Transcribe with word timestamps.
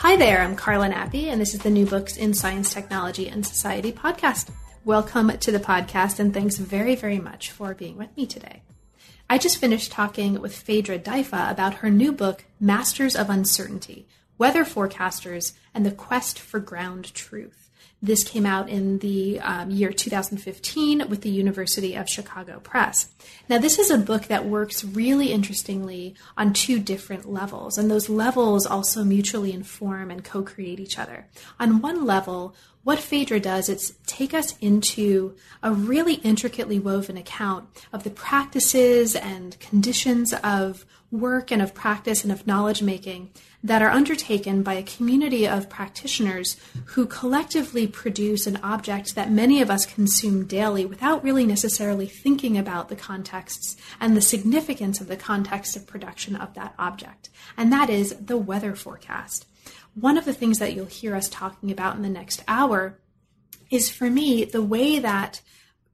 Hi 0.00 0.16
there, 0.16 0.40
I'm 0.40 0.56
Carla 0.56 0.88
Nappi, 0.88 1.26
and 1.26 1.38
this 1.38 1.52
is 1.52 1.60
the 1.60 1.68
New 1.68 1.84
Books 1.84 2.16
in 2.16 2.32
Science, 2.32 2.72
Technology, 2.72 3.28
and 3.28 3.46
Society 3.46 3.92
podcast. 3.92 4.48
Welcome 4.82 5.36
to 5.36 5.52
the 5.52 5.60
podcast, 5.60 6.18
and 6.18 6.32
thanks 6.32 6.56
very, 6.56 6.94
very 6.94 7.18
much 7.18 7.50
for 7.50 7.74
being 7.74 7.98
with 7.98 8.16
me 8.16 8.24
today. 8.24 8.62
I 9.28 9.36
just 9.36 9.58
finished 9.58 9.92
talking 9.92 10.40
with 10.40 10.56
Phaedra 10.56 11.00
Daipha 11.00 11.50
about 11.50 11.74
her 11.74 11.90
new 11.90 12.12
book, 12.12 12.46
Masters 12.58 13.14
of 13.14 13.28
Uncertainty 13.28 14.08
Weather 14.38 14.64
Forecasters 14.64 15.52
and 15.74 15.84
the 15.84 15.90
Quest 15.90 16.38
for 16.38 16.60
Ground 16.60 17.12
Truth. 17.12 17.59
This 18.02 18.24
came 18.24 18.46
out 18.46 18.70
in 18.70 18.98
the 19.00 19.40
um, 19.40 19.70
year 19.70 19.92
2015 19.92 21.08
with 21.10 21.20
the 21.20 21.28
University 21.28 21.94
of 21.94 22.08
Chicago 22.08 22.58
Press. 22.60 23.10
Now, 23.46 23.58
this 23.58 23.78
is 23.78 23.90
a 23.90 23.98
book 23.98 24.24
that 24.24 24.46
works 24.46 24.84
really 24.84 25.32
interestingly 25.32 26.14
on 26.36 26.54
two 26.54 26.80
different 26.80 27.30
levels, 27.30 27.76
and 27.76 27.90
those 27.90 28.08
levels 28.08 28.64
also 28.64 29.04
mutually 29.04 29.52
inform 29.52 30.10
and 30.10 30.24
co 30.24 30.42
create 30.42 30.80
each 30.80 30.98
other. 30.98 31.26
On 31.58 31.82
one 31.82 32.06
level, 32.06 32.54
what 32.82 32.98
Phaedra 32.98 33.40
does 33.40 33.68
is 33.68 33.96
take 34.06 34.32
us 34.32 34.56
into 34.58 35.36
a 35.62 35.72
really 35.72 36.14
intricately 36.14 36.78
woven 36.78 37.16
account 37.16 37.68
of 37.92 38.04
the 38.04 38.10
practices 38.10 39.14
and 39.14 39.58
conditions 39.60 40.32
of 40.42 40.86
work 41.10 41.50
and 41.50 41.60
of 41.60 41.74
practice 41.74 42.22
and 42.22 42.32
of 42.32 42.46
knowledge 42.46 42.82
making 42.82 43.30
that 43.62 43.82
are 43.82 43.90
undertaken 43.90 44.62
by 44.62 44.74
a 44.74 44.82
community 44.82 45.46
of 45.46 45.68
practitioners 45.68 46.56
who 46.86 47.04
collectively 47.04 47.86
produce 47.86 48.46
an 48.46 48.56
object 48.62 49.14
that 49.14 49.30
many 49.30 49.60
of 49.60 49.70
us 49.70 49.84
consume 49.84 50.46
daily 50.46 50.86
without 50.86 51.22
really 51.22 51.44
necessarily 51.44 52.06
thinking 52.06 52.56
about 52.56 52.88
the 52.88 52.96
contexts 52.96 53.76
and 54.00 54.16
the 54.16 54.22
significance 54.22 55.00
of 55.00 55.08
the 55.08 55.16
context 55.16 55.76
of 55.76 55.86
production 55.86 56.34
of 56.36 56.54
that 56.54 56.74
object. 56.78 57.28
And 57.56 57.70
that 57.72 57.90
is 57.90 58.16
the 58.16 58.38
weather 58.38 58.74
forecast. 58.74 59.44
One 59.94 60.16
of 60.16 60.24
the 60.24 60.32
things 60.32 60.58
that 60.58 60.74
you'll 60.74 60.86
hear 60.86 61.14
us 61.14 61.28
talking 61.28 61.70
about 61.70 61.96
in 61.96 62.02
the 62.02 62.08
next 62.08 62.42
hour 62.46 62.98
is 63.70 63.90
for 63.90 64.10
me 64.10 64.44
the 64.44 64.62
way 64.62 64.98
that 64.98 65.40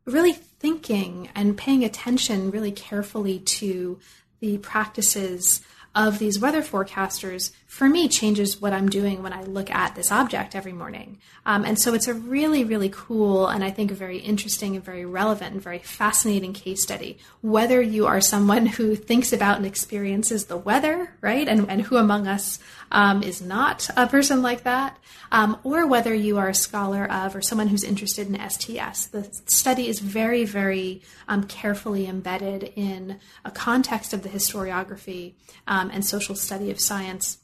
really 0.05 0.33
thinking 0.33 1.29
and 1.35 1.57
paying 1.57 1.85
attention 1.85 2.51
really 2.51 2.73
carefully 2.73 3.39
to 3.39 3.99
the 4.41 4.59
practices 4.59 5.63
of 5.95 6.19
these 6.19 6.39
weather 6.39 6.63
forecasters 6.63 7.53
for 7.77 7.91
me 7.91 8.09
changes 8.09 8.59
what 8.59 8.73
I'm 8.73 8.89
doing 8.89 9.23
when 9.23 9.35
I 9.35 9.43
look 9.43 9.71
at 9.71 9.95
this 9.95 10.11
object 10.11 10.57
every 10.57 10.73
morning. 10.73 11.19
Um, 11.45 11.63
and 11.67 11.79
so 11.79 11.93
it's 11.93 12.09
a 12.09 12.15
really, 12.15 12.65
really 12.65 12.89
cool 12.91 13.49
and 13.49 13.63
I 13.63 13.71
think 13.71 13.91
a 13.91 13.95
very 13.95 14.17
interesting 14.17 14.77
and 14.77 14.83
very 14.83 15.05
relevant 15.05 15.53
and 15.53 15.63
very 15.63 15.81
fascinating 15.81 16.55
case 16.55 16.83
study. 16.83 17.19
Whether 17.43 17.83
you 17.83 18.07
are 18.07 18.23
someone 18.23 18.65
who 18.65 18.97
thinks 18.97 19.31
about 19.31 19.59
and 19.59 19.67
experiences 19.67 20.47
the 20.47 20.57
weather, 20.57 21.13
right, 21.21 21.47
and, 21.47 21.69
and 21.69 21.83
who 21.83 21.99
among 21.99 22.27
us 22.27 22.59
um, 22.91 23.23
is 23.23 23.43
not 23.43 23.91
a 23.95 24.07
person 24.07 24.41
like 24.41 24.63
that, 24.63 24.97
um, 25.31 25.59
or 25.63 25.87
whether 25.87 26.15
you 26.15 26.39
are 26.39 26.49
a 26.49 26.55
scholar 26.55 27.05
of 27.05 27.37
or 27.37 27.43
someone 27.43 27.69
who's 27.69 27.85
interested 27.85 28.27
in 28.27 28.49
STS. 28.49 29.09
The 29.09 29.29
study 29.49 29.89
is 29.89 30.01
very, 30.01 30.47
very 30.47 31.03
um, 31.29 31.45
carefully 31.45 32.07
embedded 32.07 32.73
in 32.75 33.21
a 33.45 33.51
context 33.51 34.15
of 34.15 34.23
the 34.23 34.31
historiography 34.31 35.35
um, 35.67 35.91
and 35.93 36.03
social 36.03 36.35
study 36.35 36.71
of 36.71 36.81
science 36.81 37.37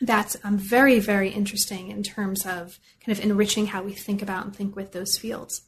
that's 0.00 0.36
um, 0.44 0.56
very, 0.56 1.00
very 1.00 1.30
interesting 1.30 1.88
in 1.88 2.02
terms 2.02 2.46
of 2.46 2.78
kind 3.04 3.16
of 3.16 3.24
enriching 3.24 3.66
how 3.66 3.82
we 3.82 3.92
think 3.92 4.22
about 4.22 4.44
and 4.44 4.54
think 4.54 4.76
with 4.76 4.92
those 4.92 5.18
fields. 5.18 5.62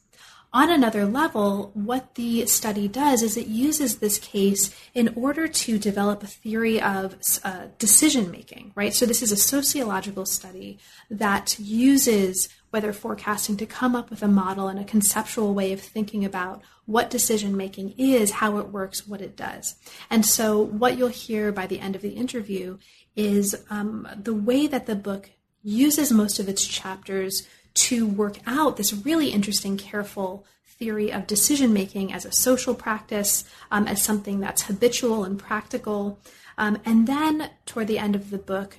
On 0.53 0.69
another 0.69 1.07
level, 1.07 1.71
what 1.75 2.17
the 2.17 2.45
study 2.47 2.89
does 2.89 3.23
is 3.23 3.37
it 3.37 3.47
uses 3.47 3.99
this 3.99 4.19
case 4.19 4.75
in 4.95 5.13
order 5.15 5.47
to 5.47 5.79
develop 5.79 6.25
a 6.25 6.27
theory 6.27 6.81
of 6.81 7.15
uh, 7.45 7.67
decision 7.79 8.33
making, 8.33 8.73
right? 8.75 8.93
So, 8.93 9.07
this 9.07 9.23
is 9.23 9.31
a 9.31 9.37
sociological 9.37 10.27
study 10.27 10.81
that 11.09 11.57
uses 11.61 12.49
weather 12.73 12.93
forecasting 12.93 13.59
to 13.59 13.67
come 13.67 13.95
up 13.95 14.11
with 14.11 14.25
a 14.25 14.29
model 14.29 14.67
and 14.67 14.81
a 14.81 14.85
conceptual 14.85 15.55
way 15.55 15.73
of 15.73 15.81
thinking 15.81 16.25
about 16.25 16.63
what 16.85 17.11
decision 17.11 17.57
making 17.57 17.95
is, 17.97 18.33
how 18.33 18.59
it 18.59 18.69
works, 18.69 19.07
what 19.07 19.21
it 19.21 19.37
does. 19.37 19.77
And 20.11 20.27
so, 20.27 20.59
what 20.61 20.99
you'll 20.99 21.09
hear 21.09 21.53
by 21.53 21.69
the 21.69 21.79
end 21.79 21.95
of 21.95 22.03
the 22.03 22.11
interview 22.11 22.79
is 23.21 23.55
um, 23.69 24.09
the 24.17 24.35
way 24.35 24.67
that 24.67 24.87
the 24.87 24.97
book 24.97 25.31
uses 25.63 26.11
most 26.11 26.39
of 26.39 26.49
its 26.49 26.67
chapters 26.67 27.47
to 27.75 28.07
work 28.07 28.39
out 28.47 28.77
this 28.77 28.95
really 28.95 29.29
interesting, 29.29 29.77
careful 29.77 30.47
theory 30.65 31.13
of 31.13 31.27
decision 31.27 31.73
making 31.73 32.13
as 32.13 32.25
a 32.25 32.33
social 32.33 32.75
practice, 32.75 33.45
um, 33.71 33.87
as 33.87 34.03
something 34.03 34.41
that's 34.41 34.63
habitual 34.63 35.25
and 35.25 35.39
practical. 35.39 36.19
Um, 36.57 36.79
and 36.85 37.07
then 37.07 37.51
toward 37.67 37.87
the 37.89 37.99
end 37.99 38.17
of 38.17 38.31
the 38.31 38.39
book, 38.39 38.79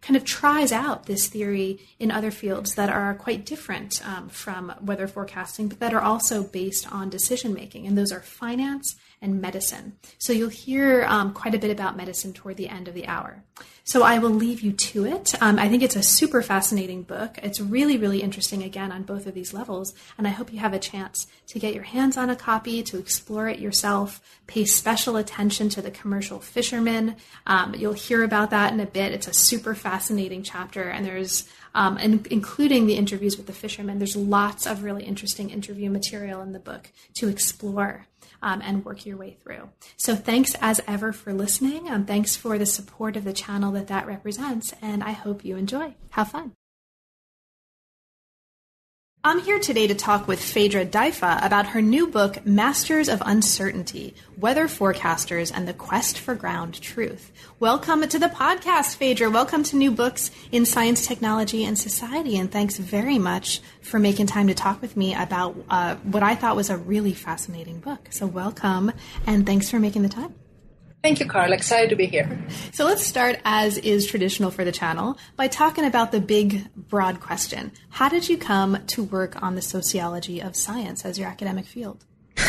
kind 0.00 0.16
of 0.16 0.24
tries 0.24 0.72
out 0.72 1.06
this 1.06 1.28
theory 1.28 1.78
in 1.98 2.10
other 2.10 2.30
fields 2.30 2.74
that 2.74 2.88
are 2.88 3.14
quite 3.14 3.44
different 3.44 4.04
um, 4.08 4.28
from 4.28 4.72
weather 4.80 5.06
forecasting, 5.06 5.68
but 5.68 5.78
that 5.78 5.94
are 5.94 6.00
also 6.00 6.42
based 6.42 6.90
on 6.90 7.10
decision 7.10 7.52
making. 7.54 7.86
And 7.86 7.96
those 7.96 8.10
are 8.10 8.20
finance 8.20 8.96
and 9.22 9.40
medicine. 9.40 9.96
So 10.18 10.32
you'll 10.32 10.50
hear 10.50 11.04
um, 11.08 11.32
quite 11.32 11.54
a 11.54 11.58
bit 11.58 11.70
about 11.70 11.96
medicine 11.96 12.32
toward 12.32 12.56
the 12.56 12.68
end 12.68 12.88
of 12.88 12.94
the 12.94 13.06
hour. 13.06 13.44
So 13.84 14.02
I 14.02 14.18
will 14.18 14.30
leave 14.30 14.60
you 14.60 14.72
to 14.72 15.06
it. 15.06 15.34
Um, 15.42 15.58
I 15.58 15.68
think 15.68 15.82
it's 15.82 15.96
a 15.96 16.02
super 16.02 16.40
fascinating 16.40 17.02
book. 17.02 17.38
It's 17.42 17.60
really, 17.60 17.96
really 17.96 18.22
interesting 18.22 18.62
again 18.62 18.92
on 18.92 19.02
both 19.02 19.26
of 19.26 19.34
these 19.34 19.52
levels. 19.52 19.92
And 20.16 20.26
I 20.26 20.30
hope 20.30 20.52
you 20.52 20.60
have 20.60 20.72
a 20.72 20.78
chance 20.78 21.26
to 21.48 21.58
get 21.58 21.74
your 21.74 21.82
hands 21.82 22.16
on 22.16 22.30
a 22.30 22.36
copy, 22.36 22.82
to 22.84 22.98
explore 22.98 23.48
it 23.48 23.58
yourself, 23.58 24.20
pay 24.46 24.64
special 24.64 25.16
attention 25.16 25.68
to 25.70 25.82
the 25.82 25.90
commercial 25.90 26.38
fishermen. 26.38 27.16
Um, 27.46 27.74
you'll 27.74 27.92
hear 27.92 28.22
about 28.22 28.50
that 28.50 28.72
in 28.72 28.80
a 28.80 28.86
bit. 28.86 29.12
It's 29.12 29.28
a 29.28 29.34
super 29.34 29.74
fascinating 29.74 30.42
chapter, 30.42 30.88
and 30.88 31.04
there's 31.04 31.48
um, 31.74 31.96
and 31.96 32.26
including 32.26 32.86
the 32.86 32.96
interviews 32.96 33.36
with 33.36 33.46
the 33.46 33.52
fishermen. 33.52 33.98
There's 33.98 34.16
lots 34.16 34.66
of 34.66 34.82
really 34.82 35.04
interesting 35.04 35.50
interview 35.50 35.90
material 35.90 36.42
in 36.42 36.52
the 36.52 36.58
book 36.58 36.90
to 37.14 37.28
explore 37.28 38.06
um, 38.42 38.60
and 38.62 38.84
work 38.84 39.06
your 39.06 39.16
way 39.16 39.36
through. 39.42 39.70
So 39.96 40.14
thanks 40.14 40.54
as 40.60 40.80
ever 40.86 41.12
for 41.12 41.32
listening. 41.32 41.88
Um, 41.90 42.04
thanks 42.04 42.36
for 42.36 42.58
the 42.58 42.66
support 42.66 43.16
of 43.16 43.24
the 43.24 43.32
channel 43.32 43.72
that 43.72 43.88
that 43.88 44.06
represents, 44.06 44.74
and 44.82 45.02
I 45.02 45.12
hope 45.12 45.44
you 45.44 45.56
enjoy. 45.56 45.94
Have 46.10 46.30
fun. 46.30 46.52
I'm 49.24 49.38
here 49.38 49.60
today 49.60 49.86
to 49.86 49.94
talk 49.94 50.26
with 50.26 50.42
Phaedra 50.42 50.84
Daipha 50.84 51.46
about 51.46 51.68
her 51.68 51.80
new 51.80 52.08
book, 52.08 52.44
Masters 52.44 53.08
of 53.08 53.22
Uncertainty 53.24 54.16
Weather 54.36 54.66
Forecasters 54.66 55.52
and 55.54 55.68
the 55.68 55.72
Quest 55.72 56.18
for 56.18 56.34
Ground 56.34 56.82
Truth. 56.82 57.30
Welcome 57.60 58.08
to 58.08 58.18
the 58.18 58.26
podcast, 58.26 58.96
Phaedra. 58.96 59.30
Welcome 59.30 59.62
to 59.62 59.76
New 59.76 59.92
Books 59.92 60.32
in 60.50 60.66
Science, 60.66 61.06
Technology, 61.06 61.64
and 61.64 61.78
Society. 61.78 62.36
And 62.36 62.50
thanks 62.50 62.78
very 62.78 63.20
much 63.20 63.60
for 63.80 64.00
making 64.00 64.26
time 64.26 64.48
to 64.48 64.54
talk 64.54 64.82
with 64.82 64.96
me 64.96 65.14
about 65.14 65.56
uh, 65.70 65.94
what 66.02 66.24
I 66.24 66.34
thought 66.34 66.56
was 66.56 66.68
a 66.68 66.76
really 66.76 67.14
fascinating 67.14 67.78
book. 67.78 68.08
So, 68.10 68.26
welcome 68.26 68.90
and 69.24 69.46
thanks 69.46 69.70
for 69.70 69.78
making 69.78 70.02
the 70.02 70.08
time. 70.08 70.34
Thank 71.02 71.18
you, 71.18 71.26
Carl. 71.26 71.52
Excited 71.52 71.90
to 71.90 71.96
be 71.96 72.06
here. 72.06 72.28
So 72.72 72.84
let's 72.84 73.04
start, 73.04 73.40
as 73.44 73.76
is 73.78 74.06
traditional 74.06 74.52
for 74.52 74.64
the 74.64 74.70
channel, 74.70 75.18
by 75.34 75.48
talking 75.48 75.84
about 75.84 76.12
the 76.12 76.20
big, 76.20 76.72
broad 76.76 77.18
question. 77.18 77.72
How 77.90 78.08
did 78.08 78.28
you 78.28 78.38
come 78.38 78.78
to 78.86 79.02
work 79.02 79.42
on 79.42 79.56
the 79.56 79.62
sociology 79.62 80.40
of 80.40 80.54
science 80.54 81.04
as 81.04 81.18
your 81.18 81.28
academic 81.28 81.66
field? 81.66 82.04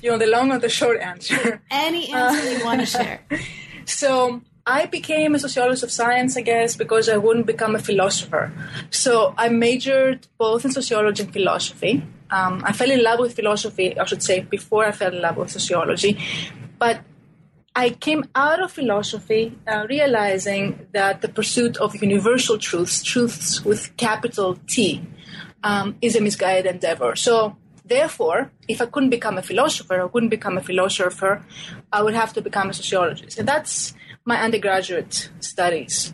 you 0.00 0.10
want 0.10 0.20
the 0.20 0.28
long 0.28 0.52
or 0.52 0.60
the 0.60 0.68
short 0.68 1.00
answer? 1.00 1.60
Any 1.72 2.12
answer 2.12 2.58
you 2.58 2.64
want 2.64 2.80
to 2.80 2.86
share. 2.86 3.20
So 3.84 4.42
I 4.66 4.84
became 4.84 5.34
a 5.34 5.38
sociologist 5.38 5.82
of 5.82 5.90
science, 5.90 6.36
I 6.36 6.42
guess, 6.42 6.76
because 6.76 7.08
I 7.08 7.16
wouldn't 7.16 7.46
become 7.46 7.74
a 7.74 7.78
philosopher. 7.78 8.52
So 8.90 9.32
I 9.38 9.48
majored 9.48 10.26
both 10.36 10.66
in 10.66 10.72
sociology 10.72 11.22
and 11.22 11.32
philosophy. 11.32 12.04
Um, 12.30 12.62
I 12.66 12.72
fell 12.72 12.90
in 12.90 13.02
love 13.02 13.18
with 13.18 13.34
philosophy, 13.34 13.98
I 13.98 14.04
should 14.04 14.22
say, 14.22 14.40
before 14.40 14.84
I 14.84 14.92
fell 14.92 15.14
in 15.14 15.22
love 15.22 15.38
with 15.38 15.50
sociology. 15.50 16.18
But 16.78 17.00
I 17.78 17.90
came 17.90 18.24
out 18.34 18.60
of 18.60 18.72
philosophy 18.72 19.56
uh, 19.64 19.86
realizing 19.88 20.88
that 20.92 21.22
the 21.22 21.28
pursuit 21.28 21.76
of 21.76 21.94
universal 22.02 22.58
truths, 22.58 23.04
truths 23.04 23.64
with 23.64 23.96
capital 23.96 24.58
T, 24.66 25.00
um, 25.62 25.94
is 26.02 26.16
a 26.16 26.20
misguided 26.20 26.66
endeavor. 26.66 27.14
So, 27.14 27.56
therefore, 27.84 28.50
if 28.66 28.82
I 28.82 28.86
couldn't 28.86 29.10
become 29.10 29.38
a 29.38 29.42
philosopher 29.42 30.02
I 30.04 30.08
couldn't 30.08 30.30
become 30.30 30.58
a 30.58 30.60
philosopher, 30.60 31.46
I 31.92 32.02
would 32.02 32.14
have 32.14 32.32
to 32.32 32.42
become 32.42 32.68
a 32.68 32.74
sociologist. 32.74 33.38
And 33.38 33.46
that's 33.46 33.94
my 34.24 34.42
undergraduate 34.42 35.30
studies. 35.38 36.12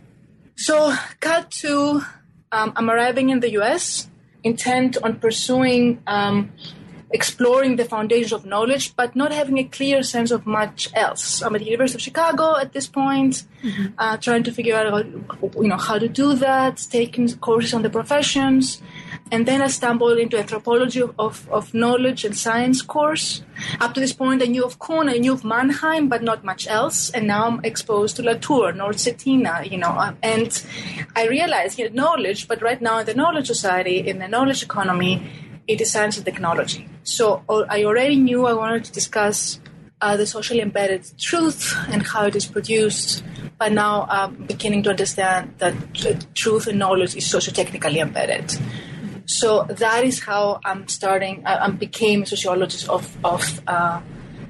So, 0.55 0.93
cut 1.19 1.49
to 1.63 2.03
um, 2.51 2.73
I'm 2.75 2.91
arriving 2.91 3.31
in 3.31 3.39
the 3.39 3.49
US, 3.61 4.07
intent 4.43 4.97
on 5.01 5.15
pursuing 5.19 6.03
um, 6.05 6.51
exploring 7.15 7.77
the 7.77 7.85
foundations 7.85 8.33
of 8.33 8.45
knowledge, 8.45 8.85
but 8.95 9.15
not 9.15 9.31
having 9.31 9.57
a 9.57 9.63
clear 9.63 10.03
sense 10.03 10.31
of 10.31 10.45
much 10.45 10.89
else. 10.93 11.41
I'm 11.41 11.55
at 11.55 11.59
the 11.59 11.71
University 11.75 11.97
of 11.97 12.01
Chicago 12.09 12.57
at 12.63 12.73
this 12.73 12.87
point, 12.87 13.33
mm-hmm. 13.63 13.85
uh, 13.97 14.17
trying 14.17 14.43
to 14.43 14.51
figure 14.51 14.75
out, 14.75 15.05
you 15.63 15.69
know, 15.71 15.77
how 15.77 15.97
to 15.97 16.09
do 16.09 16.35
that, 16.35 16.85
taking 16.91 17.25
courses 17.37 17.73
on 17.73 17.83
the 17.83 17.89
professions, 17.89 18.81
and 19.31 19.47
then 19.47 19.61
I 19.61 19.67
stumbled 19.67 20.19
into 20.19 20.37
anthropology 20.37 21.01
of, 21.01 21.15
of, 21.17 21.49
of, 21.49 21.73
knowledge 21.73 22.25
and 22.25 22.37
science 22.37 22.83
course. 22.83 23.41
Up 23.81 23.95
to 23.95 23.99
this 23.99 24.13
point, 24.13 24.43
I 24.43 24.45
knew 24.45 24.63
of 24.63 24.77
Kuhn, 24.77 25.09
I 25.09 25.17
knew 25.17 25.33
of 25.33 25.43
Mannheim, 25.43 26.09
but 26.09 26.21
not 26.21 26.43
much 26.43 26.67
else. 26.67 27.09
And 27.09 27.25
now 27.25 27.47
I'm 27.47 27.59
exposed 27.63 28.17
to 28.17 28.21
Latour, 28.21 28.71
Knorr 28.73 28.93
Cetina, 28.93 29.69
you 29.69 29.79
know. 29.79 29.89
Uh, 29.89 30.13
and 30.21 30.63
I 31.15 31.27
realized, 31.27 31.79
you 31.79 31.89
know, 31.89 32.03
knowledge, 32.03 32.47
but 32.47 32.61
right 32.61 32.79
now 32.79 32.99
in 32.99 33.07
the 33.07 33.15
knowledge 33.15 33.47
society, 33.47 33.97
in 33.97 34.19
the 34.19 34.27
knowledge 34.27 34.61
economy, 34.61 35.27
it 35.67 35.81
is 35.81 35.91
science 35.91 36.17
and 36.17 36.25
technology. 36.25 36.87
So 37.03 37.43
I 37.49 37.83
already 37.83 38.15
knew 38.15 38.45
I 38.45 38.53
wanted 38.53 38.85
to 38.85 38.91
discuss 38.91 39.59
uh, 40.01 40.17
the 40.17 40.25
socially 40.25 40.61
embedded 40.61 41.05
truth 41.17 41.75
and 41.89 42.05
how 42.05 42.25
it 42.25 42.35
is 42.35 42.45
produced. 42.45 43.23
But 43.57 43.71
now 43.71 44.05
I'm 44.09 44.45
beginning 44.45 44.83
to 44.83 44.89
understand 44.89 45.55
that 45.59 45.73
truth 46.35 46.67
and 46.67 46.77
knowledge 46.77 47.15
is 47.15 47.25
socio-technically 47.25 47.99
embedded. 47.99 48.57
So 49.25 49.63
that 49.63 50.03
is 50.03 50.19
how 50.19 50.59
I'm 50.65 50.87
starting. 50.87 51.43
I, 51.45 51.65
I 51.65 51.69
became 51.69 52.23
a 52.23 52.25
sociologist 52.25 52.87
of 52.89 53.17
of 53.25 53.61
uh, 53.65 54.01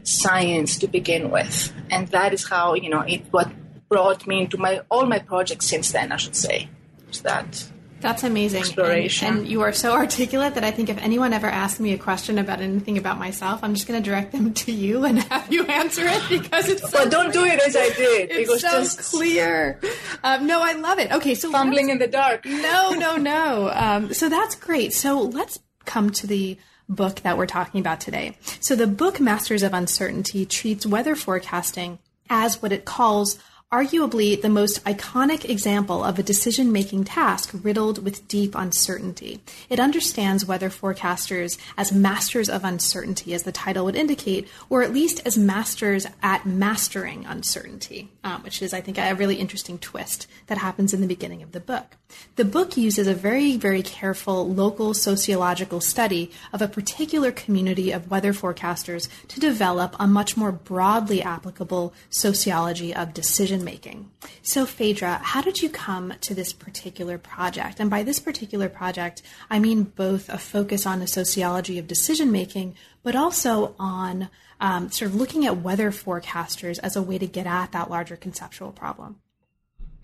science 0.04 0.78
to 0.80 0.88
begin 0.88 1.32
with, 1.32 1.74
and 1.90 2.08
that 2.10 2.34
is 2.34 2.50
how 2.50 2.74
you 2.74 2.90
know 2.90 3.02
it 3.02 3.24
what 3.32 3.50
brought 3.88 4.28
me 4.28 4.42
into 4.42 4.58
my 4.58 4.82
all 4.90 5.06
my 5.06 5.20
projects 5.20 5.68
since 5.68 5.94
then. 5.94 6.12
I 6.12 6.18
should 6.18 6.36
say, 6.36 6.68
is 7.10 7.22
that. 7.22 7.70
That's 8.02 8.24
amazing. 8.24 8.60
Exploration. 8.60 9.28
And, 9.28 9.38
and, 9.40 9.48
you 9.48 9.62
are 9.62 9.74
so 9.74 9.94
articulate 10.04 10.56
that 10.56 10.64
I 10.64 10.72
think 10.72 10.90
if 10.90 10.98
anyone 10.98 11.34
ever 11.34 11.48
asks 11.48 11.80
me 11.80 11.94
a 11.94 11.98
question 11.98 12.38
about 12.38 12.62
anything 12.62 12.98
about 12.98 13.18
myself, 13.18 13.64
I'm 13.64 13.74
just 13.74 13.88
going 13.88 14.02
to 14.02 14.08
direct 14.08 14.32
them 14.32 14.54
to 14.54 14.72
you 14.72 15.06
and 15.06 15.20
have 15.24 15.52
you 15.52 15.66
answer 15.66 16.04
it 16.06 16.22
because 16.30 16.70
it's. 16.70 16.82
So 16.82 17.04
but 17.04 17.12
don't 17.12 17.32
clear. 17.32 17.46
do 17.46 17.54
it 17.54 17.68
as 17.68 17.76
I 17.76 17.90
did. 17.90 18.32
It's 18.32 18.40
it 18.50 18.52
was 18.52 18.62
so 18.62 18.70
just 18.70 19.12
clear. 19.12 19.80
Um, 20.24 20.48
no, 20.48 20.62
I 20.62 20.74
love 20.74 21.00
it. 21.00 21.12
Okay, 21.12 21.36
so 21.36 21.52
fumbling 21.52 21.90
in 21.90 21.98
the 21.98 22.08
dark. 22.08 22.46
No, 22.46 22.92
no, 22.92 23.18
no. 23.18 23.72
Um, 23.74 24.14
so 24.14 24.30
that's 24.30 24.56
great. 24.56 24.94
So 24.94 25.22
let's 25.22 25.60
come 25.86 26.10
to 26.12 26.28
the 26.28 26.58
book 26.88 27.22
that 27.22 27.38
we're 27.38 27.48
talking 27.48 27.80
about 27.80 28.00
today. 28.00 28.38
So 28.60 28.76
the 28.76 28.88
book 28.88 29.20
Masters 29.20 29.64
of 29.64 29.74
Uncertainty 29.74 30.46
treats 30.46 30.86
weather 30.86 31.16
forecasting 31.16 32.00
as 32.30 32.62
what 32.62 32.72
it 32.72 32.86
calls 32.86 33.40
arguably 33.74 34.40
the 34.40 34.48
most 34.48 34.84
iconic 34.86 35.44
example 35.50 36.04
of 36.04 36.20
a 36.20 36.24
decision 36.24 36.72
making 36.72 37.04
task 37.04 37.50
riddled 37.64 38.04
with 38.04 38.28
deep 38.28 38.54
uncertainty. 38.54 39.42
It 39.70 39.80
understands 39.80 40.46
weather 40.46 40.70
forecasters 40.70 41.58
as 41.76 41.92
masters 41.92 42.48
of 42.48 42.64
uncertainty, 42.64 43.34
as 43.34 43.44
the 43.44 43.52
title 43.52 43.86
would 43.86 43.96
indicate, 43.96 44.48
or 44.70 44.84
at 44.84 44.94
least 44.94 45.20
as 45.26 45.38
masters 45.38 46.06
at 46.22 46.46
mastering 46.46 47.26
uncertainty, 47.26 48.12
um, 48.24 48.44
which 48.44 48.62
is, 48.62 48.74
I 48.74 48.82
think, 48.82 49.00
a 49.00 49.14
really 49.14 49.38
interesting 49.38 49.80
twist 49.80 50.28
that 50.46 50.60
happens 50.60 50.94
in 50.94 51.02
the 51.02 51.08
beginning 51.08 51.42
of 51.42 51.52
the 51.52 51.60
book. 51.60 51.98
The 52.36 52.46
book 52.46 52.78
uses 52.78 53.08
a 53.08 53.16
very, 53.16 53.58
very 53.58 53.82
careful 53.82 54.48
local 54.48 54.94
sociological 54.94 55.82
study 55.82 56.32
of 56.54 56.62
a 56.62 56.68
particular 56.68 57.32
community 57.32 57.92
of 57.92 58.12
weather 58.12 58.32
forecasters 58.32 59.10
to 59.28 59.40
develop 59.40 59.96
a 60.00 60.08
much 60.08 60.38
more 60.38 60.52
broadly 60.52 61.24
applicable 61.24 61.94
sociology 62.10 62.94
of 62.94 63.14
decision 63.14 63.55
making. 63.63 64.12
So, 64.42 64.66
Phaedra, 64.66 65.19
how 65.24 65.42
did 65.42 65.62
you 65.62 65.69
come 65.69 66.13
to 66.22 66.34
this 66.34 66.54
particular 66.54 67.18
project? 67.18 67.80
And 67.80 67.90
by 67.90 68.04
this 68.04 68.19
particular 68.19 68.69
project, 68.69 69.22
I 69.50 69.60
mean 69.60 69.84
both 69.84 70.30
a 70.30 70.38
focus 70.38 70.86
on 70.86 71.00
the 71.00 71.07
sociology 71.07 71.80
of 71.80 71.88
decision 71.88 72.31
making, 72.31 72.75
but 73.04 73.16
also 73.16 73.75
on 73.80 74.30
um, 74.60 74.90
sort 74.92 75.12
of 75.12 75.16
looking 75.16 75.46
at 75.46 75.62
weather 75.62 75.92
forecasters 75.92 76.80
as 76.81 76.96
a 76.96 77.02
way 77.02 77.18
to 77.18 77.28
get 77.28 77.46
at 77.46 77.72
that 77.72 77.90
larger 77.90 78.16
conceptual 78.16 78.72
problem. 78.72 79.18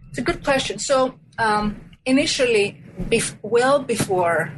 It's 0.10 0.20
a 0.20 0.22
good 0.22 0.44
question. 0.44 0.80
So, 0.80 1.20
um, 1.38 1.80
initially, 2.06 2.82
bef- 3.00 3.38
well 3.42 3.80
before 3.80 4.52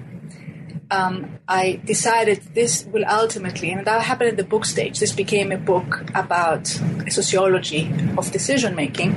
um, 0.93 1.39
I 1.47 1.81
decided 1.83 2.37
this 2.53 2.85
will 2.85 3.05
ultimately, 3.09 3.71
and 3.71 3.85
that 3.85 4.01
happened 4.03 4.29
at 4.29 4.37
the 4.37 4.43
book 4.43 4.65
stage, 4.65 4.99
this 4.99 5.11
became 5.11 5.51
a 5.51 5.57
book 5.57 6.03
about 6.13 6.67
sociology 7.09 7.91
of 8.17 8.31
decision 8.31 8.75
making. 8.75 9.11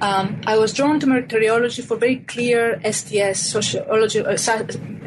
Um, 0.00 0.40
I 0.46 0.58
was 0.58 0.72
drawn 0.72 0.98
to 1.00 1.06
meteorology 1.06 1.82
for 1.82 1.96
very 1.96 2.16
clear 2.16 2.80
STS, 2.84 3.38
sociology, 3.56 4.20
uh, 4.20 4.36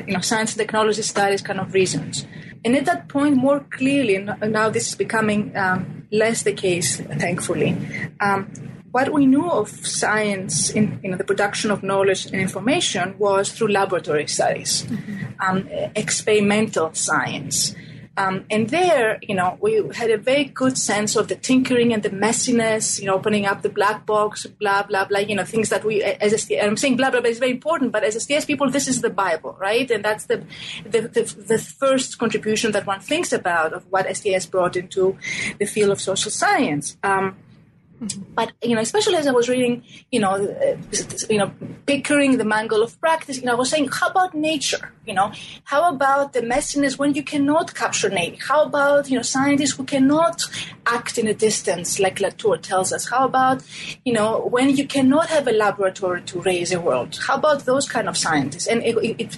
you 0.08 0.14
know, 0.14 0.22
science 0.22 0.52
and 0.54 0.60
technology 0.64 1.02
studies 1.02 1.42
kind 1.42 1.60
of 1.60 1.74
reasons. 1.74 2.26
And 2.64 2.76
at 2.76 2.86
that 2.86 3.10
point, 3.10 3.36
more 3.36 3.60
clearly, 3.60 4.18
now 4.60 4.70
this 4.70 4.90
is 4.90 4.96
becoming 4.96 5.56
um, 5.56 6.08
less 6.12 6.44
the 6.44 6.54
case, 6.54 7.02
thankfully. 7.20 7.78
What 8.98 9.14
we 9.14 9.28
knew 9.28 9.48
of 9.48 9.70
science 9.86 10.72
in 10.72 11.00
you 11.04 11.12
know, 11.12 11.18
the 11.18 11.24
production 11.24 11.70
of 11.70 11.84
knowledge 11.84 12.26
and 12.26 12.34
information 12.34 13.16
was 13.20 13.52
through 13.52 13.68
laboratory 13.68 14.26
studies, 14.26 14.72
mm-hmm. 14.82 15.40
um, 15.40 15.70
experimental 15.96 16.92
science. 16.96 17.76
Um, 18.18 18.46
and 18.50 18.72
there, 18.72 19.20
you 19.22 19.36
know, 19.36 19.60
we 19.62 19.88
had 19.94 20.10
a 20.10 20.18
very 20.18 20.46
good 20.46 20.80
sense 20.80 21.16
of 21.16 21.28
the 21.28 21.36
tinkering 21.36 21.94
and 21.94 22.02
the 22.02 22.10
messiness, 22.10 23.00
you 23.00 23.06
know, 23.06 23.14
opening 23.14 23.46
up 23.46 23.62
the 23.62 23.70
black 23.70 24.08
box, 24.08 24.48
blah, 24.48 24.82
blah, 24.82 25.06
blah, 25.06 25.20
you 25.20 25.36
know, 25.36 25.46
things 25.46 25.70
that 25.70 25.86
we, 25.86 26.02
as 26.02 26.34
a, 26.34 26.40
STS, 26.40 26.64
I'm 26.64 26.76
saying 26.76 26.98
blah, 26.98 27.12
blah, 27.12 27.22
blah 27.22 27.30
is 27.30 27.38
very 27.38 27.52
important, 27.52 27.92
but 27.92 28.04
as 28.04 28.16
STS 28.16 28.46
people, 28.46 28.68
this 28.72 28.88
is 28.88 29.02
the 29.02 29.12
Bible, 29.12 29.56
right? 29.60 29.92
And 29.92 30.04
that's 30.04 30.26
the, 30.26 30.44
the, 30.84 31.02
the, 31.02 31.22
the 31.48 31.60
first 31.60 32.18
contribution 32.18 32.72
that 32.72 32.88
one 32.88 33.02
thinks 33.02 33.32
about 33.32 33.74
of 33.74 33.86
what 33.92 34.08
STS 34.18 34.48
brought 34.48 34.76
into 34.76 35.20
the 35.60 35.68
field 35.68 35.92
of 35.92 36.02
social 36.02 36.32
science. 36.32 36.98
Um, 37.04 37.36
but 38.36 38.52
you 38.62 38.76
know, 38.76 38.82
especially 38.82 39.16
as 39.16 39.28
I 39.28 39.32
was 39.32 39.50
reading, 39.50 39.84
you 40.12 40.20
know, 40.20 40.34
uh, 40.36 40.78
you 41.30 41.38
know, 41.38 41.52
Pickering 41.86 42.38
the 42.38 42.46
Mangle 42.46 42.84
of 42.84 43.00
Practice, 43.00 43.38
you 43.38 43.46
know, 43.46 43.54
I 43.54 43.56
was 43.56 43.70
saying, 43.70 43.90
how 43.92 44.10
about 44.10 44.36
nature? 44.36 44.94
You 45.06 45.14
know, 45.14 45.32
how 45.64 45.90
about 45.90 46.34
the 46.34 46.42
messiness 46.42 46.98
when 46.98 47.14
you 47.14 47.24
cannot 47.24 47.74
capture 47.74 48.10
nature? 48.10 48.44
How 48.48 48.64
about 48.64 49.10
you 49.10 49.16
know 49.16 49.22
scientists 49.24 49.72
who 49.72 49.84
cannot 49.84 50.44
act 50.86 51.18
in 51.18 51.28
a 51.28 51.34
distance, 51.34 52.00
like 52.00 52.20
Latour 52.20 52.58
tells 52.58 52.94
us? 52.94 53.10
How 53.10 53.26
about 53.26 53.64
you 54.06 54.14
know 54.14 54.46
when 54.46 54.76
you 54.76 54.86
cannot 54.86 55.30
have 55.30 55.48
a 55.48 55.52
laboratory 55.52 56.22
to 56.24 56.42
raise 56.42 56.72
a 56.72 56.80
world? 56.80 57.18
How 57.26 57.36
about 57.36 57.66
those 57.66 57.88
kind 57.88 58.08
of 58.08 58.18
scientists? 58.18 58.68
And 58.68 58.84
it, 58.84 58.96
it, 59.20 59.38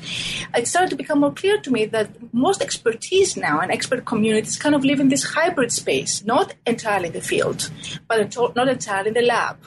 it 0.56 0.68
started 0.68 0.90
to 0.90 0.96
become 0.96 1.20
more 1.20 1.32
clear 1.32 1.60
to 1.60 1.72
me 1.72 1.86
that 1.86 2.10
most 2.34 2.62
expertise 2.62 3.38
now 3.38 3.60
and 3.60 3.72
expert 3.72 4.06
communities 4.06 4.58
kind 4.58 4.76
of 4.76 4.84
live 4.84 5.00
in 5.00 5.10
this 5.10 5.24
hybrid 5.24 5.72
space, 5.72 6.26
not 6.26 6.56
entirely 6.66 7.10
the 7.10 7.22
field, 7.22 7.70
but 8.08 8.36
not 8.56 8.68
entirely 8.68 9.10
in 9.10 9.14
the 9.14 9.22
lab. 9.22 9.58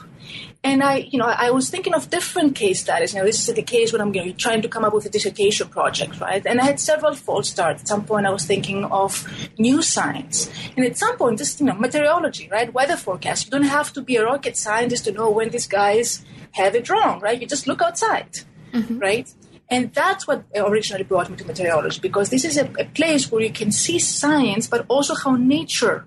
And 0.65 0.81
I, 0.81 1.09
you 1.11 1.19
know, 1.19 1.25
I 1.25 1.51
was 1.51 1.69
thinking 1.69 1.93
of 1.93 2.09
different 2.09 2.55
case 2.55 2.79
studies. 2.79 3.13
You 3.13 3.19
know, 3.19 3.25
this 3.25 3.47
is 3.47 3.53
the 3.53 3.61
case 3.61 3.91
when 3.91 3.99
I'm 3.99 4.15
you 4.15 4.25
know, 4.25 4.31
trying 4.31 4.61
to 4.61 4.69
come 4.69 4.85
up 4.85 4.93
with 4.93 5.05
a 5.05 5.09
dissertation 5.09 5.67
project, 5.67 6.21
right? 6.21 6.45
And 6.45 6.61
I 6.61 6.63
had 6.63 6.79
several 6.79 7.15
false 7.15 7.49
starts. 7.49 7.81
At 7.81 7.87
some 7.89 8.05
point, 8.05 8.25
I 8.25 8.29
was 8.29 8.45
thinking 8.45 8.85
of 8.85 9.27
new 9.59 9.81
science, 9.81 10.49
and 10.77 10.85
at 10.85 10.97
some 10.97 11.17
point, 11.17 11.39
just 11.39 11.59
you 11.59 11.65
know, 11.65 11.73
meteorology, 11.73 12.47
right? 12.49 12.73
Weather 12.73 12.95
forecast. 12.95 13.45
You 13.45 13.51
don't 13.51 13.63
have 13.63 13.91
to 13.93 14.01
be 14.01 14.15
a 14.15 14.23
rocket 14.23 14.55
scientist 14.55 15.03
to 15.05 15.11
know 15.11 15.29
when 15.29 15.49
these 15.49 15.67
guys 15.67 16.23
have 16.51 16.75
it 16.75 16.89
wrong, 16.89 17.19
right? 17.19 17.41
You 17.41 17.47
just 17.47 17.67
look 17.67 17.81
outside, 17.81 18.39
mm-hmm. 18.71 18.99
right? 18.99 19.29
And 19.69 19.93
that's 19.93 20.27
what 20.27 20.45
originally 20.55 21.03
brought 21.03 21.29
me 21.29 21.35
to 21.37 21.45
meteorology 21.45 21.99
because 21.99 22.29
this 22.29 22.45
is 22.45 22.57
a, 22.57 22.71
a 22.79 22.85
place 22.85 23.31
where 23.31 23.41
you 23.41 23.51
can 23.51 23.71
see 23.71 23.99
science, 23.99 24.67
but 24.67 24.85
also 24.87 25.15
how 25.15 25.35
nature 25.35 26.05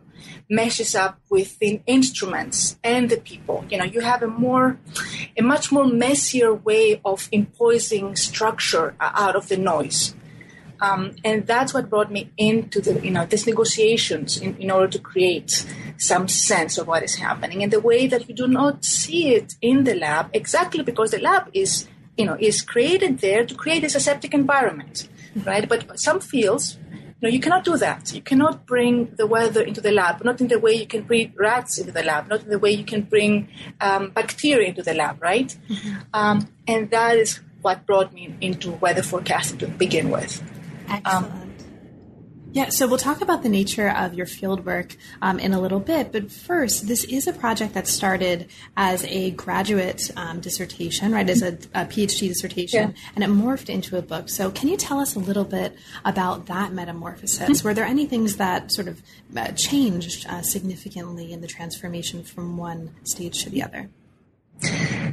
meshes 0.48 0.94
up 0.94 1.18
with 1.28 1.58
the 1.58 1.80
instruments 1.86 2.78
and 2.84 3.10
the 3.10 3.16
people. 3.16 3.64
You 3.70 3.78
know, 3.78 3.84
you 3.84 4.00
have 4.00 4.22
a 4.22 4.28
more, 4.28 4.78
a 5.36 5.42
much 5.42 5.72
more 5.72 5.86
messier 5.86 6.54
way 6.54 7.00
of 7.04 7.28
imposing 7.32 8.16
structure 8.16 8.94
out 9.00 9.36
of 9.36 9.48
the 9.48 9.56
noise. 9.56 10.14
Um, 10.80 11.16
and 11.24 11.46
that's 11.46 11.72
what 11.72 11.88
brought 11.88 12.12
me 12.12 12.30
into 12.36 12.80
the, 12.80 13.00
you 13.00 13.10
know, 13.10 13.24
these 13.24 13.46
negotiations 13.46 14.36
in, 14.36 14.56
in 14.58 14.70
order 14.70 14.88
to 14.88 14.98
create 14.98 15.66
some 15.98 16.28
sense 16.28 16.76
of 16.76 16.86
what 16.86 17.02
is 17.02 17.14
happening 17.14 17.62
in 17.62 17.70
the 17.70 17.80
way 17.80 18.06
that 18.06 18.28
you 18.28 18.34
do 18.34 18.46
not 18.46 18.84
see 18.84 19.34
it 19.34 19.54
in 19.62 19.84
the 19.84 19.94
lab 19.94 20.28
exactly 20.34 20.82
because 20.82 21.12
the 21.12 21.18
lab 21.18 21.48
is, 21.54 21.88
you 22.18 22.26
know, 22.26 22.36
is 22.38 22.60
created 22.60 23.20
there 23.20 23.46
to 23.46 23.54
create 23.54 23.80
this 23.80 23.94
aseptic 23.94 24.34
environment, 24.34 25.08
right? 25.46 25.66
But 25.66 25.98
some 25.98 26.20
fields 26.20 26.76
no, 27.22 27.28
you 27.28 27.40
cannot 27.40 27.64
do 27.64 27.76
that. 27.78 28.12
You 28.12 28.20
cannot 28.20 28.66
bring 28.66 29.14
the 29.16 29.26
weather 29.26 29.62
into 29.62 29.80
the 29.80 29.90
lab, 29.90 30.22
not 30.22 30.40
in 30.40 30.48
the 30.48 30.58
way 30.58 30.74
you 30.74 30.86
can 30.86 31.02
bring 31.02 31.32
rats 31.36 31.78
into 31.78 31.92
the 31.92 32.02
lab, 32.02 32.28
not 32.28 32.42
in 32.42 32.50
the 32.50 32.58
way 32.58 32.70
you 32.70 32.84
can 32.84 33.02
bring 33.02 33.48
um, 33.80 34.10
bacteria 34.10 34.68
into 34.68 34.82
the 34.82 34.92
lab, 34.92 35.22
right? 35.22 35.56
Mm-hmm. 35.68 35.94
Um, 36.12 36.48
and 36.68 36.90
that 36.90 37.16
is 37.16 37.40
what 37.62 37.86
brought 37.86 38.12
me 38.12 38.34
into 38.40 38.72
weather 38.72 39.02
forecasting 39.02 39.58
to 39.58 39.66
begin 39.66 40.10
with. 40.10 40.42
Excellent. 40.88 41.32
Um, 41.32 41.45
Yeah, 42.56 42.70
so 42.70 42.86
we'll 42.86 42.96
talk 42.96 43.20
about 43.20 43.42
the 43.42 43.50
nature 43.50 43.90
of 43.90 44.14
your 44.14 44.24
fieldwork 44.24 44.96
um, 45.20 45.38
in 45.38 45.52
a 45.52 45.60
little 45.60 45.78
bit, 45.78 46.10
but 46.10 46.32
first, 46.32 46.88
this 46.88 47.04
is 47.04 47.26
a 47.26 47.34
project 47.34 47.74
that 47.74 47.86
started 47.86 48.48
as 48.78 49.04
a 49.04 49.32
graduate 49.32 50.10
um, 50.16 50.40
dissertation, 50.40 51.12
right, 51.12 51.28
as 51.28 51.42
a, 51.42 51.48
a 51.74 51.84
PhD 51.84 52.28
dissertation, 52.28 52.94
yeah. 52.96 53.10
and 53.14 53.22
it 53.22 53.28
morphed 53.28 53.68
into 53.68 53.98
a 53.98 54.00
book. 54.00 54.30
So, 54.30 54.50
can 54.50 54.70
you 54.70 54.78
tell 54.78 55.00
us 55.00 55.14
a 55.16 55.18
little 55.18 55.44
bit 55.44 55.76
about 56.02 56.46
that 56.46 56.72
metamorphosis? 56.72 57.58
Mm-hmm. 57.58 57.68
Were 57.68 57.74
there 57.74 57.84
any 57.84 58.06
things 58.06 58.36
that 58.36 58.72
sort 58.72 58.88
of 58.88 59.02
uh, 59.36 59.52
changed 59.52 60.26
uh, 60.26 60.40
significantly 60.40 61.34
in 61.34 61.42
the 61.42 61.48
transformation 61.48 62.22
from 62.22 62.56
one 62.56 62.94
stage 63.04 63.44
to 63.44 63.50
the 63.50 63.62
other? 63.62 63.90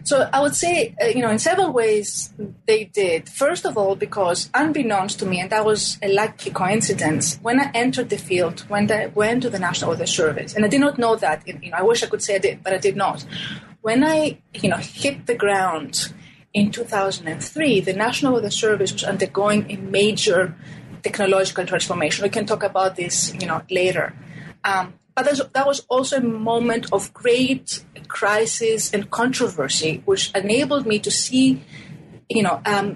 So 0.03 0.29
I 0.33 0.41
would 0.41 0.55
say, 0.55 0.95
uh, 1.01 1.05
you 1.05 1.21
know, 1.21 1.29
in 1.29 1.39
several 1.39 1.71
ways 1.71 2.33
they 2.67 2.83
did. 2.83 3.29
First 3.29 3.65
of 3.65 3.77
all, 3.77 3.95
because 3.95 4.49
unbeknownst 4.53 5.19
to 5.19 5.25
me, 5.25 5.39
and 5.39 5.49
that 5.49 5.65
was 5.65 5.97
a 6.01 6.09
lucky 6.09 6.51
coincidence, 6.51 7.39
when 7.41 7.59
I 7.59 7.71
entered 7.73 8.09
the 8.09 8.17
field, 8.17 8.61
when 8.67 8.91
I 8.91 9.07
went 9.07 9.43
to 9.43 9.49
the 9.49 9.59
National 9.59 9.91
Weather 9.91 10.05
Service, 10.05 10.55
and 10.55 10.65
I 10.65 10.67
did 10.67 10.81
not 10.81 10.97
know 10.97 11.15
that, 11.15 11.47
you 11.47 11.71
know, 11.71 11.77
I 11.77 11.83
wish 11.83 12.03
I 12.03 12.07
could 12.07 12.21
say 12.21 12.35
I 12.35 12.39
did, 12.39 12.63
but 12.63 12.73
I 12.73 12.79
did 12.79 12.97
not. 12.97 13.25
When 13.81 14.03
I, 14.03 14.39
you 14.53 14.69
know, 14.69 14.77
hit 14.77 15.25
the 15.25 15.35
ground 15.35 16.13
in 16.53 16.71
2003, 16.71 17.79
the 17.79 17.93
National 17.93 18.33
Weather 18.33 18.51
Service 18.51 18.91
was 18.91 19.05
undergoing 19.05 19.71
a 19.71 19.77
major 19.77 20.53
technological 21.01 21.65
transformation. 21.65 22.23
We 22.23 22.29
can 22.29 22.45
talk 22.45 22.63
about 22.63 22.97
this, 22.97 23.33
you 23.35 23.47
know, 23.47 23.61
later. 23.69 24.13
Um, 24.65 24.93
but 25.15 25.25
that 25.53 25.67
was 25.67 25.85
also 25.89 26.17
a 26.17 26.21
moment 26.21 26.91
of 26.91 27.13
great 27.13 27.83
crisis 28.13 28.93
and 28.93 29.09
controversy, 29.09 30.01
which 30.05 30.31
enabled 30.35 30.85
me 30.85 30.99
to 30.99 31.11
see, 31.11 31.63
you 32.29 32.43
know, 32.43 32.61
um, 32.65 32.95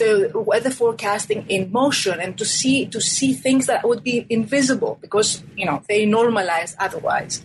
the 0.00 0.32
weather 0.34 0.70
forecasting 0.70 1.44
in 1.48 1.70
motion 1.70 2.18
and 2.18 2.38
to 2.38 2.44
see 2.44 2.86
to 2.86 3.00
see 3.00 3.32
things 3.34 3.66
that 3.66 3.86
would 3.86 4.02
be 4.02 4.26
invisible 4.30 4.98
because 5.04 5.44
you 5.56 5.66
know 5.66 5.82
they 5.88 6.06
normalized 6.06 6.74
otherwise. 6.78 7.42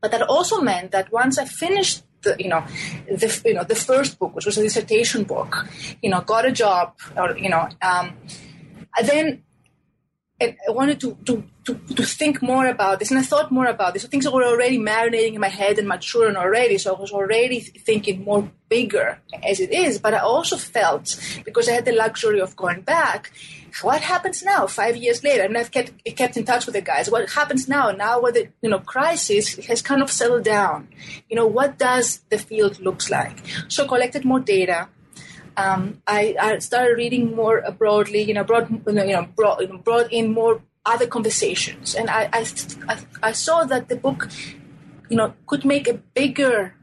But 0.00 0.10
that 0.12 0.22
also 0.22 0.60
meant 0.60 0.90
that 0.92 1.12
once 1.12 1.38
I 1.38 1.44
finished 1.44 2.02
the, 2.24 2.36
you 2.38 2.48
know, 2.48 2.64
the, 3.06 3.28
you 3.44 3.54
know, 3.54 3.64
the 3.64 3.74
first 3.74 4.18
book, 4.18 4.34
which 4.34 4.46
was 4.46 4.58
a 4.58 4.62
dissertation 4.62 5.24
book, 5.24 5.66
you 6.02 6.10
know, 6.10 6.20
got 6.20 6.44
a 6.46 6.52
job, 6.52 6.94
or 7.16 7.36
you 7.36 7.50
know, 7.50 7.68
um, 7.82 8.16
then 9.02 9.42
I 10.40 10.56
wanted 10.68 10.98
to, 11.00 11.16
to, 11.26 11.44
to, 11.64 11.74
to, 11.94 12.02
think 12.02 12.42
more 12.42 12.66
about 12.66 12.98
this, 12.98 13.10
and 13.10 13.20
I 13.20 13.22
thought 13.22 13.52
more 13.52 13.66
about 13.66 13.94
this. 13.94 14.02
So 14.02 14.08
things 14.08 14.28
were 14.28 14.44
already 14.44 14.78
marinating 14.78 15.34
in 15.34 15.40
my 15.40 15.48
head 15.48 15.78
and 15.78 15.86
maturing 15.86 16.34
already. 16.34 16.76
So 16.76 16.92
I 16.92 17.00
was 17.00 17.12
already 17.12 17.60
thinking 17.60 18.24
more 18.24 18.50
bigger 18.68 19.20
as 19.44 19.60
it 19.60 19.72
is. 19.72 20.00
But 20.00 20.12
I 20.12 20.18
also 20.18 20.56
felt, 20.56 21.20
because 21.44 21.68
I 21.68 21.72
had 21.72 21.84
the 21.84 21.92
luxury 21.92 22.40
of 22.40 22.56
going 22.56 22.80
back, 22.80 23.30
what 23.82 24.00
happens 24.00 24.42
now, 24.42 24.66
five 24.66 24.96
years 24.96 25.22
later? 25.22 25.44
And 25.44 25.56
I've 25.56 25.70
kept, 25.70 26.04
kept 26.16 26.36
in 26.36 26.44
touch 26.44 26.66
with 26.66 26.74
the 26.74 26.80
guys. 26.80 27.08
What 27.08 27.30
happens 27.30 27.68
now? 27.68 27.92
Now, 27.92 28.20
where 28.20 28.32
the 28.32 28.48
you 28.60 28.70
know 28.70 28.80
crisis 28.80 29.54
has 29.66 29.82
kind 29.82 30.02
of 30.02 30.10
settled 30.10 30.44
down, 30.44 30.88
you 31.28 31.36
know, 31.36 31.46
what 31.46 31.78
does 31.78 32.22
the 32.30 32.38
field 32.38 32.80
looks 32.80 33.08
like? 33.08 33.38
So 33.68 33.86
collected 33.86 34.24
more 34.24 34.40
data 34.40 34.88
um, 35.56 36.02
I, 36.06 36.34
I, 36.40 36.58
started 36.58 36.96
reading 36.96 37.34
more 37.34 37.62
broadly, 37.78 38.22
you 38.22 38.34
know, 38.34 38.44
brought, 38.44 38.70
you 38.70 38.92
know, 38.92 39.28
brought, 39.36 39.84
brought 39.84 40.12
in 40.12 40.32
more 40.32 40.62
other 40.84 41.06
conversations. 41.06 41.94
And 41.94 42.10
I, 42.10 42.28
I, 42.32 42.98
I, 43.22 43.32
saw 43.32 43.64
that 43.64 43.88
the 43.88 43.96
book, 43.96 44.28
you 45.08 45.16
know, 45.16 45.34
could 45.46 45.64
make 45.64 45.88
a 45.88 45.94
bigger 45.94 46.74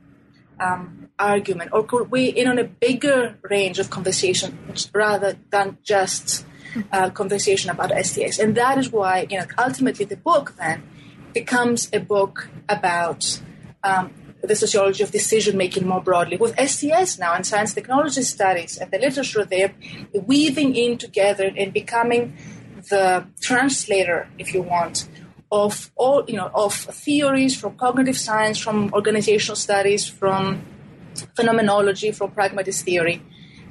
um, 0.59 1.09
argument 1.19 1.71
or 1.73 1.83
could 1.83 2.09
weigh 2.11 2.29
in 2.29 2.47
on 2.47 2.57
a 2.57 2.63
bigger 2.63 3.37
range 3.43 3.79
of 3.79 3.89
conversations 3.89 4.89
rather 4.93 5.37
than 5.49 5.77
just 5.83 6.45
uh, 6.91 7.09
conversation 7.09 7.69
about 7.69 7.91
STS. 8.05 8.39
And 8.39 8.55
that 8.55 8.77
is 8.77 8.91
why, 8.91 9.27
you 9.29 9.37
know, 9.37 9.45
ultimately 9.57 10.05
the 10.05 10.17
book 10.17 10.55
then 10.57 10.83
becomes 11.33 11.89
a 11.93 11.99
book 11.99 12.49
about 12.69 13.41
um, 13.83 14.13
the 14.41 14.55
sociology 14.55 15.03
of 15.03 15.11
decision 15.11 15.57
making 15.57 15.87
more 15.87 16.01
broadly. 16.01 16.37
With 16.37 16.59
STS 16.59 17.19
now 17.19 17.33
and 17.33 17.45
science 17.45 17.73
technology 17.73 18.23
studies 18.23 18.77
and 18.77 18.89
the 18.91 18.99
literature 18.99 19.45
there, 19.45 19.73
weaving 20.13 20.75
in 20.75 20.97
together 20.97 21.51
and 21.55 21.71
becoming 21.73 22.35
the 22.89 23.25
translator, 23.39 24.27
if 24.39 24.53
you 24.53 24.61
want, 24.61 25.07
of 25.51 25.91
all 25.95 26.23
you 26.27 26.37
know 26.37 26.49
of 26.53 26.73
theories 26.73 27.55
from 27.59 27.75
cognitive 27.75 28.17
science, 28.17 28.57
from 28.57 28.91
organizational 28.93 29.55
studies, 29.55 30.07
from 30.07 30.65
phenomenology, 31.35 32.11
from 32.11 32.31
pragmatist 32.31 32.85
theory 32.85 33.21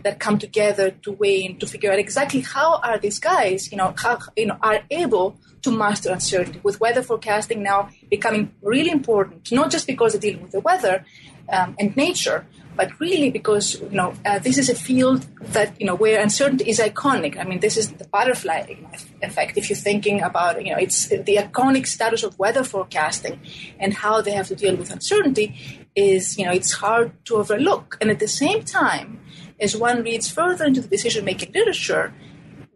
that 0.02 0.18
come 0.18 0.38
together 0.38 0.90
to 0.90 1.12
weigh 1.12 1.44
in 1.44 1.58
to 1.58 1.66
figure 1.66 1.92
out 1.92 1.98
exactly 1.98 2.40
how 2.40 2.80
are 2.82 2.98
these 2.98 3.18
guys, 3.18 3.70
you 3.70 3.78
know, 3.78 3.94
how 3.96 4.18
you 4.36 4.46
know 4.46 4.58
are 4.62 4.80
able 4.90 5.36
to 5.62 5.70
master 5.70 6.10
uncertainty, 6.10 6.60
with 6.62 6.80
weather 6.80 7.02
forecasting 7.02 7.62
now 7.62 7.90
becoming 8.08 8.52
really 8.62 8.90
important, 8.90 9.50
not 9.52 9.70
just 9.70 9.86
because 9.86 10.12
they're 10.12 10.20
dealing 10.20 10.42
with 10.42 10.52
the 10.52 10.60
weather 10.60 11.04
um, 11.50 11.76
and 11.78 11.96
nature, 11.96 12.46
but 12.76 12.98
really 12.98 13.30
because 13.30 13.80
you 13.80 13.90
know 13.90 14.14
uh, 14.24 14.38
this 14.38 14.56
is 14.56 14.68
a 14.68 14.74
field 14.74 15.26
that 15.56 15.78
you 15.80 15.86
know 15.86 15.94
where 15.94 16.20
uncertainty 16.20 16.68
is 16.68 16.78
iconic. 16.78 17.38
I 17.38 17.44
mean, 17.44 17.60
this 17.60 17.76
is 17.76 17.92
the 17.92 18.06
butterfly 18.06 18.74
effect. 19.22 19.58
If 19.58 19.68
you're 19.68 19.76
thinking 19.76 20.22
about 20.22 20.64
you 20.64 20.72
know, 20.72 20.78
it's 20.78 21.08
the 21.08 21.36
iconic 21.46 21.86
status 21.86 22.22
of 22.22 22.38
weather 22.38 22.64
forecasting 22.64 23.40
and 23.78 23.92
how 23.92 24.22
they 24.22 24.32
have 24.32 24.48
to 24.48 24.54
deal 24.54 24.76
with 24.76 24.90
uncertainty 24.90 25.46
is 25.94 26.38
you 26.38 26.44
know 26.46 26.52
it's 26.52 26.72
hard 26.72 27.12
to 27.26 27.36
overlook. 27.36 27.98
And 28.00 28.10
at 28.10 28.18
the 28.18 28.28
same 28.28 28.62
time, 28.62 29.20
as 29.60 29.76
one 29.76 30.02
reads 30.02 30.30
further 30.30 30.64
into 30.64 30.80
the 30.80 30.88
decision-making 30.88 31.52
literature, 31.52 32.12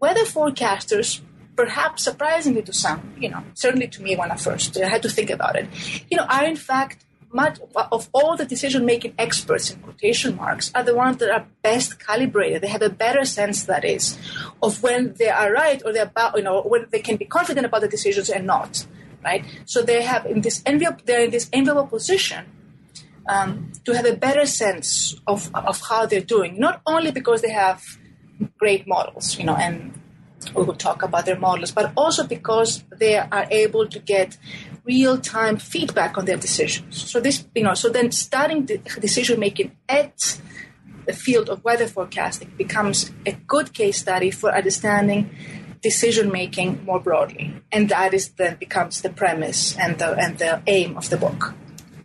weather 0.00 0.24
forecasters 0.24 1.20
perhaps 1.56 2.02
surprisingly 2.02 2.62
to 2.62 2.72
some, 2.72 3.14
you 3.18 3.28
know, 3.28 3.42
certainly 3.54 3.86
to 3.88 4.02
me 4.02 4.16
when 4.16 4.30
I 4.30 4.36
first 4.36 4.76
I 4.76 4.88
had 4.88 5.02
to 5.02 5.08
think 5.08 5.30
about 5.30 5.56
it, 5.56 5.68
you 6.10 6.16
know, 6.16 6.26
are 6.28 6.44
in 6.44 6.56
fact 6.56 7.04
much 7.32 7.58
of 7.90 8.08
all 8.12 8.36
the 8.36 8.44
decision 8.44 8.86
making 8.86 9.12
experts 9.18 9.70
in 9.70 9.80
quotation 9.80 10.36
marks 10.36 10.70
are 10.72 10.84
the 10.84 10.94
ones 10.94 11.16
that 11.16 11.30
are 11.30 11.46
best 11.62 11.98
calibrated. 11.98 12.62
They 12.62 12.68
have 12.68 12.82
a 12.82 12.88
better 12.88 13.24
sense, 13.24 13.64
that 13.64 13.84
is, 13.84 14.16
of 14.62 14.82
when 14.84 15.14
they 15.14 15.28
are 15.28 15.52
right 15.52 15.82
or 15.84 15.92
they're 15.92 16.04
about, 16.04 16.36
you 16.36 16.44
know, 16.44 16.62
when 16.62 16.86
they 16.90 17.00
can 17.00 17.16
be 17.16 17.24
confident 17.24 17.66
about 17.66 17.80
the 17.80 17.88
decisions 17.88 18.30
and 18.30 18.46
not, 18.46 18.86
right? 19.24 19.44
So 19.64 19.82
they 19.82 20.02
have 20.02 20.26
in 20.26 20.42
this 20.42 20.62
enviable, 20.64 21.00
they're 21.04 21.24
in 21.24 21.32
this 21.32 21.50
enviable 21.52 21.88
position 21.88 22.46
um, 23.28 23.72
to 23.84 23.94
have 23.94 24.06
a 24.06 24.16
better 24.16 24.46
sense 24.46 25.14
of, 25.26 25.50
of 25.54 25.80
how 25.88 26.06
they're 26.06 26.20
doing, 26.20 26.58
not 26.58 26.80
only 26.86 27.10
because 27.10 27.42
they 27.42 27.52
have 27.52 27.82
great 28.58 28.86
models, 28.86 29.38
you 29.38 29.44
know, 29.44 29.56
and 29.56 29.98
we 30.54 30.62
will 30.62 30.74
talk 30.74 31.02
about 31.02 31.24
their 31.26 31.38
models, 31.38 31.70
but 31.72 31.92
also 31.96 32.26
because 32.26 32.84
they 32.98 33.16
are 33.16 33.46
able 33.50 33.86
to 33.88 33.98
get 33.98 34.36
real 34.84 35.18
time 35.18 35.56
feedback 35.56 36.18
on 36.18 36.26
their 36.26 36.36
decisions. 36.36 37.10
So 37.10 37.20
this, 37.20 37.46
you 37.54 37.62
know, 37.62 37.74
so 37.74 37.88
then 37.88 38.10
studying 38.12 38.66
the 38.66 38.78
decision 39.00 39.40
making 39.40 39.76
at 39.88 40.40
the 41.06 41.12
field 41.12 41.48
of 41.48 41.64
weather 41.64 41.86
forecasting 41.86 42.52
becomes 42.56 43.10
a 43.26 43.32
good 43.32 43.72
case 43.72 43.98
study 43.98 44.30
for 44.30 44.54
understanding 44.54 45.30
decision 45.82 46.32
making 46.32 46.82
more 46.84 46.98
broadly, 46.98 47.54
and 47.70 47.90
that 47.90 48.14
is 48.14 48.30
then 48.30 48.56
becomes 48.56 49.02
the 49.02 49.10
premise 49.10 49.76
and 49.76 49.98
the 49.98 50.12
and 50.16 50.38
the 50.38 50.62
aim 50.66 50.96
of 50.96 51.10
the 51.10 51.16
book. 51.16 51.52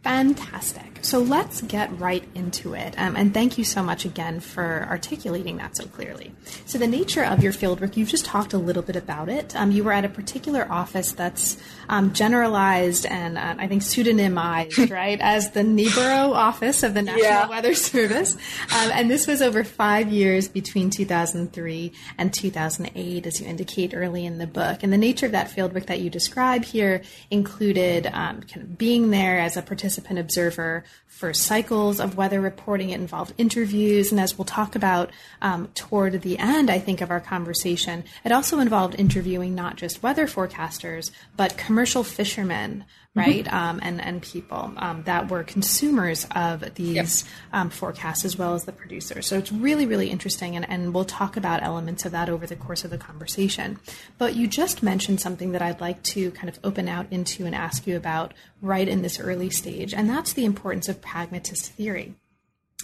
Fantastic. 0.04 0.89
So 1.02 1.20
let's 1.20 1.62
get 1.62 1.98
right 2.00 2.24
into 2.36 2.74
it. 2.74 2.94
Um, 2.98 3.16
and 3.16 3.34
thank 3.34 3.58
you 3.58 3.64
so 3.64 3.82
much 3.84 4.06
again 4.06 4.40
for 4.40 4.86
articulating 4.90 5.58
that 5.58 5.78
so 5.78 5.86
clearly. 5.86 6.32
So, 6.66 6.78
the 6.78 6.88
nature 6.88 7.24
of 7.24 7.44
your 7.44 7.54
fieldwork, 7.54 7.98
you've 7.98 8.10
just 8.10 8.26
talked 8.26 8.54
a 8.54 8.58
little 8.58 8.84
bit 8.84 8.96
about 8.96 9.30
it. 9.30 9.56
Um, 9.56 9.72
you 9.72 9.84
were 9.84 9.92
at 9.92 10.06
a 10.06 10.10
particular 10.10 10.68
office 10.70 11.12
that's 11.12 11.58
um, 11.88 12.14
generalized 12.14 13.06
and 13.06 13.38
uh, 13.38 13.56
I 13.58 13.68
think 13.68 13.82
pseudonymized, 13.82 14.90
right, 14.92 15.20
as 15.22 15.52
the 15.52 15.62
Newborough 15.62 16.34
office 16.34 16.84
of 16.84 16.94
the 16.94 17.02
National 17.02 17.24
yeah. 17.24 17.50
Weather 17.50 17.74
Service. 17.74 18.36
Um, 18.36 18.92
and 18.94 19.10
this 19.10 19.28
was 19.28 19.42
over 19.42 19.64
five 19.64 20.10
years 20.10 20.48
between 20.48 20.90
2003 20.90 21.92
and 22.18 22.34
2008, 22.34 23.26
as 23.26 23.42
you 23.42 23.48
indicate 23.48 23.94
early 23.94 24.26
in 24.26 24.38
the 24.38 24.48
book. 24.48 24.84
And 24.84 24.92
the 24.92 24.98
nature 24.98 25.26
of 25.26 25.32
that 25.32 25.50
fieldwork 25.50 25.88
that 25.88 26.00
you 26.00 26.10
describe 26.10 26.64
here 26.66 27.02
included 27.32 28.08
um, 28.08 28.42
kind 28.42 28.64
of 28.64 28.78
being 28.78 29.10
there 29.10 29.40
as 29.40 29.58
a 29.58 29.62
participant 29.62 30.20
observer 30.20 30.84
for 31.20 31.34
cycles 31.34 32.00
of 32.00 32.16
weather 32.16 32.40
reporting. 32.40 32.92
It 32.92 33.00
involved 33.02 33.34
interviews, 33.38 34.12
and 34.12 34.22
as 34.22 34.38
we'll 34.38 34.46
talk 34.46 34.76
about 34.76 35.10
um, 35.42 35.68
toward 35.76 36.22
the 36.22 36.38
end, 36.38 36.70
I 36.70 36.80
think, 36.80 37.02
of 37.02 37.12
our 37.12 37.20
conversation, 37.20 38.06
it 38.24 38.32
also 38.32 38.60
involved 38.60 38.96
interviewing 38.98 39.54
not 39.54 39.76
just 39.76 40.02
weather 40.02 40.28
forecasters, 40.28 41.12
but 41.36 41.58
commercial 41.58 42.04
fishermen, 42.04 42.86
mm-hmm. 43.18 43.20
right? 43.20 43.46
Mm-hmm. 43.46 43.56
Um, 43.56 43.80
and, 43.82 44.02
and 44.02 44.22
people 44.22 44.72
um, 44.78 45.04
that 45.04 45.30
were 45.30 45.44
consumers 45.44 46.26
of 46.36 46.76
these 46.76 46.96
yep. 46.96 47.08
Um, 47.52 47.70
forecasts 47.70 48.24
as 48.24 48.38
well 48.38 48.54
as 48.54 48.64
the 48.64 48.72
producers. 48.72 49.28
So 49.28 49.38
it's 49.38 49.52
really, 49.52 49.86
really 49.86 50.10
interesting, 50.10 50.56
and, 50.56 50.70
and 50.70 50.94
we'll 50.94 51.06
talk 51.06 51.36
about 51.36 51.64
elements 51.64 52.06
of 52.06 52.12
that 52.12 52.30
over 52.30 52.46
the 52.46 52.56
course 52.56 52.86
of 52.86 52.92
the 52.92 52.98
conversation. 52.98 53.80
But 54.18 54.36
you 54.36 54.48
just 54.48 54.84
mentioned 54.84 55.20
something 55.20 55.52
that 55.52 55.62
I'd 55.62 55.82
like 55.82 56.02
to 56.04 56.32
kind 56.32 56.48
of 56.48 56.60
open 56.64 56.88
out 56.88 57.08
into 57.12 57.46
and 57.46 57.56
ask 57.56 57.88
you 57.88 57.98
about 57.98 58.34
right 58.62 58.88
in 58.88 59.02
this 59.02 59.20
early 59.20 59.50
stage, 59.50 59.94
and 59.94 60.08
that's 60.08 60.34
the 60.34 60.46
importance 60.46 60.79
of 60.88 61.02
pragmatist 61.02 61.72
theory. 61.74 62.16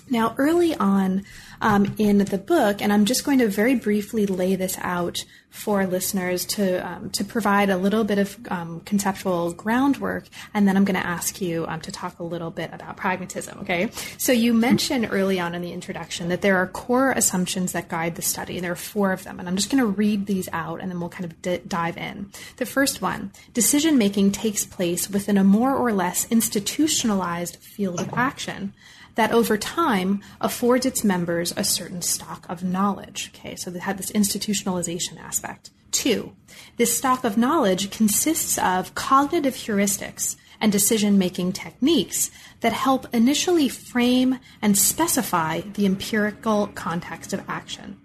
Now, 0.10 0.36
early 0.38 0.76
on 0.76 1.24
um, 1.62 1.96
in 1.98 2.20
the 2.20 2.38
book, 2.38 2.82
and 2.82 2.94
I'm 2.94 3.06
just 3.06 3.24
going 3.24 3.40
to 3.40 3.48
very 3.48 3.76
briefly 3.76 4.26
lay 4.26 4.56
this 4.56 4.78
out 4.82 5.26
for 5.50 5.88
listeners 5.88 6.46
to 6.46 6.86
um, 6.86 7.10
to 7.12 7.24
provide 7.24 7.70
a 7.70 7.78
little 7.78 8.04
bit 8.04 8.20
of 8.20 8.38
um, 8.50 8.82
conceptual 8.82 9.54
groundwork, 9.54 10.26
and 10.54 10.68
then 10.68 10.76
I'm 10.76 10.84
going 10.84 11.00
to 11.00 11.06
ask 11.06 11.42
you 11.42 11.66
um, 11.68 11.82
to 11.82 11.92
talk 11.92 12.20
a 12.20 12.24
little 12.24 12.52
bit 12.52 12.72
about 12.74 12.98
pragmatism. 12.98 13.60
Okay, 13.62 13.90
so 14.18 14.32
you 14.32 14.54
mentioned 14.54 15.08
early 15.12 15.40
on 15.40 15.56
in 15.56 15.62
the 15.62 15.72
introduction 15.72 16.30
that 16.30 16.42
there 16.42 16.58
are 16.58 16.68
core 16.68 17.12
assumptions 17.12 17.72
that 17.72 17.88
guide 17.88 18.16
the 18.16 18.22
study. 18.22 18.60
There 18.60 18.74
are 18.74 18.76
four 18.76 19.14
of 19.14 19.24
them, 19.24 19.40
and 19.40 19.48
I'm 19.48 19.56
just 19.56 19.72
going 19.72 19.82
to 19.82 19.90
read 19.90 20.26
these 20.26 20.50
out, 20.52 20.82
and 20.82 20.92
then 20.92 21.00
we'll 21.00 21.10
kind 21.10 21.26
of 21.26 21.42
d- 21.42 21.62
dive 21.68 21.98
in. 21.98 22.32
The 22.58 22.66
first 22.66 23.02
one: 23.02 23.32
decision 23.54 23.98
making 23.98 24.34
takes 24.34 24.66
place 24.66 25.10
within 25.10 25.38
a 25.38 25.44
more 25.44 25.74
or 25.74 25.94
less 25.94 26.30
institutionalized 26.30 27.56
field 27.56 28.02
of 28.02 28.14
action 28.14 28.74
that 29.16 29.32
over 29.32 29.58
time 29.58 30.22
affords 30.40 30.86
its 30.86 31.04
members 31.04 31.54
a 31.58 31.64
certain 31.64 32.02
stock 32.02 32.46
of 32.50 32.64
knowledge. 32.64 33.32
Okay, 33.36 33.56
so 33.56 33.72
they 33.72 33.80
had 33.80 33.98
this 33.98 34.12
institutionalization 34.12 35.20
aspect. 35.20 35.72
Two, 35.92 36.36
this 36.78 36.98
stock 36.98 37.24
of 37.24 37.38
knowledge 37.38 37.90
consists 37.90 38.58
of 38.58 38.96
cognitive 38.96 39.56
heuristics 39.56 40.36
and 40.60 40.72
decision 40.72 41.18
making 41.18 41.54
techniques 41.54 42.32
that 42.62 42.74
help 42.74 43.14
initially 43.14 43.70
frame 43.70 44.40
and 44.62 44.78
specify 44.78 45.62
the 45.62 45.86
empirical 45.86 46.68
context 46.68 47.34
of 47.34 47.44
action. 47.48 47.98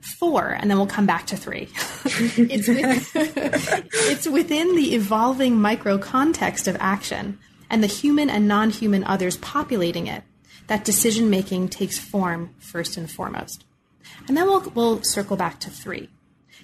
Four, 0.00 0.48
and 0.48 0.68
then 0.68 0.78
we'll 0.78 0.86
come 0.86 1.06
back 1.06 1.26
to 1.28 1.36
three. 1.36 1.68
it's, 2.04 2.68
it's 3.94 4.26
within 4.26 4.74
the 4.74 4.94
evolving 4.94 5.60
micro 5.60 5.96
context 5.96 6.66
of 6.66 6.76
action 6.80 7.38
and 7.70 7.82
the 7.82 7.88
human 7.88 8.28
and 8.28 8.48
non 8.48 8.70
human 8.70 9.04
others 9.04 9.36
populating 9.36 10.08
it 10.08 10.24
that 10.66 10.84
decision 10.84 11.28
making 11.30 11.68
takes 11.68 11.98
form 11.98 12.54
first 12.58 12.96
and 12.96 13.10
foremost. 13.10 13.64
And 14.28 14.36
then 14.36 14.46
we'll, 14.46 14.70
we'll 14.74 15.02
circle 15.02 15.36
back 15.36 15.60
to 15.60 15.70
three. 15.70 16.10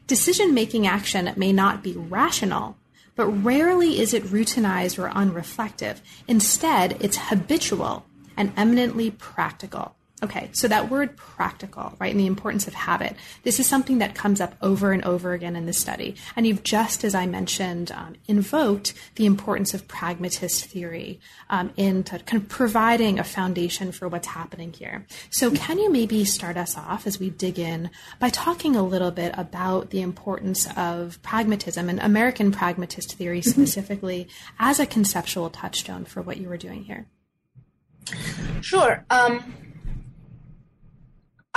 Decision 0.07 0.55
making 0.55 0.87
action 0.87 1.33
may 1.37 1.53
not 1.53 1.83
be 1.83 1.93
rational, 1.93 2.77
but 3.15 3.27
rarely 3.27 3.99
is 4.01 4.15
it 4.15 4.25
routinized 4.25 4.99
or 4.99 5.11
unreflective. 5.11 6.01
Instead, 6.27 6.97
it's 7.01 7.17
habitual 7.17 8.07
and 8.37 8.53
eminently 8.57 9.11
practical. 9.11 9.97
Okay, 10.21 10.51
so 10.53 10.67
that 10.67 10.91
word 10.91 11.17
practical, 11.17 11.95
right, 12.01 12.11
and 12.11 12.19
the 12.19 12.27
importance 12.27 12.67
of 12.67 12.75
habit. 12.75 13.15
This 13.45 13.61
is 13.61 13.69
something 13.69 13.99
that 13.99 14.17
comes 14.17 14.41
up 14.41 14.57
over 14.61 14.91
and 14.93 15.05
over 15.05 15.33
again 15.33 15.55
in 15.55 15.67
the 15.67 15.73
study. 15.73 16.17
And 16.35 16.45
you've 16.45 16.65
just, 16.65 17.05
as 17.05 17.15
I 17.15 17.27
mentioned, 17.27 17.93
um, 17.93 18.17
invoked 18.27 18.95
the 19.15 19.27
importance 19.27 19.75
of 19.75 19.87
pragmatist 19.87 20.65
theory 20.65 21.21
um, 21.51 21.71
in 21.77 22.03
kind 22.03 22.43
of 22.43 22.49
providing 22.49 23.21
a 23.21 23.25
foundation 23.25 23.93
for 23.93 24.09
what's 24.09 24.27
happening 24.27 24.73
here. 24.73 25.07
So, 25.31 25.53
can 25.53 25.79
you 25.79 25.91
maybe 25.91 26.25
start 26.25 26.57
us 26.57 26.77
off 26.77 27.07
as 27.07 27.21
we 27.21 27.31
dig 27.31 27.59
in 27.59 27.91
by 28.19 28.31
talking 28.31 28.75
a 28.75 28.83
little 28.83 29.13
bit 29.13 29.33
about 29.39 29.91
the 29.91 30.01
importance 30.01 30.67
of 30.77 31.23
pragmatism 31.23 31.89
and 31.89 32.01
American 32.01 32.51
pragmatist 32.51 33.15
theory 33.15 33.41
mm-hmm. 33.41 33.51
specifically 33.51 34.27
as 34.59 34.81
a 34.81 34.87
conceptual 34.87 35.49
touchstone 35.49 36.05
for 36.05 36.23
what 36.23 36.39
you 36.39 36.49
were 36.49 36.57
doing 36.57 36.83
here? 36.83 37.07
Sure. 38.63 39.05
Um, 39.11 39.55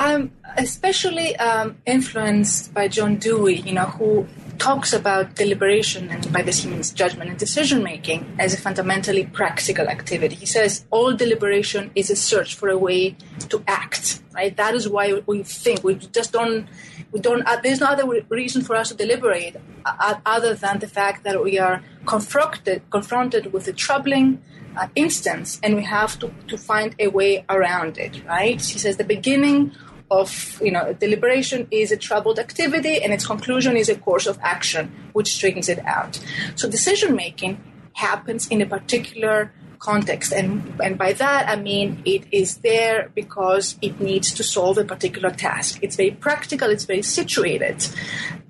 I'm 0.01 0.31
especially 0.57 1.35
um, 1.35 1.77
influenced 1.85 2.73
by 2.73 2.87
John 2.87 3.17
Dewey, 3.17 3.61
you 3.61 3.73
know, 3.73 3.85
who 3.85 4.27
talks 4.57 4.93
about 4.93 5.35
deliberation 5.35 6.09
and 6.09 6.33
by 6.33 6.41
this 6.41 6.63
he 6.63 6.69
means 6.71 6.91
judgment 6.91 7.29
and 7.29 7.37
decision 7.37 7.83
making 7.83 8.35
as 8.39 8.55
a 8.55 8.57
fundamentally 8.57 9.25
practical 9.27 9.87
activity. 9.87 10.33
He 10.33 10.47
says 10.47 10.85
all 10.89 11.13
deliberation 11.13 11.91
is 11.93 12.09
a 12.09 12.15
search 12.15 12.55
for 12.55 12.69
a 12.69 12.77
way 12.79 13.15
to 13.49 13.63
act, 13.67 14.23
right? 14.33 14.57
That 14.57 14.73
is 14.73 14.89
why 14.89 15.21
we 15.27 15.43
think. 15.43 15.83
We 15.83 15.93
just 15.93 16.31
don't, 16.31 16.67
we 17.11 17.19
don't, 17.19 17.43
uh, 17.43 17.59
there's 17.61 17.79
no 17.79 17.87
other 17.87 18.07
reason 18.29 18.63
for 18.63 18.75
us 18.75 18.89
to 18.89 18.95
deliberate 18.95 19.55
uh, 19.85 20.15
other 20.25 20.55
than 20.55 20.79
the 20.79 20.87
fact 20.87 21.23
that 21.25 21.43
we 21.43 21.59
are 21.59 21.83
confronted, 22.07 22.81
confronted 22.89 23.53
with 23.53 23.67
a 23.67 23.73
troubling 23.73 24.41
uh, 24.77 24.87
instance 24.95 25.59
and 25.63 25.75
we 25.75 25.83
have 25.83 26.17
to, 26.19 26.31
to 26.47 26.57
find 26.57 26.95
a 26.99 27.07
way 27.07 27.45
around 27.49 27.97
it, 27.97 28.23
right? 28.25 28.61
He 28.61 28.79
says 28.79 28.97
the 28.97 29.03
beginning 29.03 29.71
of 30.11 30.61
you 30.61 30.71
know 30.71 30.93
deliberation 30.93 31.67
is 31.71 31.91
a 31.91 31.97
troubled 31.97 32.37
activity 32.37 33.01
and 33.01 33.13
its 33.13 33.25
conclusion 33.25 33.77
is 33.77 33.87
a 33.89 33.95
course 33.95 34.27
of 34.27 34.37
action 34.41 34.91
which 35.13 35.33
straightens 35.33 35.69
it 35.69 35.79
out. 35.85 36.19
So 36.55 36.69
decision 36.69 37.15
making 37.15 37.63
happens 37.93 38.47
in 38.49 38.61
a 38.61 38.65
particular 38.65 39.53
context 39.79 40.31
and 40.31 40.79
and 40.79 40.95
by 40.95 41.11
that 41.11 41.49
i 41.49 41.55
mean 41.55 42.03
it 42.05 42.23
is 42.31 42.57
there 42.57 43.09
because 43.15 43.79
it 43.81 43.99
needs 43.99 44.31
to 44.31 44.43
solve 44.43 44.77
a 44.77 44.83
particular 44.83 45.31
task. 45.31 45.79
It's 45.81 45.95
very 45.95 46.11
practical 46.11 46.69
it's 46.69 46.85
very 46.85 47.01
situated. 47.01 47.87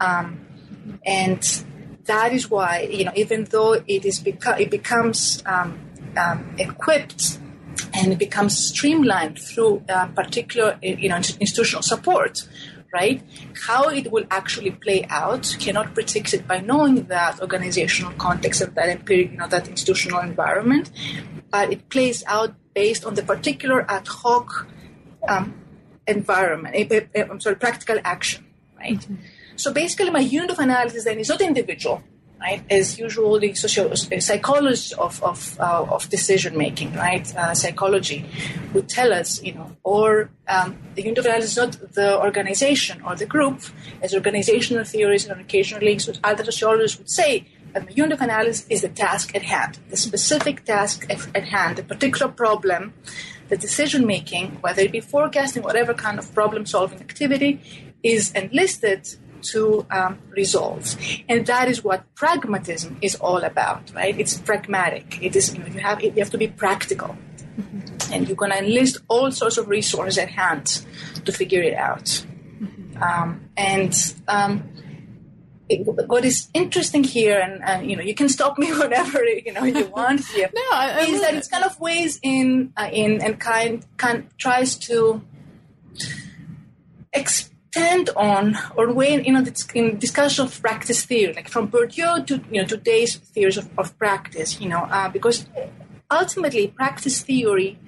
Um, 0.02 0.46
and 1.06 1.42
that 2.06 2.34
is 2.34 2.50
why 2.50 2.90
you 2.92 3.06
know 3.06 3.14
even 3.16 3.46
though 3.46 3.74
it 3.74 4.04
is 4.04 4.20
beca- 4.20 4.60
it 4.60 4.70
becomes 4.70 5.42
um, 5.46 5.80
um, 6.18 6.56
equipped 6.58 7.40
and 7.94 8.14
it 8.14 8.20
becomes 8.20 8.58
streamlined 8.58 9.38
through 9.40 9.84
uh, 9.90 10.08
particular 10.08 10.78
you 10.82 11.10
know 11.10 11.18
institutional 11.18 11.82
support 11.82 12.48
right 12.94 13.22
how 13.68 13.84
it 13.90 14.12
will 14.12 14.26
actually 14.30 14.72
play 14.72 15.06
out 15.10 15.56
cannot 15.60 15.94
predict 15.94 16.34
it 16.34 16.48
by 16.48 16.60
knowing 16.60 17.04
that 17.06 17.40
organizational 17.42 18.12
context 18.14 18.62
of 18.62 18.74
that 18.76 18.90
empiric 18.90 19.32
you 19.32 19.38
know 19.38 19.48
that 19.48 19.68
institutional 19.68 20.20
environment 20.20 20.92
but 21.50 21.72
it 21.72 21.90
plays 21.90 22.24
out 22.28 22.54
based 22.74 23.06
on 23.06 23.16
the 23.16 23.24
particular 23.24 23.90
ad 23.90 24.08
hoc 24.08 24.68
um, 25.28 25.54
environment 26.08 26.76
eh, 26.76 26.88
eh, 26.92 27.02
eh, 27.16 27.26
i'm 27.30 27.40
sorry 27.40 27.56
practical 27.56 28.00
action 28.04 28.46
right 28.78 29.00
mm-hmm. 29.00 29.16
so 29.56 29.72
basically 29.72 30.10
my 30.10 30.20
unit 30.20 30.52
of 30.52 30.60
analysis 30.60 31.04
then 31.06 31.20
is 31.20 31.30
not 31.30 31.42
individual 31.42 32.04
right, 32.42 32.64
is 32.70 33.00
usually 33.00 33.54
socio- 33.54 33.94
psychology 33.94 34.96
of, 34.96 35.24
of, 35.24 35.60
uh, 35.60 35.86
of 35.90 36.10
decision 36.10 36.58
making, 36.58 36.94
right? 36.94 37.34
Uh, 37.36 37.54
psychology 37.54 38.26
would 38.74 38.90
tell 38.90 39.14
us, 39.14 39.42
you 39.44 39.54
know, 39.54 39.76
or 39.84 40.30
um, 40.48 40.78
the 40.96 41.08
analysis 41.08 41.52
is 41.52 41.58
not 41.58 41.94
the 41.94 42.20
organization 42.20 43.02
or 43.04 43.16
the 43.16 43.26
group, 43.26 43.62
as 44.02 44.14
organizational 44.14 44.84
theories 44.84 45.28
and 45.28 45.40
occasional 45.40 45.84
links 45.84 46.08
with 46.08 46.20
other 46.24 46.44
sociologists 46.44 46.98
would 46.98 47.10
say, 47.10 47.46
that 47.74 47.88
the 47.88 47.94
unit 47.94 48.12
of 48.12 48.22
analysis 48.22 48.66
is 48.70 48.82
the 48.82 48.90
task 48.90 49.34
at 49.34 49.44
hand, 49.44 49.80
the 49.90 49.96
specific 49.96 50.66
task 50.66 51.10
at 51.10 51.46
hand, 51.46 51.78
the 51.78 51.84
particular 51.84 52.30
problem, 52.30 52.94
the 53.48 53.56
decision 53.58 54.06
making, 54.06 54.58
whether 54.62 54.82
it 54.82 54.92
be 54.92 55.00
forecasting, 55.00 55.64
whatever 55.64 55.94
kind 55.94 56.20
of 56.20 56.34
problem 56.34 56.66
solving 56.66 57.00
activity, 57.00 57.62
is 58.04 58.32
enlisted 58.32 59.16
to 59.44 59.86
um, 59.92 60.20
resolve. 60.30 60.96
And 61.28 61.46
that 61.48 61.68
is 61.68 61.84
what 61.84 62.04
pragmatism 62.16 62.98
is 63.02 63.16
all 63.16 63.44
about, 63.44 63.92
right? 63.94 64.18
It's 64.20 64.38
pragmatic. 64.38 65.20
It 65.22 65.36
is, 65.36 65.54
you, 65.54 65.60
know, 65.60 65.68
you 65.68 65.80
have, 65.80 66.02
you 66.02 66.12
have 66.18 66.30
to 66.32 66.38
be 66.38 66.48
practical. 66.48 67.18
Mm-hmm. 67.60 68.14
And 68.14 68.28
you're 68.28 68.38
going 68.38 68.52
to 68.52 68.58
enlist 68.58 69.00
all 69.08 69.32
sorts 69.32 69.58
of 69.58 69.68
resources 69.68 70.18
at 70.18 70.30
hand 70.30 70.86
to 71.26 71.32
figure 71.32 71.62
it 71.62 71.74
out. 71.74 72.06
Mm-hmm. 72.06 73.04
Um, 73.04 73.50
and 73.58 74.16
um, 74.28 74.70
it, 75.72 76.08
what 76.08 76.26
is 76.26 76.50
interesting 76.54 77.04
here, 77.04 77.40
and, 77.40 77.64
and, 77.64 77.90
you 77.90 77.96
know, 77.96 78.04
you 78.04 78.14
can 78.14 78.30
stop 78.30 78.58
me 78.58 78.72
whenever 78.78 79.24
you 79.24 79.54
know 79.54 79.64
you 79.64 79.86
want 79.88 80.26
here, 80.28 80.50
no, 80.56 80.62
I, 80.72 80.98
I 81.00 81.02
is 81.04 81.22
that 81.22 81.34
it's 81.34 81.48
kind 81.48 81.64
of 81.64 81.80
ways 81.80 82.20
in 82.22 82.74
uh, 82.78 82.90
in 82.92 83.22
and 83.22 83.40
kind 83.40 83.86
kind 83.98 84.28
tries 84.38 84.76
to. 84.88 85.22
Exp- 87.16 87.51
tend 87.72 88.10
on 88.16 88.58
or 88.76 88.92
when 88.92 89.24
you 89.24 89.32
know 89.32 89.44
in 89.74 89.98
discussion 89.98 90.46
of 90.46 90.62
practice 90.62 91.06
theory, 91.06 91.34
like 91.34 91.48
from 91.48 91.70
Bourdieu 91.70 92.26
to 92.28 92.42
you 92.52 92.62
know 92.62 92.68
today's 92.68 93.16
theories 93.16 93.58
of, 93.58 93.70
of 93.78 93.98
practice, 93.98 94.60
you 94.60 94.70
know, 94.70 94.84
uh, 94.92 95.10
because 95.10 95.46
ultimately 96.10 96.68
practice 96.68 97.22
theory 97.22 97.80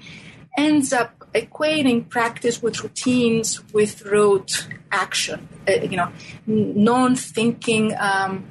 ends 0.57 0.93
up 0.93 1.19
equating 1.33 2.07
practice 2.07 2.61
with 2.61 2.81
routines 2.83 3.61
with 3.73 4.05
rote 4.05 4.67
action, 4.91 5.47
uh, 5.67 5.73
you 5.73 5.97
know, 5.97 6.11
non-thinking, 6.45 7.93
um, 7.97 8.45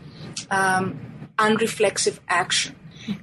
um, 0.51 1.01
unreflexive 1.39 2.19
action. 2.29 2.75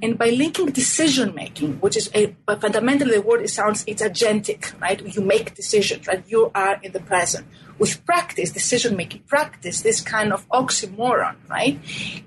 And 0.02 0.18
by 0.18 0.30
linking 0.30 0.68
decision 0.68 1.34
making, 1.36 1.76
which 1.76 1.96
is 1.96 2.10
a, 2.14 2.36
fundamentally 2.60 3.16
the 3.16 3.22
word 3.22 3.42
it 3.42 3.50
sounds 3.50 3.84
it's 3.88 4.02
agentic, 4.02 4.80
right? 4.82 5.02
You 5.06 5.22
make 5.22 5.56
decisions, 5.56 6.08
right? 6.08 6.24
You 6.28 6.52
are 6.54 6.80
in 6.82 6.92
the 6.92 7.00
present 7.00 7.46
with 7.80 8.06
practice, 8.06 8.52
decision 8.52 8.96
making 8.96 9.22
practice, 9.22 9.82
this 9.82 10.02
kind 10.02 10.32
of 10.34 10.48
oxymoron, 10.50 11.36
right? 11.50 11.80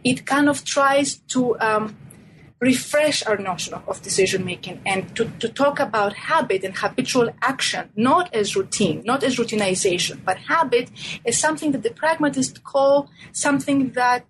It 0.02 0.26
kind 0.26 0.48
of 0.48 0.64
tries 0.64 1.16
to 1.34 1.58
um, 1.60 1.96
refresh 2.60 3.26
our 3.26 3.36
notion 3.36 3.74
of, 3.74 3.86
of 3.88 4.00
decision 4.02 4.44
making 4.44 4.80
and 4.86 5.14
to, 5.16 5.24
to 5.40 5.48
talk 5.48 5.80
about 5.80 6.14
habit 6.14 6.64
and 6.64 6.76
habitual 6.76 7.28
action, 7.42 7.90
not 7.96 8.32
as 8.34 8.56
routine, 8.56 9.02
not 9.04 9.22
as 9.22 9.36
routinization, 9.36 10.24
but 10.24 10.38
habit 10.38 10.90
is 11.24 11.38
something 11.38 11.72
that 11.72 11.82
the 11.82 11.90
pragmatists 11.90 12.58
call 12.60 13.10
something 13.32 13.90
that 13.90 14.24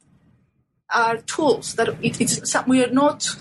are 0.92 1.18
tools 1.18 1.74
that 1.74 1.88
it, 2.02 2.20
it's 2.20 2.54
we 2.66 2.84
are 2.84 2.90
not 2.90 3.36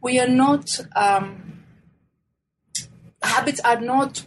we 0.00 0.20
are 0.20 0.28
not 0.28 0.80
um, 0.94 1.60
habits 3.22 3.60
are 3.60 3.80
not 3.80 4.24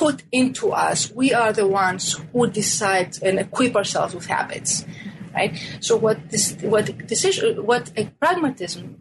put 0.00 0.22
into 0.32 0.72
us. 0.72 1.12
We 1.12 1.34
are 1.34 1.52
the 1.52 1.68
ones 1.68 2.18
who 2.32 2.48
decide 2.48 3.18
and 3.22 3.38
equip 3.38 3.76
ourselves 3.76 4.14
with 4.14 4.24
habits, 4.24 4.86
right? 5.34 5.52
So 5.80 5.94
what 5.94 6.30
this, 6.30 6.56
what 6.62 6.86
decision, 7.06 7.66
what 7.66 7.92
a 7.98 8.06
pragmatism 8.18 8.96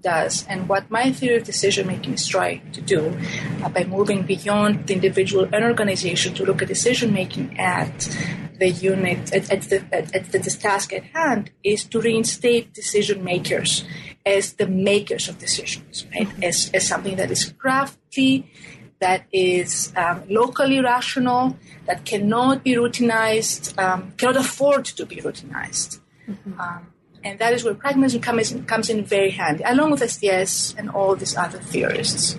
does, 0.00 0.46
and 0.48 0.66
what 0.66 0.90
my 0.90 1.12
theory 1.12 1.36
of 1.36 1.44
decision 1.44 1.86
making 1.86 2.14
is 2.14 2.26
trying 2.26 2.62
to 2.72 2.80
do 2.80 3.14
uh, 3.62 3.68
by 3.68 3.84
moving 3.84 4.22
beyond 4.22 4.86
the 4.86 4.94
individual 4.94 5.44
and 5.52 5.62
organization 5.64 6.32
to 6.32 6.44
look 6.44 6.62
at 6.62 6.68
decision 6.68 7.12
making 7.12 7.58
at 7.58 8.08
the 8.58 8.70
unit 8.70 9.32
at, 9.34 9.52
at 9.52 9.62
the 9.70 9.84
at, 9.92 10.14
at 10.14 10.32
the 10.32 10.38
task 10.38 10.92
at 10.94 11.04
hand 11.18 11.50
is 11.62 11.84
to 11.84 12.00
reinstate 12.00 12.72
decision 12.72 13.22
makers 13.22 13.84
as 14.24 14.54
the 14.54 14.66
makers 14.66 15.28
of 15.28 15.38
decisions, 15.38 16.06
right? 16.14 16.28
As 16.42 16.70
as 16.72 16.86
something 16.86 17.16
that 17.16 17.30
is 17.30 17.52
crafty, 17.58 18.50
that 19.00 19.24
is 19.32 19.92
um, 19.96 20.22
locally 20.28 20.80
rational, 20.80 21.56
that 21.86 22.04
cannot 22.04 22.64
be 22.64 22.74
routinized, 22.74 23.78
um, 23.78 24.12
cannot 24.16 24.36
afford 24.36 24.84
to 24.84 25.06
be 25.06 25.16
routinized. 25.16 26.00
Mm-hmm. 26.28 26.60
Um, 26.60 26.92
and 27.24 27.38
that 27.38 27.52
is 27.52 27.64
where 27.64 27.74
pragmatism 27.74 28.20
comes 28.20 28.52
in, 28.52 28.64
comes 28.64 28.90
in 28.90 29.04
very 29.04 29.30
handy, 29.30 29.62
along 29.64 29.90
with 29.92 30.08
STS 30.08 30.74
and 30.76 30.90
all 30.90 31.16
these 31.16 31.36
other 31.36 31.58
theorists. 31.58 32.38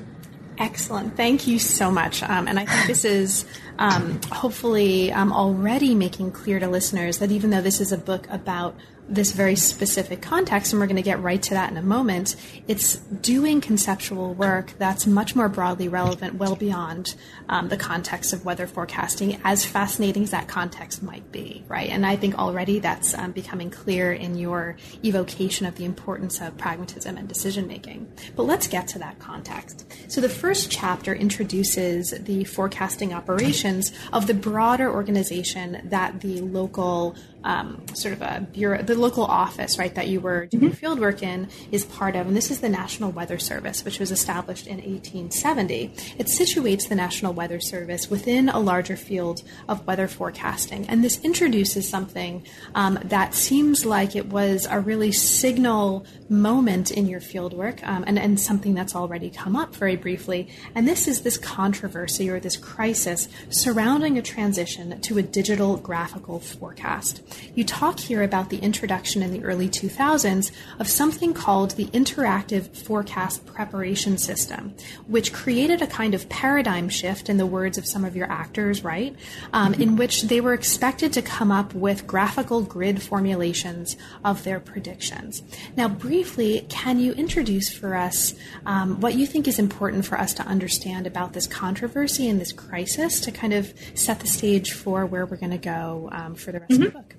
Excellent. 0.58 1.16
Thank 1.16 1.48
you 1.48 1.58
so 1.58 1.90
much. 1.90 2.22
Um, 2.22 2.48
and 2.48 2.60
I 2.60 2.66
think 2.66 2.88
this 2.88 3.06
is 3.06 3.46
um, 3.78 4.20
hopefully 4.30 5.12
um, 5.12 5.32
already 5.32 5.96
making 5.96 6.32
clear 6.32 6.60
to 6.60 6.68
listeners 6.68 7.20
that 7.20 7.32
even 7.32 7.50
though 7.50 7.62
this 7.62 7.80
is 7.80 7.94
a 7.94 7.98
book 7.98 8.28
about 8.30 8.76
this 9.10 9.32
very 9.32 9.56
specific 9.56 10.22
context, 10.22 10.72
and 10.72 10.80
we're 10.80 10.88
going 10.88 10.96
to 10.96 11.02
get 11.02 11.22
right 11.22 11.42
to 11.42 11.54
that 11.56 11.72
in 11.72 11.78
a 11.78 11.82
moment, 11.82 12.36
it's 12.68 12.98
doing 12.98 13.60
conceptual 13.60 14.34
work 14.34 14.74
that's 14.78 15.08
much 15.08 15.36
more 15.36 15.50
broadly 15.50 15.88
relevant, 15.88 16.36
well 16.36 16.56
beyond 16.56 17.16
um, 17.50 17.70
the 17.70 17.78
context 17.78 18.34
of 18.34 18.46
weather 18.46 18.68
forecasting, 18.68 19.42
as 19.44 19.66
fascinating 19.66 20.24
as 20.24 20.32
that 20.32 20.48
context 20.48 21.02
might 21.02 21.32
be, 21.32 21.64
right? 21.68 21.90
And 21.90 22.06
I 22.06 22.16
think 22.16 22.38
already 22.38 22.80
that's 22.80 23.14
um, 23.16 23.32
becoming 23.32 23.72
clear 23.72 24.14
in 24.14 24.38
your 24.38 24.78
evocation 25.04 25.66
of 25.66 25.76
the 25.76 25.86
importance 25.86 26.40
of 26.40 26.58
pragmatism 26.58 27.18
and 27.18 27.28
decision 27.28 27.68
making. 27.68 28.12
But 28.36 28.44
let's 28.44 28.68
get 28.68 28.88
to 28.90 29.00
that 29.00 29.20
context. 29.20 29.92
So 30.08 30.22
the 30.22 30.30
first 30.30 30.70
chapter 30.70 31.14
introduces 31.14 32.12
the 32.12 32.44
forecasting 32.44 33.14
operations 33.14 33.92
of 34.14 34.28
the 34.28 34.34
broader 34.34 34.92
organization 34.92 35.82
that 35.86 36.22
the 36.22 36.42
local 36.42 37.16
um, 37.44 37.82
sort 37.94 38.14
of 38.14 38.22
a 38.22 38.46
bureau, 38.52 38.82
the 38.82 38.96
local 38.96 39.24
office, 39.24 39.78
right, 39.78 39.94
that 39.96 40.08
you 40.08 40.20
were 40.20 40.46
doing 40.48 40.66
mm-hmm. 40.66 40.74
field 40.74 41.00
work 41.00 41.24
in 41.24 41.48
is 41.72 41.86
part 41.86 42.16
of, 42.16 42.28
and 42.28 42.36
this 42.36 42.52
is 42.52 42.60
the 42.60 42.70
National 42.70 43.12
Weather 43.12 43.40
Service, 43.40 43.86
which 43.86 44.00
was 44.00 44.12
established 44.12 44.68
in 44.68 44.78
1870. 44.78 45.92
It 46.18 46.28
situates 46.28 46.90
the 46.90 46.96
National 46.96 47.34
Weather 47.34 47.60
Service 47.60 48.10
within 48.10 48.50
a 48.50 48.60
larger 48.60 48.98
field 48.98 49.44
of 49.68 49.86
weather 49.88 50.08
forecasting, 50.08 50.88
and 50.90 51.04
this 51.04 51.24
introduces 51.24 51.88
something 51.88 52.46
um, 52.76 53.00
that 53.06 53.34
seems 53.34 53.86
like 53.86 54.16
it 54.16 54.28
was 54.28 54.68
a 54.70 54.80
really 54.80 55.12
signal 55.12 56.06
moment 56.28 56.92
in 56.92 57.08
your 57.08 57.22
field 57.22 57.54
work, 57.54 57.86
um, 57.88 58.04
and, 58.06 58.20
and 58.20 58.40
something 58.40 58.74
that's 58.74 58.96
already 58.96 59.30
come 59.30 59.56
up 59.56 59.76
very 59.76 59.96
briefly, 59.96 60.48
and 60.76 60.88
this 60.88 61.08
is 61.08 61.22
this 61.22 61.38
controversy 61.38 62.30
or 62.30 62.40
this 62.40 62.58
crisis 62.58 63.30
surrounding 63.50 64.18
a 64.18 64.22
transition 64.22 65.00
to 65.02 65.18
a 65.18 65.22
digital 65.22 65.78
graphical 65.78 66.40
forecast. 66.40 67.22
You 67.56 67.64
talk 67.64 68.00
here 68.00 68.24
about 68.24 68.50
the 68.50 68.58
introduction 68.58 69.22
in 69.22 69.32
the 69.32 69.44
early 69.44 69.70
2000s 69.70 70.52
of 70.80 70.88
something 70.88 71.34
called 71.34 71.72
the 71.72 71.86
Interactive 71.88 72.76
Forecast 72.76 73.46
Preparation 73.46 74.18
System, 74.18 74.74
which 75.08 75.34
created 75.34 75.82
a 75.82 75.88
kind 75.88 76.14
of 76.14 76.28
paradigm 76.30 76.90
shift, 76.90 77.30
in 77.30 77.38
the 77.38 77.46
words 77.46 77.78
of 77.78 77.86
some 77.86 78.06
of 78.06 78.16
your 78.16 78.30
actors, 78.32 78.84
right? 78.84 79.16
Um, 79.54 79.74
in 79.74 79.96
which 79.96 80.24
they 80.24 80.42
were 80.42 80.54
expected 80.54 81.12
to 81.14 81.22
come 81.22 81.52
up 81.52 81.74
with 81.74 82.08
graphical 82.08 82.62
grid 82.62 83.02
formulations 83.02 83.98
of 84.24 84.44
their 84.44 84.60
predictions. 84.60 85.42
Now, 85.76 85.88
briefly, 85.88 86.66
can 86.70 87.00
you 87.00 87.14
introduce 87.14 87.70
for 87.70 87.96
us 87.96 88.36
um, 88.66 89.00
what 89.00 89.16
you 89.16 89.26
think 89.26 89.48
is 89.48 89.60
important 89.60 90.06
for 90.06 90.20
us 90.20 90.34
to 90.36 90.44
understand 90.44 91.08
about 91.08 91.34
this 91.34 91.48
controversy 91.48 92.30
and 92.30 92.40
this 92.40 92.52
crisis 92.52 93.20
to 93.22 93.32
kind 93.32 93.54
of 93.54 93.74
set 93.94 94.20
the 94.20 94.28
stage 94.28 94.72
for 94.72 95.06
where 95.06 95.26
we're 95.26 95.38
going 95.38 95.52
to 95.52 95.58
go 95.58 96.10
um, 96.12 96.36
for 96.36 96.52
the 96.52 96.60
rest 96.60 96.72
mm-hmm. 96.72 96.84
of 96.84 96.94
the 96.94 97.00
book? 97.00 97.16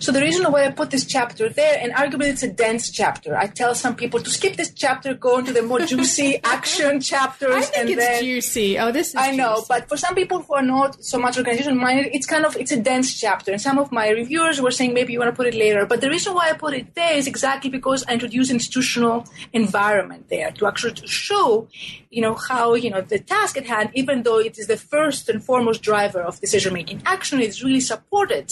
So 0.00 0.12
the 0.12 0.20
reason 0.20 0.50
why 0.50 0.64
I 0.64 0.70
put 0.70 0.90
this 0.90 1.04
chapter 1.04 1.50
there, 1.50 1.78
and 1.78 1.92
arguably 1.92 2.28
it's 2.28 2.42
a 2.42 2.50
dense 2.50 2.90
chapter. 2.90 3.36
I 3.36 3.46
tell 3.46 3.74
some 3.74 3.94
people 3.94 4.18
to 4.20 4.30
skip 4.30 4.56
this 4.56 4.72
chapter, 4.72 5.12
go 5.12 5.38
into 5.38 5.52
the 5.52 5.62
more 5.62 5.80
juicy 5.80 6.40
action 6.44 7.00
chapters. 7.00 7.54
I 7.54 7.60
think 7.60 7.76
and 7.76 7.90
it's 7.90 7.98
then, 8.00 8.24
juicy. 8.24 8.78
Oh, 8.78 8.92
this 8.92 9.08
is. 9.10 9.16
I 9.16 9.32
know, 9.32 9.56
juicy. 9.56 9.66
but 9.68 9.88
for 9.90 9.98
some 9.98 10.14
people 10.14 10.40
who 10.40 10.54
are 10.54 10.62
not 10.62 11.04
so 11.04 11.18
much 11.18 11.36
organization 11.36 11.76
minded, 11.76 12.08
it's 12.14 12.26
kind 12.26 12.46
of 12.46 12.56
it's 12.56 12.72
a 12.72 12.80
dense 12.80 13.20
chapter. 13.20 13.52
And 13.52 13.60
some 13.60 13.78
of 13.78 13.92
my 13.92 14.08
reviewers 14.08 14.60
were 14.60 14.70
saying 14.70 14.94
maybe 14.94 15.12
you 15.12 15.18
want 15.18 15.30
to 15.30 15.36
put 15.36 15.46
it 15.46 15.54
later. 15.54 15.84
But 15.84 16.00
the 16.00 16.08
reason 16.08 16.34
why 16.34 16.48
I 16.48 16.54
put 16.54 16.72
it 16.72 16.94
there 16.94 17.14
is 17.14 17.26
exactly 17.26 17.68
because 17.68 18.02
I 18.08 18.14
introduce 18.14 18.50
institutional 18.50 19.26
environment 19.52 20.30
there 20.30 20.50
to 20.52 20.66
actually 20.66 21.06
show, 21.06 21.68
you 22.10 22.22
know, 22.22 22.34
how 22.34 22.72
you 22.74 22.88
know 22.88 23.02
the 23.02 23.18
task 23.18 23.58
at 23.58 23.66
hand, 23.66 23.90
even 23.94 24.22
though 24.22 24.38
it 24.38 24.58
is 24.58 24.66
the 24.66 24.78
first 24.78 25.28
and 25.28 25.44
foremost 25.44 25.82
driver 25.82 26.22
of 26.22 26.40
decision 26.40 26.72
making 26.72 27.02
action, 27.04 27.40
is 27.40 27.62
really 27.62 27.80
supported 27.80 28.50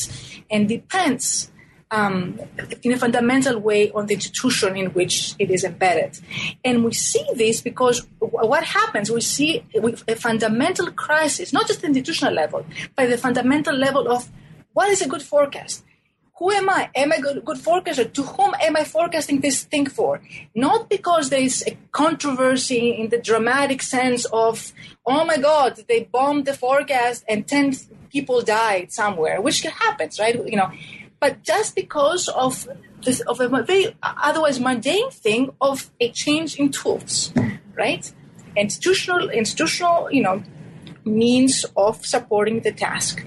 and 0.51 0.69
depends 0.69 1.08
um, 1.91 2.39
in 2.83 2.93
a 2.93 2.99
fundamental 2.99 3.59
way 3.59 3.91
on 3.93 4.07
the 4.07 4.15
institution 4.15 4.77
in 4.77 4.87
which 4.89 5.35
it 5.39 5.51
is 5.51 5.65
embedded. 5.65 6.19
And 6.65 6.85
we 6.85 6.93
see 6.93 7.25
this 7.35 7.63
because 7.63 8.07
what 8.21 8.65
happens, 8.65 9.11
we 9.11 9.23
see 9.23 9.65
a 10.07 10.17
fundamental 10.17 10.91
crisis, 10.93 11.53
not 11.53 11.67
just 11.67 11.81
the 11.81 11.87
institutional 11.87 12.35
level, 12.35 12.67
but 12.95 13.09
the 13.09 13.19
fundamental 13.19 13.75
level 13.75 14.11
of 14.11 14.29
what 14.75 14.91
is 14.91 15.01
a 15.03 15.09
good 15.09 15.23
forecast? 15.23 15.85
Who 16.39 16.53
am 16.53 16.71
I? 16.71 16.89
Am 16.95 17.13
I 17.13 17.17
a 17.17 17.21
good, 17.21 17.45
good 17.45 17.59
forecaster? 17.59 18.05
To 18.05 18.23
whom 18.23 18.55
am 18.61 18.77
I 18.77 18.85
forecasting 18.85 19.41
this 19.41 19.65
thing 19.65 19.87
for? 19.87 20.21
Not 20.55 20.89
because 20.89 21.31
there 21.31 21.41
is 21.41 21.65
a 21.67 21.77
controversy 21.91 22.91
in 22.91 23.09
the 23.09 23.19
dramatic 23.19 23.83
sense 23.83 24.25
of, 24.27 24.73
oh 25.05 25.25
my 25.25 25.39
God, 25.39 25.81
they 25.89 26.05
bombed 26.05 26.45
the 26.45 26.55
forecast 26.55 27.25
and 27.29 27.47
10 27.47 27.75
people 28.11 28.41
died 28.43 28.93
somewhere, 28.93 29.41
which 29.41 29.63
happens, 29.63 30.21
right? 30.21 30.37
You 30.47 30.57
know, 30.57 30.71
but 31.19 31.43
just 31.43 31.75
because 31.75 32.29
of 32.29 32.69
this, 33.05 33.21
of 33.21 33.41
a 33.41 33.49
very 33.63 33.97
otherwise 34.03 34.61
mundane 34.61 35.11
thing 35.11 35.51
of 35.61 35.91
a 36.01 36.11
change 36.13 36.57
in 36.57 36.71
tools, 36.71 37.33
right? 37.75 38.13
Institutional, 38.57 39.29
institutional, 39.31 40.09
you 40.13 40.23
know, 40.23 40.43
means 41.05 41.65
of 41.77 42.07
supporting 42.07 42.61
the 42.61 42.73
task. 42.73 43.25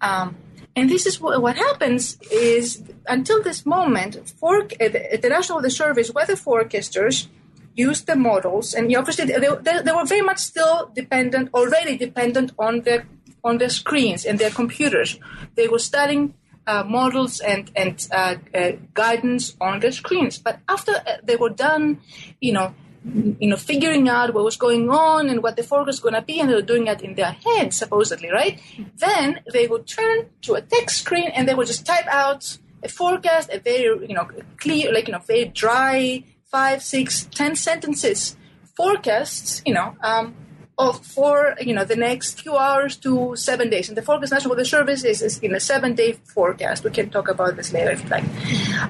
Um, 0.00 0.36
and 0.76 0.90
this 0.90 1.06
is 1.06 1.20
what, 1.20 1.40
what, 1.40 1.56
happens 1.56 2.18
is 2.30 2.82
until 3.08 3.42
this 3.42 3.64
moment, 3.64 4.32
for, 4.38 4.62
uh, 4.62 4.68
the, 4.78 5.70
Service 5.70 6.10
weather 6.12 6.36
forecasters 6.36 7.28
used 7.74 8.06
the 8.06 8.14
models, 8.16 8.74
and 8.74 8.94
obviously 8.94 9.24
they, 9.24 9.38
they, 9.38 9.82
they, 9.82 9.92
were 9.92 10.04
very 10.04 10.22
much 10.22 10.38
still 10.38 10.90
dependent, 10.94 11.48
already 11.54 11.96
dependent 11.96 12.52
on 12.58 12.82
their 12.82 13.06
on 13.42 13.58
their 13.58 13.68
screens 13.68 14.24
and 14.24 14.38
their 14.38 14.50
computers. 14.50 15.18
They 15.54 15.68
were 15.68 15.78
studying 15.78 16.34
uh, 16.66 16.84
models 16.84 17.40
and 17.40 17.70
and 17.74 18.06
uh, 18.12 18.36
uh, 18.54 18.72
guidance 18.92 19.56
on 19.60 19.80
their 19.80 19.92
screens. 19.92 20.38
But 20.38 20.60
after 20.68 20.92
uh, 20.92 21.18
they 21.22 21.36
were 21.36 21.50
done, 21.50 22.00
you 22.40 22.52
know, 22.52 22.74
you 23.14 23.48
know, 23.48 23.56
figuring 23.56 24.08
out 24.08 24.34
what 24.34 24.44
was 24.44 24.56
going 24.56 24.90
on 24.90 25.28
and 25.28 25.42
what 25.42 25.56
the 25.56 25.62
forecast 25.62 25.86
was 25.86 26.00
going 26.00 26.14
to 26.14 26.22
be, 26.22 26.40
and 26.40 26.50
they 26.50 26.54
were 26.54 26.62
doing 26.62 26.86
it 26.86 27.02
in 27.02 27.14
their 27.14 27.32
head, 27.32 27.72
supposedly, 27.72 28.30
right? 28.30 28.60
Then 28.96 29.40
they 29.52 29.66
would 29.66 29.86
turn 29.86 30.26
to 30.42 30.54
a 30.54 30.60
text 30.60 30.98
screen 30.98 31.28
and 31.28 31.48
they 31.48 31.54
would 31.54 31.66
just 31.66 31.86
type 31.86 32.06
out 32.08 32.58
a 32.82 32.88
forecast, 32.88 33.50
a 33.52 33.60
very, 33.60 34.06
you 34.08 34.14
know, 34.14 34.28
clear, 34.58 34.92
like 34.92 35.06
you 35.08 35.12
know, 35.12 35.20
very 35.20 35.46
dry, 35.46 36.24
five, 36.50 36.82
six, 36.82 37.26
ten 37.26 37.54
sentences 37.54 38.36
forecasts, 38.76 39.62
you 39.64 39.74
know. 39.74 39.96
Um, 40.02 40.34
of 40.78 41.06
for 41.06 41.54
you 41.58 41.72
know 41.72 41.86
the 41.86 41.96
next 41.96 42.42
few 42.42 42.54
hours 42.54 42.96
to 42.96 43.34
seven 43.34 43.70
days. 43.70 43.88
And 43.88 43.96
the 43.96 44.02
forecast 44.02 44.32
national 44.32 44.50
weather 44.50 44.66
service 44.66 45.04
is, 45.04 45.22
is 45.22 45.38
in 45.38 45.54
a 45.54 45.60
seven 45.60 45.94
day 45.94 46.18
forecast. 46.24 46.84
We 46.84 46.90
can 46.90 47.08
talk 47.08 47.28
about 47.28 47.56
this 47.56 47.72
later 47.72 47.92
if 47.92 48.04
you 48.04 48.10
like. 48.10 48.24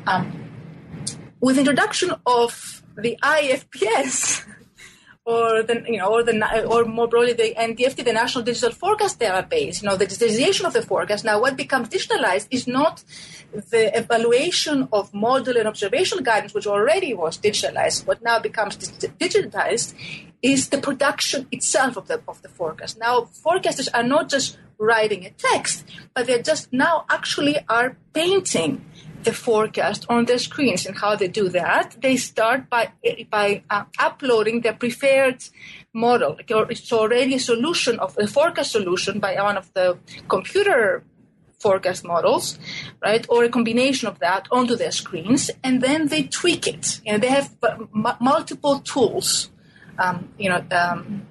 Um, 0.06 0.50
with 1.40 1.58
introduction 1.58 2.10
of 2.26 2.82
the 2.96 3.18
IFPS, 3.22 4.44
or 5.24 5.62
the 5.64 5.82
you 5.86 5.98
know, 5.98 6.06
or 6.06 6.22
the 6.22 6.64
or 6.66 6.84
more 6.84 7.08
broadly 7.08 7.32
the 7.32 7.54
NDFD, 7.58 8.04
the 8.04 8.12
National 8.12 8.44
Digital 8.44 8.70
Forecast 8.70 9.18
Database. 9.18 9.82
You 9.82 9.88
know, 9.88 9.96
the 9.96 10.06
digitalization 10.06 10.64
of 10.64 10.72
the 10.72 10.82
forecast. 10.82 11.24
Now, 11.24 11.40
what 11.40 11.56
becomes 11.56 11.88
digitalized 11.88 12.46
is 12.50 12.66
not 12.66 13.02
the 13.52 13.96
evaluation 13.98 14.88
of 14.92 15.12
model 15.12 15.56
and 15.56 15.66
observational 15.66 16.22
guidance, 16.22 16.54
which 16.54 16.66
already 16.66 17.12
was 17.12 17.38
digitalized. 17.38 18.06
What 18.06 18.22
now 18.22 18.38
becomes 18.38 18.76
digitized 18.76 19.94
is 20.42 20.68
the 20.68 20.78
production 20.78 21.48
itself 21.50 21.96
of 21.96 22.06
the 22.06 22.22
of 22.28 22.40
the 22.42 22.48
forecast. 22.48 22.98
Now, 22.98 23.28
forecasters 23.44 23.88
are 23.92 24.04
not 24.04 24.28
just 24.28 24.58
writing 24.78 25.24
a 25.26 25.30
text, 25.30 25.84
but 26.14 26.26
they're 26.26 26.42
just 26.42 26.72
now 26.72 27.04
actually 27.08 27.56
are 27.68 27.96
painting 28.12 28.84
the 29.26 29.32
forecast 29.32 30.06
on 30.08 30.24
their 30.24 30.38
screens. 30.38 30.86
And 30.86 30.96
how 30.96 31.16
they 31.16 31.28
do 31.28 31.48
that, 31.50 31.96
they 32.00 32.16
start 32.16 32.70
by 32.70 32.84
by 33.30 33.62
uh, 33.68 33.84
uploading 33.98 34.62
their 34.62 34.76
preferred 34.84 35.40
model. 35.92 36.32
It's 36.74 36.92
already 36.92 37.34
a 37.34 37.40
solution 37.52 37.98
of 37.98 38.16
a 38.18 38.26
forecast 38.26 38.72
solution 38.72 39.20
by 39.20 39.32
one 39.50 39.58
of 39.58 39.66
the 39.74 39.98
computer 40.28 41.02
forecast 41.58 42.04
models, 42.04 42.58
right, 43.02 43.24
or 43.28 43.44
a 43.44 43.48
combination 43.48 44.08
of 44.08 44.18
that 44.20 44.46
onto 44.50 44.76
their 44.76 44.92
screens, 44.92 45.50
and 45.64 45.82
then 45.82 46.08
they 46.08 46.22
tweak 46.24 46.66
it. 46.66 47.00
You 47.04 47.12
know, 47.12 47.18
they 47.18 47.32
have 47.38 47.48
m- 47.62 48.18
multiple 48.20 48.80
tools, 48.80 49.50
um, 49.98 50.16
you 50.38 50.48
know, 50.50 50.62
um, 50.70 51.26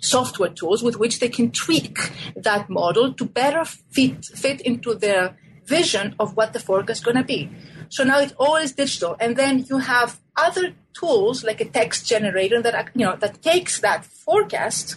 software 0.00 0.48
tools 0.50 0.82
with 0.82 0.96
which 0.98 1.20
they 1.20 1.28
can 1.28 1.50
tweak 1.50 1.96
that 2.34 2.68
model 2.68 3.14
to 3.14 3.24
better 3.24 3.64
fit 3.64 4.24
fit 4.24 4.60
into 4.62 4.94
their 4.94 5.36
vision 5.64 6.14
of 6.18 6.36
what 6.36 6.52
the 6.52 6.60
forecast 6.60 7.00
is 7.00 7.04
going 7.04 7.16
to 7.16 7.24
be. 7.24 7.50
So 7.88 8.04
now 8.04 8.20
it's 8.20 8.32
always 8.38 8.72
digital, 8.72 9.16
and 9.20 9.36
then 9.36 9.66
you 9.68 9.78
have 9.78 10.20
other 10.36 10.74
tools 10.94 11.44
like 11.44 11.60
a 11.60 11.64
text 11.64 12.06
generator 12.06 12.60
that 12.62 12.90
you 12.94 13.04
know 13.04 13.16
that 13.16 13.42
takes 13.42 13.80
that 13.80 14.04
forecast 14.04 14.96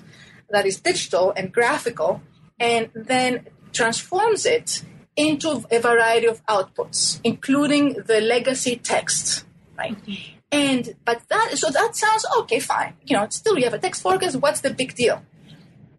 that 0.50 0.66
is 0.66 0.80
digital 0.80 1.34
and 1.36 1.52
graphical, 1.52 2.22
and 2.60 2.90
then 2.94 3.48
transforms 3.74 4.46
it 4.46 4.84
into 5.16 5.64
a 5.72 5.80
variety 5.80 6.28
of 6.28 6.46
outputs, 6.46 7.20
including 7.24 7.94
the 7.94 8.22
legacy 8.22 8.76
text, 8.78 9.46
right? 9.78 9.98
Mm-hmm. 10.06 10.32
And 10.52 10.96
but 11.04 11.22
that 11.30 11.58
so 11.58 11.70
that 11.70 11.96
sounds 11.96 12.26
okay, 12.40 12.60
fine. 12.60 12.94
You 13.06 13.18
know, 13.18 13.28
still 13.30 13.58
you 13.58 13.66
have 13.66 13.74
a 13.74 13.80
text 13.80 14.02
forecast. 14.02 14.38
What's 14.38 14.62
the 14.62 14.70
big 14.70 14.96
deal? 14.96 15.22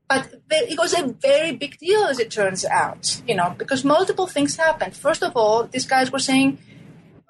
But 0.09 0.35
it 0.51 0.79
was 0.79 0.95
a 0.95 1.07
very 1.07 1.53
big 1.53 1.79
deal, 1.79 2.05
as 2.05 2.19
it 2.19 2.31
turns 2.31 2.64
out. 2.64 3.21
You 3.27 3.35
know, 3.35 3.55
because 3.59 3.85
multiple 3.85 4.27
things 4.27 4.57
happened. 4.57 4.97
First 4.97 5.23
of 5.23 5.33
all, 5.37 5.64
these 5.64 5.87
guys 5.87 6.12
were 6.12 6.21
saying, 6.21 6.59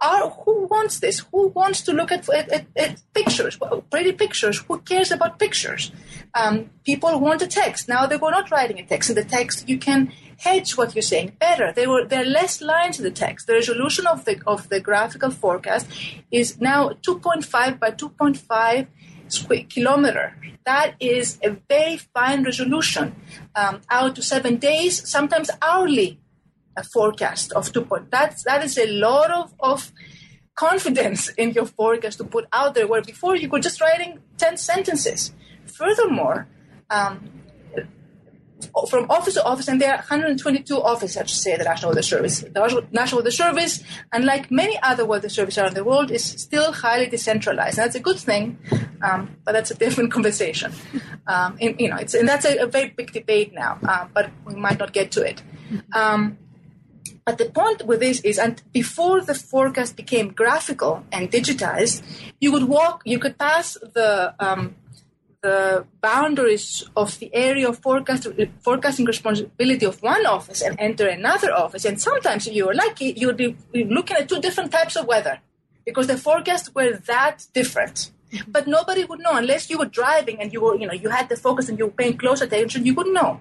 "Are 0.00 0.28
who 0.28 0.66
wants 0.66 1.00
this? 1.00 1.20
Who 1.32 1.48
wants 1.48 1.80
to 1.82 1.92
look 1.92 2.12
at, 2.12 2.28
at, 2.28 2.66
at, 2.76 3.02
pictures, 3.14 3.58
pretty 3.90 4.12
pictures? 4.12 4.58
Who 4.68 4.78
cares 4.80 5.10
about 5.10 5.38
pictures? 5.38 5.90
Um, 6.34 6.70
people 6.84 7.18
want 7.18 7.40
a 7.40 7.46
text. 7.46 7.88
Now 7.88 8.06
they 8.06 8.18
were 8.18 8.30
not 8.30 8.50
writing 8.50 8.78
a 8.78 8.86
text. 8.86 9.08
In 9.10 9.16
the 9.16 9.24
text, 9.24 9.68
you 9.68 9.78
can 9.78 10.12
hedge 10.38 10.76
what 10.76 10.94
you're 10.94 11.02
saying 11.02 11.32
better. 11.38 11.72
There 11.72 11.88
were 11.88 12.04
there 12.04 12.22
are 12.22 12.32
less 12.40 12.60
lines 12.60 12.98
in 12.98 13.04
the 13.04 13.10
text. 13.10 13.46
The 13.46 13.54
resolution 13.54 14.06
of 14.06 14.24
the 14.26 14.40
of 14.46 14.68
the 14.68 14.80
graphical 14.80 15.30
forecast 15.30 15.86
is 16.30 16.60
now 16.60 16.90
2.5 17.06 17.78
by 17.78 17.90
2.5 17.90 18.86
square 19.28 19.64
kilometer. 19.68 20.36
That 20.64 20.94
is 21.00 21.38
a 21.42 21.50
very 21.68 21.96
fine 21.96 22.44
resolution, 22.44 23.16
um, 23.54 23.80
out 23.90 24.16
to 24.16 24.22
seven 24.22 24.56
days, 24.56 25.08
sometimes 25.08 25.50
hourly. 25.62 26.20
A 26.78 26.82
forecast 26.82 27.52
of 27.52 27.72
two 27.72 27.86
point. 27.86 28.10
That's 28.10 28.44
that 28.44 28.62
is 28.62 28.76
a 28.76 28.86
lot 28.86 29.30
of 29.30 29.54
of 29.60 29.92
confidence 30.54 31.28
in 31.38 31.52
your 31.52 31.64
forecast 31.64 32.18
to 32.18 32.24
put 32.24 32.44
out 32.52 32.74
there. 32.74 32.86
Where 32.86 33.00
before 33.00 33.34
you 33.34 33.48
were 33.48 33.60
just 33.60 33.80
writing 33.80 34.20
ten 34.36 34.58
sentences. 34.58 35.32
Furthermore. 35.64 36.48
Um, 36.90 37.35
from 38.88 39.10
office 39.10 39.34
to 39.34 39.44
office, 39.44 39.68
and 39.68 39.80
there 39.80 39.90
are 39.90 39.98
122 39.98 40.82
offices, 40.82 41.16
I 41.16 41.24
should 41.24 41.38
say, 41.38 41.56
the 41.56 41.64
National 41.64 41.90
Weather 41.90 42.02
Service. 42.02 42.40
The 42.40 42.86
National 42.92 43.20
Weather 43.20 43.30
Service, 43.30 43.82
unlike 44.12 44.50
many 44.50 44.78
other 44.82 45.04
weather 45.04 45.28
services 45.28 45.58
around 45.58 45.76
the 45.76 45.84
world, 45.84 46.10
is 46.10 46.24
still 46.24 46.72
highly 46.72 47.06
decentralized. 47.06 47.78
And 47.78 47.86
that's 47.86 47.96
a 47.96 48.00
good 48.00 48.18
thing, 48.18 48.58
um, 49.02 49.36
but 49.44 49.52
that's 49.52 49.70
a 49.70 49.74
different 49.74 50.12
conversation. 50.16 50.72
Um, 51.26 51.58
and, 51.60 51.80
you 51.80 51.88
know, 51.88 51.96
it's, 51.96 52.14
and 52.14 52.28
that's 52.28 52.44
a, 52.44 52.58
a, 52.58 52.66
very 52.66 52.88
big 52.88 53.12
debate 53.12 53.52
now, 53.52 53.78
uh, 53.86 54.06
but 54.14 54.30
we 54.44 54.54
might 54.54 54.78
not 54.78 54.92
get 54.92 55.10
to 55.12 55.22
it. 55.22 55.42
Um, 55.92 56.38
but 57.24 57.38
the 57.38 57.46
point 57.46 57.84
with 57.84 57.98
this 58.00 58.20
is, 58.20 58.38
and 58.38 58.62
before 58.72 59.20
the 59.20 59.34
forecast 59.34 59.96
became 59.96 60.28
graphical 60.28 61.04
and 61.10 61.30
digitized, 61.30 62.02
you 62.40 62.52
could 62.52 62.64
walk, 62.64 63.02
you 63.04 63.18
could 63.18 63.36
pass 63.36 63.74
the 63.74 64.34
um, 64.38 64.76
the 65.46 65.86
boundaries 66.00 66.68
of 66.96 67.08
the 67.20 67.28
area 67.32 67.68
of 67.68 67.78
forecast, 67.78 68.26
forecasting 68.66 69.06
responsibility 69.06 69.86
of 69.86 70.02
one 70.02 70.24
office 70.26 70.60
and 70.66 70.74
enter 70.88 71.06
another 71.06 71.52
office. 71.52 71.84
And 71.84 72.00
sometimes, 72.08 72.48
if 72.48 72.54
you 72.58 72.66
were 72.66 72.74
lucky, 72.74 73.08
you 73.16 73.26
would 73.28 73.36
be 73.36 73.56
looking 73.96 74.16
at 74.16 74.28
two 74.28 74.40
different 74.40 74.72
types 74.72 74.96
of 74.96 75.06
weather 75.06 75.38
because 75.84 76.08
the 76.08 76.18
forecasts 76.18 76.74
were 76.74 76.92
that 77.12 77.46
different. 77.54 78.10
But 78.48 78.66
nobody 78.66 79.04
would 79.04 79.20
know 79.20 79.34
unless 79.42 79.70
you 79.70 79.78
were 79.78 79.90
driving 80.00 80.36
and 80.40 80.52
you 80.52 80.60
were, 80.60 80.74
you 80.80 80.86
know, 80.88 80.98
you 81.04 81.10
had 81.10 81.28
the 81.28 81.36
focus 81.36 81.68
and 81.68 81.78
you 81.78 81.86
were 81.86 81.98
paying 82.02 82.16
close 82.18 82.40
attention. 82.40 82.84
You 82.84 82.94
would 82.98 83.12
know. 83.18 83.40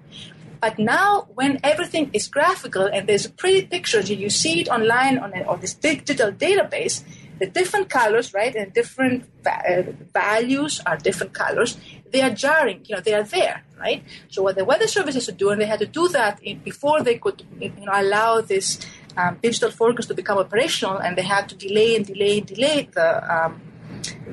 But 0.61 0.77
now, 0.77 1.27
when 1.39 1.59
everything 1.63 2.05
is 2.13 2.27
graphical 2.27 2.85
and 2.85 3.09
there's 3.09 3.27
pretty 3.27 3.63
pictures, 3.65 4.09
and 4.11 4.19
you 4.19 4.29
see 4.29 4.61
it 4.61 4.69
online 4.69 5.17
on, 5.17 5.33
a, 5.37 5.43
on 5.51 5.59
this 5.59 5.73
digital 5.73 6.31
database, 6.31 7.03
the 7.39 7.47
different 7.47 7.89
colors, 7.89 8.33
right, 8.33 8.55
and 8.55 8.73
different 8.73 9.25
va- 9.43 9.63
uh, 9.67 9.83
values 10.13 10.81
are 10.85 10.97
different 10.97 11.33
colors. 11.33 11.77
They 12.11 12.21
are 12.21 12.29
jarring, 12.29 12.81
you 12.85 12.95
know, 12.95 13.01
they 13.01 13.13
are 13.13 13.23
there, 13.23 13.63
right? 13.79 14.03
So 14.29 14.43
what 14.43 14.55
the 14.55 14.65
weather 14.65 14.87
services 14.87 15.27
are 15.27 15.33
doing, 15.33 15.59
they 15.59 15.65
had 15.65 15.79
to 15.79 15.85
do 15.85 16.07
that 16.09 16.41
in, 16.41 16.59
before 16.59 17.01
they 17.01 17.17
could, 17.17 17.43
you 17.59 17.69
know, 17.69 17.91
allow 17.93 18.41
this 18.41 18.79
um, 19.17 19.37
digital 19.41 19.71
forecast 19.71 20.07
to 20.09 20.13
become 20.13 20.37
operational, 20.37 20.97
and 20.97 21.17
they 21.17 21.23
had 21.23 21.49
to 21.49 21.55
delay 21.55 21.95
and 21.95 22.05
delay 22.05 22.39
and 22.39 22.47
delay 22.47 22.89
the 22.93 23.35
um, 23.35 23.61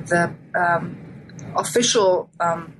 the 0.07 0.33
um, 0.55 0.97
official 1.55 2.29
um, 2.39 2.73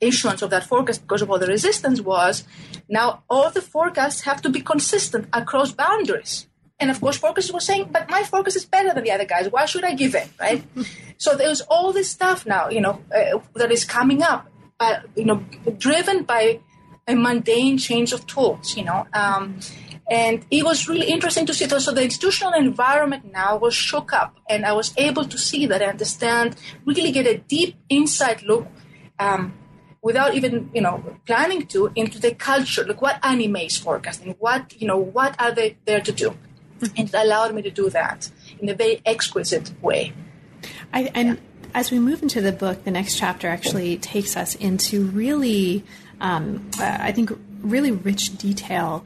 issuance 0.00 0.42
of 0.42 0.50
that 0.50 0.64
forecast 0.64 1.02
because 1.02 1.22
of 1.22 1.30
all 1.30 1.38
the 1.38 1.46
resistance 1.46 2.00
was. 2.00 2.44
Now 2.88 3.22
all 3.28 3.50
the 3.50 3.62
forecasts 3.62 4.22
have 4.22 4.42
to 4.42 4.50
be 4.50 4.60
consistent 4.60 5.28
across 5.32 5.72
boundaries. 5.72 6.47
And 6.80 6.90
of 6.90 7.00
course, 7.00 7.16
focus 7.16 7.52
was 7.52 7.64
saying, 7.64 7.88
but 7.90 8.08
my 8.08 8.22
focus 8.22 8.54
is 8.54 8.64
better 8.64 8.94
than 8.94 9.02
the 9.02 9.10
other 9.10 9.24
guys. 9.24 9.48
Why 9.50 9.64
should 9.64 9.84
I 9.84 9.94
give 9.94 10.14
in, 10.14 10.28
right? 10.38 10.62
so 11.18 11.34
there's 11.34 11.60
all 11.62 11.92
this 11.92 12.08
stuff 12.10 12.46
now, 12.46 12.68
you 12.68 12.80
know, 12.80 13.00
uh, 13.14 13.38
that 13.54 13.72
is 13.72 13.84
coming 13.84 14.22
up, 14.22 14.46
but 14.78 15.04
you 15.16 15.24
know, 15.24 15.44
driven 15.76 16.22
by 16.22 16.60
a 17.08 17.16
mundane 17.16 17.78
change 17.78 18.12
of 18.12 18.26
tools, 18.26 18.76
you 18.76 18.84
know. 18.84 19.06
Um, 19.12 19.58
and 20.10 20.46
it 20.50 20.64
was 20.64 20.88
really 20.88 21.06
interesting 21.06 21.46
to 21.46 21.54
see. 21.54 21.66
That. 21.66 21.80
So 21.80 21.92
the 21.92 22.04
institutional 22.04 22.54
environment 22.54 23.30
now 23.32 23.56
was 23.56 23.74
shook 23.74 24.12
up, 24.12 24.36
and 24.48 24.64
I 24.64 24.72
was 24.72 24.94
able 24.96 25.24
to 25.24 25.36
see 25.36 25.66
that, 25.66 25.82
and 25.82 25.90
understand, 25.90 26.56
really 26.86 27.10
get 27.12 27.26
a 27.26 27.38
deep 27.38 27.76
inside 27.88 28.42
look. 28.42 28.66
Um, 29.18 29.54
without 30.00 30.34
even 30.34 30.70
you 30.72 30.80
know 30.80 31.02
planning 31.26 31.66
to 31.66 31.90
into 31.96 32.20
the 32.20 32.32
culture 32.32 32.84
like 32.84 33.02
what 33.02 33.18
anime 33.24 33.56
is 33.56 33.76
forecasting 33.76 34.36
what 34.38 34.80
you 34.80 34.86
know 34.86 34.96
what 34.96 35.34
are 35.40 35.50
they 35.50 35.76
there 35.86 36.00
to 36.00 36.12
do 36.12 36.32
and 36.96 37.08
it 37.08 37.14
allowed 37.14 37.54
me 37.54 37.62
to 37.62 37.70
do 37.70 37.90
that 37.90 38.30
in 38.60 38.68
a 38.68 38.74
very 38.74 39.00
exquisite 39.04 39.70
way. 39.82 40.12
I, 40.92 41.10
and 41.14 41.28
yeah. 41.28 41.68
as 41.74 41.90
we 41.90 41.98
move 41.98 42.22
into 42.22 42.40
the 42.40 42.52
book, 42.52 42.84
the 42.84 42.90
next 42.90 43.18
chapter 43.18 43.48
actually 43.48 43.98
takes 43.98 44.36
us 44.36 44.54
into 44.54 45.04
really, 45.06 45.84
um, 46.20 46.68
uh, 46.80 46.98
I 47.00 47.12
think, 47.12 47.30
really 47.60 47.90
rich 47.90 48.36
detail 48.38 49.04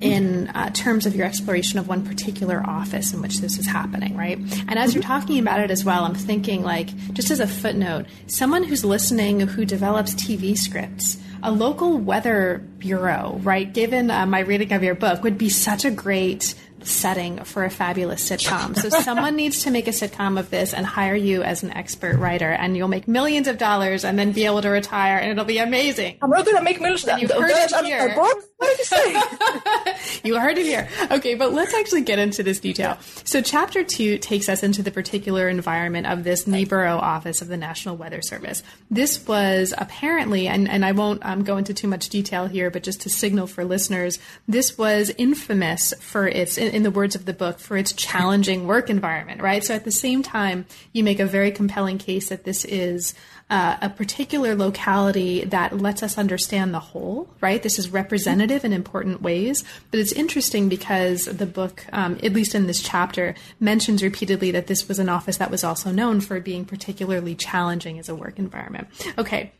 in 0.00 0.48
uh, 0.48 0.68
terms 0.70 1.06
of 1.06 1.16
your 1.16 1.26
exploration 1.26 1.78
of 1.78 1.88
one 1.88 2.04
particular 2.06 2.62
office 2.66 3.14
in 3.14 3.22
which 3.22 3.38
this 3.38 3.58
is 3.58 3.66
happening, 3.66 4.14
right? 4.16 4.38
And 4.68 4.78
as 4.78 4.94
you're 4.94 5.02
talking 5.02 5.38
about 5.38 5.60
it 5.60 5.70
as 5.70 5.84
well, 5.84 6.04
I'm 6.04 6.14
thinking, 6.14 6.62
like, 6.62 6.94
just 7.14 7.30
as 7.30 7.40
a 7.40 7.46
footnote, 7.46 8.04
someone 8.26 8.62
who's 8.62 8.84
listening 8.84 9.40
who 9.40 9.64
develops 9.64 10.14
TV 10.14 10.56
scripts, 10.56 11.16
a 11.42 11.50
local 11.50 11.96
weather 11.96 12.58
bureau, 12.78 13.40
right, 13.42 13.72
given 13.72 14.10
uh, 14.10 14.26
my 14.26 14.40
reading 14.40 14.72
of 14.72 14.82
your 14.82 14.94
book, 14.94 15.22
would 15.22 15.38
be 15.38 15.48
such 15.48 15.84
a 15.84 15.90
great 15.90 16.54
setting 16.82 17.42
for 17.44 17.64
a 17.64 17.70
fabulous 17.70 18.28
sitcom. 18.28 18.76
So 18.76 18.88
someone 18.88 19.36
needs 19.42 19.62
to 19.64 19.70
make 19.70 19.88
a 19.88 19.90
sitcom 19.90 20.38
of 20.38 20.50
this 20.50 20.74
and 20.74 20.86
hire 20.86 21.14
you 21.14 21.42
as 21.42 21.62
an 21.62 21.72
expert 21.72 22.16
writer, 22.18 22.50
and 22.50 22.76
you'll 22.76 22.88
make 22.88 23.08
millions 23.08 23.48
of 23.48 23.58
dollars 23.58 24.04
and 24.04 24.18
then 24.18 24.32
be 24.32 24.46
able 24.46 24.62
to 24.62 24.68
retire, 24.68 25.18
and 25.18 25.30
it'll 25.30 25.44
be 25.44 25.58
amazing. 25.58 26.18
I'm 26.22 26.30
not 26.30 26.44
going 26.44 26.56
to 26.56 26.62
make 26.62 26.80
millions. 26.80 27.04
You 27.04 27.28
heard 27.28 27.50
it 27.50 27.84
here. 27.84 28.14
What 28.58 28.70
did 28.70 28.78
you 28.78 28.84
say? 28.84 30.20
you 30.24 30.38
heard 30.38 30.56
it 30.56 30.64
here. 30.64 30.88
Okay, 31.10 31.34
but 31.34 31.52
let's 31.52 31.74
actually 31.74 32.00
get 32.02 32.18
into 32.18 32.42
this 32.42 32.58
detail. 32.58 32.96
So 33.24 33.42
chapter 33.42 33.84
two 33.84 34.16
takes 34.16 34.48
us 34.48 34.62
into 34.62 34.82
the 34.82 34.90
particular 34.90 35.48
environment 35.48 36.06
of 36.06 36.24
this 36.24 36.46
Newborough 36.46 36.98
office 36.98 37.42
of 37.42 37.48
the 37.48 37.58
National 37.58 37.96
Weather 37.96 38.22
Service. 38.22 38.62
This 38.90 39.26
was 39.26 39.74
apparently, 39.76 40.48
and, 40.48 40.70
and 40.70 40.86
I 40.86 40.92
won't 40.92 41.24
um, 41.24 41.44
go 41.44 41.58
into 41.58 41.74
too 41.74 41.86
much 41.86 42.08
detail 42.08 42.46
here, 42.46 42.70
but 42.70 42.82
just 42.82 43.02
to 43.02 43.10
signal 43.10 43.46
for 43.46 43.62
listeners, 43.62 44.18
this 44.48 44.78
was 44.78 45.12
infamous 45.18 45.92
for 46.00 46.26
its 46.26 46.56
in, 46.56 46.72
in 46.72 46.82
the 46.82 46.90
words 46.90 47.14
of 47.14 47.26
the 47.26 47.34
book, 47.34 47.58
for 47.58 47.76
its 47.76 47.92
challenging 47.92 48.66
work 48.66 48.88
environment, 48.88 49.42
right? 49.42 49.62
So 49.62 49.74
at 49.74 49.84
the 49.84 49.90
same 49.90 50.22
time, 50.22 50.64
you 50.94 51.04
make 51.04 51.20
a 51.20 51.26
very 51.26 51.50
compelling 51.50 51.98
case 51.98 52.30
that 52.30 52.44
this 52.44 52.64
is 52.64 53.12
uh, 53.48 53.76
a 53.80 53.88
particular 53.88 54.54
locality 54.56 55.44
that 55.44 55.78
lets 55.78 56.02
us 56.02 56.18
understand 56.18 56.74
the 56.74 56.80
whole, 56.80 57.28
right? 57.40 57.62
This 57.62 57.78
is 57.78 57.90
representative 57.90 58.64
in 58.64 58.72
important 58.72 59.22
ways, 59.22 59.62
but 59.90 60.00
it's 60.00 60.12
interesting 60.12 60.68
because 60.68 61.26
the 61.26 61.46
book, 61.46 61.86
um, 61.92 62.18
at 62.24 62.32
least 62.32 62.54
in 62.54 62.66
this 62.66 62.82
chapter, 62.82 63.36
mentions 63.60 64.02
repeatedly 64.02 64.50
that 64.50 64.66
this 64.66 64.88
was 64.88 64.98
an 64.98 65.08
office 65.08 65.36
that 65.36 65.50
was 65.50 65.62
also 65.62 65.92
known 65.92 66.20
for 66.20 66.40
being 66.40 66.64
particularly 66.64 67.36
challenging 67.36 67.98
as 68.00 68.08
a 68.08 68.16
work 68.16 68.38
environment. 68.38 68.88
Okay, 69.16 69.52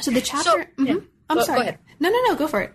so 0.00 0.12
the 0.12 0.20
chapter. 0.20 0.50
So, 0.50 0.84
mm-hmm. 0.84 0.98
I'm 1.28 1.38
go, 1.38 1.42
sorry. 1.44 1.64
Go 1.72 1.76
no, 2.00 2.10
no, 2.10 2.22
no. 2.28 2.36
Go 2.36 2.46
for 2.46 2.60
it. 2.60 2.72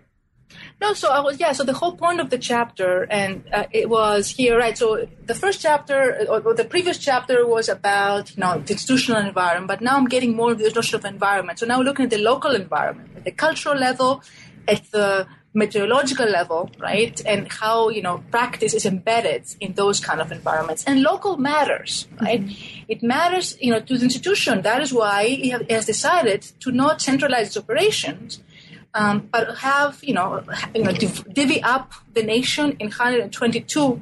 No, 0.81 0.93
so 0.93 1.11
I 1.11 1.19
was 1.19 1.39
yeah. 1.39 1.51
So 1.51 1.63
the 1.63 1.73
whole 1.73 1.95
point 1.95 2.19
of 2.19 2.29
the 2.29 2.37
chapter, 2.37 3.03
and 3.09 3.43
uh, 3.51 3.65
it 3.71 3.89
was 3.89 4.29
here, 4.29 4.57
right? 4.57 4.77
So 4.77 5.07
the 5.25 5.35
first 5.35 5.61
chapter, 5.61 6.25
or, 6.29 6.41
or, 6.41 6.53
the 6.53 6.65
previous 6.65 6.97
chapter, 6.97 7.45
was 7.45 7.69
about 7.69 8.35
you 8.35 8.41
know 8.41 8.59
the 8.59 8.73
institutional 8.73 9.21
environment, 9.21 9.67
but 9.67 9.81
now 9.81 9.97
I'm 9.97 10.07
getting 10.07 10.35
more 10.35 10.51
of 10.51 10.59
the 10.59 10.71
notion 10.71 10.97
of 10.99 11.05
environment. 11.05 11.59
So 11.59 11.65
now 11.65 11.79
we're 11.79 11.85
looking 11.85 12.05
at 12.05 12.11
the 12.11 12.19
local 12.19 12.51
environment, 12.51 13.09
at 13.17 13.25
the 13.25 13.31
cultural 13.31 13.75
level, 13.75 14.23
at 14.67 14.89
the 14.91 15.27
meteorological 15.53 16.27
level, 16.27 16.69
right? 16.79 17.21
And 17.25 17.51
how, 17.51 17.89
you 17.89 18.01
know, 18.01 18.23
practice 18.29 18.73
is 18.73 18.85
embedded 18.85 19.45
in 19.59 19.73
those 19.73 19.99
kind 19.99 20.21
of 20.21 20.31
environments. 20.31 20.83
And 20.85 21.01
local 21.01 21.37
matters, 21.37 22.07
right? 22.21 22.45
Mm-hmm. 22.45 22.85
It 22.87 23.01
matters, 23.01 23.57
you 23.59 23.71
know, 23.71 23.79
to 23.79 23.97
the 23.97 24.03
institution. 24.03 24.61
That 24.61 24.81
is 24.81 24.93
why 24.93 25.23
it 25.23 25.71
has 25.71 25.85
decided 25.85 26.43
to 26.59 26.71
not 26.71 27.01
centralize 27.01 27.47
its 27.47 27.57
operations, 27.57 28.43
um, 28.93 29.29
but 29.31 29.57
have, 29.59 29.99
you 30.03 30.13
know, 30.13 30.43
you 30.73 30.83
know, 30.83 30.91
div- 30.91 31.33
divvy 31.33 31.61
up 31.63 31.93
the 32.13 32.23
nation 32.23 32.75
in 32.79 32.87
122 32.87 34.01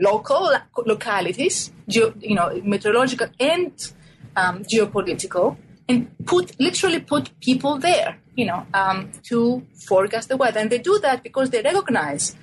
local 0.00 0.52
localities, 0.84 1.72
you 1.86 2.12
know, 2.34 2.60
meteorological 2.62 3.28
and 3.40 3.92
um, 4.36 4.62
geopolitical, 4.64 5.56
and 5.88 6.10
put 6.26 6.58
literally 6.60 7.00
put 7.00 7.30
people 7.40 7.78
there 7.78 8.18
you 8.36 8.44
know, 8.44 8.66
um, 8.74 9.10
to 9.24 9.66
forecast 9.74 10.28
the 10.28 10.36
weather. 10.36 10.60
And 10.60 10.70
they 10.70 10.78
do 10.78 10.98
that 11.00 11.22
because 11.22 11.50
they 11.50 11.62
recognize 11.62 12.36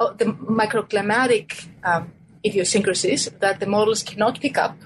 uh, 0.00 0.12
the 0.14 0.24
microclimatic 0.24 1.68
um, 1.84 2.12
idiosyncrasies 2.44 3.28
that 3.40 3.60
the 3.60 3.66
models 3.66 4.02
cannot 4.02 4.40
pick 4.40 4.58
up. 4.58 4.76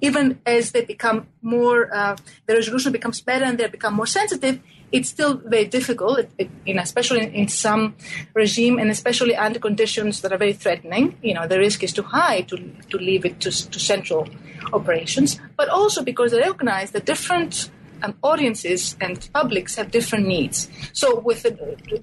Even 0.00 0.40
as 0.44 0.72
they 0.72 0.84
become 0.84 1.28
more, 1.40 1.94
uh, 1.94 2.16
the 2.46 2.54
resolution 2.54 2.90
becomes 2.90 3.20
better 3.20 3.44
and 3.44 3.58
they 3.58 3.68
become 3.68 3.94
more 3.94 4.06
sensitive, 4.06 4.60
it's 4.92 5.08
still 5.08 5.34
very 5.36 5.64
difficult, 5.64 6.18
it, 6.38 6.50
it, 6.66 6.76
especially 6.76 7.22
in, 7.22 7.32
in, 7.32 7.48
some 7.48 7.94
regime 8.34 8.78
and 8.78 8.90
especially 8.90 9.34
under 9.34 9.58
conditions 9.58 10.20
that 10.20 10.32
are 10.32 10.38
very 10.38 10.52
threatening. 10.52 11.16
You 11.22 11.34
know, 11.34 11.46
the 11.48 11.58
risk 11.58 11.82
is 11.82 11.92
too 11.92 12.02
high 12.02 12.42
to, 12.42 12.56
to 12.90 12.98
leave 12.98 13.24
it 13.24 13.40
to, 13.40 13.50
to 13.70 13.80
central 13.80 14.28
operations, 14.72 15.40
but 15.56 15.68
also 15.68 16.04
because 16.04 16.32
they 16.32 16.40
recognize 16.40 16.90
the 16.90 17.00
different 17.00 17.70
um, 18.02 18.14
audiences 18.22 18.96
and 19.00 19.28
publics 19.32 19.76
have 19.76 19.90
different 19.90 20.26
needs. 20.26 20.68
So, 20.92 21.20
with 21.20 21.42
the, 21.42 21.50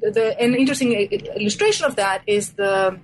the, 0.01 0.35
an 0.39 0.55
interesting 0.55 0.93
illustration 0.93 1.85
of 1.85 1.95
that 1.95 2.23
is 2.25 2.53
the 2.53 2.99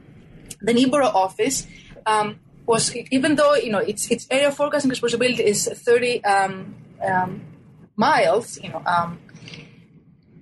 the 0.62 0.74
Newborough 0.74 1.14
office 1.14 1.68
um, 2.06 2.40
was 2.66 2.96
even 3.12 3.36
though 3.36 3.54
you 3.56 3.72
know 3.72 3.80
its 3.80 4.10
its 4.10 4.26
area 4.32 4.48
of 4.48 4.56
forecasting 4.56 4.90
responsibility 4.90 5.44
is 5.44 5.68
30 5.68 6.24
um, 6.24 6.76
um 7.06 7.42
miles, 7.96 8.60
you 8.62 8.70
know, 8.70 8.82
um, 8.86 9.20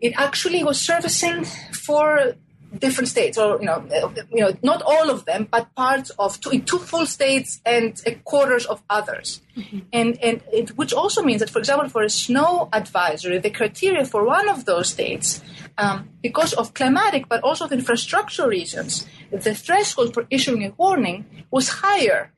it 0.03 0.13
actually 0.17 0.63
was 0.63 0.79
servicing 0.79 1.45
four 1.87 2.35
different 2.79 3.07
states, 3.07 3.37
or 3.37 3.59
you 3.59 3.65
know, 3.65 3.85
you 4.31 4.41
know, 4.41 4.53
not 4.63 4.81
all 4.81 5.09
of 5.09 5.25
them, 5.25 5.47
but 5.49 5.73
parts 5.75 6.09
of 6.19 6.39
two, 6.41 6.59
two 6.61 6.79
full 6.79 7.05
states 7.05 7.61
and 7.65 8.01
quarters 8.23 8.65
of 8.65 8.81
others, 8.89 9.41
mm-hmm. 9.55 9.79
and 9.93 10.17
and 10.21 10.41
it, 10.51 10.69
which 10.77 10.93
also 10.93 11.21
means 11.21 11.39
that, 11.39 11.49
for 11.49 11.59
example, 11.59 11.87
for 11.87 12.03
a 12.03 12.09
snow 12.09 12.69
advisory, 12.73 13.37
the 13.37 13.49
criteria 13.49 14.05
for 14.05 14.25
one 14.25 14.49
of 14.49 14.65
those 14.65 14.89
states, 14.89 15.41
um, 15.77 16.09
because 16.21 16.53
of 16.53 16.73
climatic 16.73 17.29
but 17.29 17.41
also 17.43 17.65
of 17.65 17.71
infrastructure 17.71 18.47
reasons, 18.47 19.07
the 19.31 19.55
threshold 19.55 20.13
for 20.13 20.25
issuing 20.29 20.63
a 20.65 20.71
warning 20.77 21.25
was 21.51 21.69
higher 21.69 22.31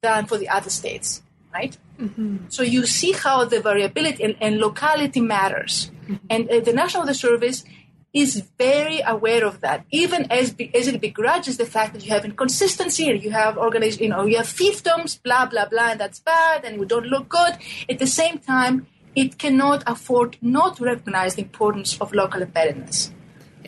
than 0.00 0.26
for 0.26 0.38
the 0.38 0.48
other 0.48 0.70
states, 0.70 1.22
right? 1.52 1.76
Mm-hmm. 2.00 2.48
So 2.48 2.62
you 2.62 2.86
see 2.86 3.12
how 3.12 3.44
the 3.44 3.60
variability 3.60 4.22
and, 4.24 4.36
and 4.40 4.58
locality 4.58 5.20
matters, 5.20 5.90
mm-hmm. 6.02 6.14
and 6.30 6.48
uh, 6.48 6.60
the 6.60 6.72
National 6.72 7.02
Weather 7.02 7.14
Service 7.14 7.64
is 8.14 8.42
very 8.58 9.00
aware 9.06 9.44
of 9.44 9.60
that, 9.60 9.84
even 9.90 10.26
as, 10.30 10.54
as 10.74 10.88
it 10.88 11.00
begrudges 11.00 11.58
the 11.58 11.66
fact 11.66 11.92
that 11.92 12.04
you 12.04 12.10
have 12.10 12.24
inconsistency 12.24 13.08
and 13.10 13.22
you 13.22 13.30
have 13.30 13.58
organized, 13.58 14.00
you 14.00 14.08
know, 14.08 14.24
you 14.24 14.38
have 14.38 14.46
fiefdoms, 14.46 15.22
blah, 15.22 15.44
blah, 15.44 15.66
blah, 15.66 15.90
and 15.90 16.00
that's 16.00 16.18
bad 16.20 16.64
and 16.64 16.78
we 16.80 16.86
don't 16.86 17.06
look 17.06 17.28
good. 17.28 17.54
At 17.88 17.98
the 17.98 18.06
same 18.06 18.38
time, 18.38 18.86
it 19.14 19.38
cannot 19.38 19.82
afford 19.86 20.38
not 20.40 20.76
to 20.76 20.84
recognize 20.84 21.34
the 21.34 21.42
importance 21.42 22.00
of 22.00 22.12
local 22.12 22.40
embeddedness. 22.40 23.10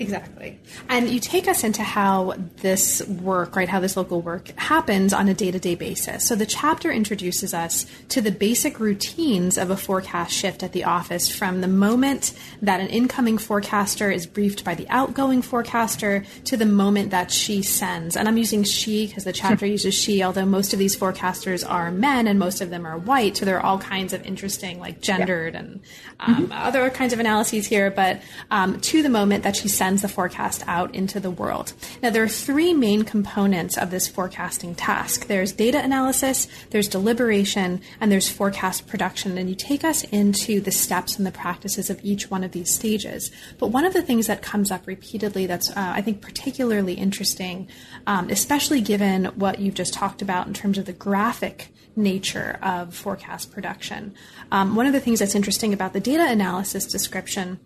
Exactly. 0.00 0.58
And 0.88 1.10
you 1.10 1.20
take 1.20 1.46
us 1.46 1.62
into 1.62 1.82
how 1.82 2.34
this 2.56 3.06
work, 3.06 3.54
right, 3.54 3.68
how 3.68 3.80
this 3.80 3.98
local 3.98 4.22
work 4.22 4.48
happens 4.58 5.12
on 5.12 5.28
a 5.28 5.34
day 5.34 5.50
to 5.50 5.58
day 5.58 5.74
basis. 5.74 6.26
So 6.26 6.34
the 6.34 6.46
chapter 6.46 6.90
introduces 6.90 7.52
us 7.52 7.84
to 8.08 8.22
the 8.22 8.32
basic 8.32 8.80
routines 8.80 9.58
of 9.58 9.68
a 9.68 9.76
forecast 9.76 10.32
shift 10.32 10.62
at 10.62 10.72
the 10.72 10.84
office 10.84 11.28
from 11.28 11.60
the 11.60 11.68
moment 11.68 12.32
that 12.62 12.80
an 12.80 12.86
incoming 12.86 13.36
forecaster 13.36 14.10
is 14.10 14.26
briefed 14.26 14.64
by 14.64 14.74
the 14.74 14.88
outgoing 14.88 15.42
forecaster 15.42 16.24
to 16.44 16.56
the 16.56 16.64
moment 16.64 17.10
that 17.10 17.30
she 17.30 17.62
sends. 17.62 18.16
And 18.16 18.26
I'm 18.26 18.38
using 18.38 18.64
she 18.64 19.06
because 19.06 19.24
the 19.24 19.34
chapter 19.34 19.66
uses 19.76 19.94
she, 19.94 20.22
although 20.22 20.46
most 20.46 20.72
of 20.72 20.78
these 20.78 20.96
forecasters 20.96 21.62
are 21.68 21.90
men 21.90 22.26
and 22.26 22.38
most 22.38 22.62
of 22.62 22.70
them 22.70 22.86
are 22.86 22.96
white. 22.96 23.36
So 23.36 23.44
there 23.44 23.58
are 23.58 23.66
all 23.66 23.78
kinds 23.78 24.14
of 24.14 24.24
interesting, 24.24 24.80
like 24.80 25.02
gendered 25.02 25.52
yeah. 25.52 25.60
and 25.60 25.80
um, 26.20 26.34
mm-hmm. 26.36 26.52
other 26.52 26.88
kinds 26.88 27.12
of 27.12 27.20
analyses 27.20 27.66
here. 27.66 27.90
But 27.90 28.22
um, 28.50 28.80
to 28.80 29.02
the 29.02 29.10
moment 29.10 29.44
that 29.44 29.56
she 29.56 29.68
sends 29.68 29.89
sends 29.90 30.02
the 30.02 30.08
forecast 30.08 30.62
out 30.68 30.94
into 30.94 31.18
the 31.18 31.32
world. 31.32 31.72
Now, 32.00 32.10
there 32.10 32.22
are 32.22 32.28
three 32.28 32.72
main 32.72 33.02
components 33.02 33.76
of 33.76 33.90
this 33.90 34.06
forecasting 34.06 34.76
task 34.76 35.26
there's 35.26 35.50
data 35.50 35.82
analysis, 35.82 36.46
there's 36.70 36.86
deliberation, 36.86 37.80
and 38.00 38.12
there's 38.12 38.28
forecast 38.30 38.86
production. 38.86 39.36
And 39.36 39.48
you 39.48 39.56
take 39.56 39.82
us 39.82 40.04
into 40.04 40.60
the 40.60 40.70
steps 40.70 41.16
and 41.16 41.26
the 41.26 41.32
practices 41.32 41.90
of 41.90 41.98
each 42.04 42.30
one 42.30 42.44
of 42.44 42.52
these 42.52 42.72
stages. 42.72 43.32
But 43.58 43.72
one 43.72 43.84
of 43.84 43.92
the 43.92 44.02
things 44.02 44.28
that 44.28 44.42
comes 44.42 44.70
up 44.70 44.86
repeatedly 44.86 45.46
that's, 45.46 45.70
uh, 45.70 45.74
I 45.96 46.02
think, 46.02 46.20
particularly 46.20 46.94
interesting, 46.94 47.66
um, 48.06 48.30
especially 48.30 48.80
given 48.80 49.24
what 49.34 49.58
you've 49.58 49.74
just 49.74 49.92
talked 49.92 50.22
about 50.22 50.46
in 50.46 50.54
terms 50.54 50.78
of 50.78 50.84
the 50.84 50.92
graphic 50.92 51.74
nature 51.96 52.60
of 52.62 52.94
forecast 52.94 53.50
production. 53.50 54.14
Um, 54.52 54.76
one 54.76 54.86
of 54.86 54.92
the 54.92 55.00
things 55.00 55.18
that's 55.18 55.34
interesting 55.34 55.72
about 55.72 55.94
the 55.94 56.00
data 56.00 56.24
analysis 56.30 56.86
description 56.86 57.58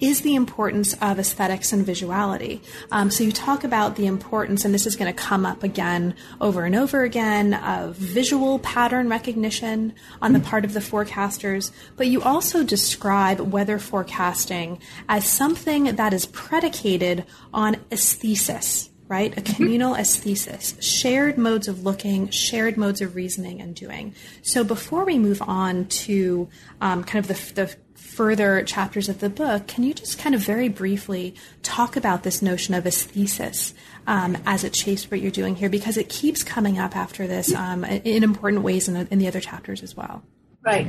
is 0.00 0.22
the 0.22 0.34
importance 0.34 0.94
of 0.94 1.18
aesthetics 1.18 1.72
and 1.72 1.86
visuality. 1.86 2.60
Um, 2.90 3.10
so 3.10 3.24
you 3.24 3.32
talk 3.32 3.64
about 3.64 3.96
the 3.96 4.06
importance, 4.06 4.64
and 4.64 4.72
this 4.72 4.86
is 4.86 4.96
going 4.96 5.12
to 5.12 5.18
come 5.18 5.44
up 5.44 5.62
again 5.62 6.14
over 6.40 6.64
and 6.64 6.74
over 6.74 7.02
again, 7.02 7.54
of 7.54 7.96
visual 7.96 8.58
pattern 8.60 9.08
recognition 9.08 9.94
on 10.22 10.32
the 10.32 10.40
part 10.40 10.64
of 10.64 10.72
the 10.72 10.80
forecasters, 10.80 11.70
but 11.96 12.06
you 12.06 12.22
also 12.22 12.62
describe 12.62 13.40
weather 13.40 13.78
forecasting 13.78 14.80
as 15.08 15.26
something 15.26 15.96
that 15.96 16.12
is 16.12 16.26
predicated 16.26 17.24
on 17.52 17.76
aesthesis 17.90 18.90
right? 19.08 19.36
A 19.38 19.40
communal 19.40 19.94
aesthesis, 19.94 20.76
shared 20.80 21.38
modes 21.38 21.66
of 21.66 21.82
looking, 21.82 22.28
shared 22.28 22.76
modes 22.76 23.00
of 23.00 23.16
reasoning 23.16 23.60
and 23.60 23.74
doing. 23.74 24.14
So 24.42 24.62
before 24.62 25.04
we 25.06 25.18
move 25.18 25.40
on 25.40 25.86
to 25.86 26.48
um, 26.82 27.04
kind 27.04 27.24
of 27.24 27.28
the, 27.28 27.54
the 27.54 27.76
further 28.18 28.64
chapters 28.64 29.08
of 29.08 29.20
the 29.20 29.30
book, 29.30 29.68
can 29.68 29.84
you 29.84 29.94
just 29.94 30.18
kind 30.18 30.34
of 30.34 30.40
very 30.40 30.68
briefly 30.68 31.36
talk 31.62 31.94
about 31.94 32.24
this 32.24 32.42
notion 32.42 32.74
of 32.74 32.84
aesthesis 32.84 33.74
um, 34.08 34.36
as 34.44 34.64
it 34.64 34.74
shapes 34.74 35.08
what 35.08 35.20
you're 35.20 35.30
doing 35.30 35.54
here? 35.54 35.70
Because 35.70 35.96
it 35.96 36.08
keeps 36.08 36.42
coming 36.42 36.80
up 36.80 36.96
after 36.96 37.28
this 37.28 37.54
um, 37.54 37.84
in 37.84 38.24
important 38.24 38.62
ways 38.62 38.88
in 38.88 38.94
the, 38.94 39.06
in 39.12 39.20
the, 39.20 39.28
other 39.28 39.38
chapters 39.38 39.84
as 39.84 39.96
well. 39.96 40.24
Right. 40.64 40.88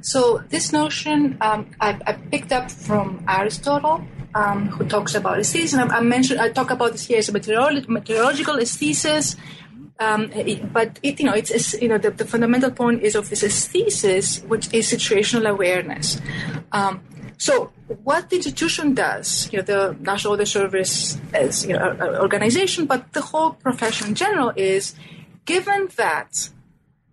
So 0.00 0.42
this 0.48 0.72
notion 0.72 1.36
um, 1.42 1.70
I, 1.82 2.00
I, 2.06 2.12
picked 2.14 2.50
up 2.50 2.70
from 2.70 3.22
Aristotle, 3.28 4.02
um, 4.34 4.68
who 4.68 4.88
talks 4.88 5.14
about 5.14 5.38
aesthesis. 5.38 5.74
And 5.74 5.92
I, 5.92 5.98
I, 5.98 6.00
mentioned 6.00 6.40
I 6.40 6.48
talk 6.48 6.70
about 6.70 6.92
this 6.92 7.04
here 7.04 7.18
as 7.18 7.28
a 7.28 7.32
meteorological 7.32 8.56
aesthesis 8.56 9.36
um, 10.00 10.32
but 10.72 10.98
it, 11.02 11.20
you 11.20 11.26
know, 11.26 11.34
it's, 11.34 11.74
you 11.80 11.88
know 11.88 11.98
the, 11.98 12.10
the, 12.10 12.24
fundamental 12.24 12.70
point 12.70 13.02
is 13.02 13.14
of 13.14 13.28
this 13.28 13.66
thesis, 13.68 14.42
which 14.44 14.72
is 14.72 14.90
situational 14.90 15.48
awareness. 15.48 16.18
Um, 16.72 17.02
so 17.36 17.70
what 18.02 18.30
the 18.30 18.36
institution 18.36 18.94
does, 18.94 19.50
you 19.52 19.58
know, 19.58 19.64
the 19.64 19.96
National 20.00 20.32
Weather 20.32 20.46
Service 20.46 21.18
as 21.34 21.66
you 21.66 21.74
know, 21.74 21.90
an 21.90 22.16
organization, 22.16 22.86
but 22.86 23.12
the 23.12 23.20
whole 23.20 23.52
profession 23.52 24.08
in 24.08 24.14
general 24.14 24.52
is 24.56 24.94
given 25.44 25.88
that, 25.96 26.50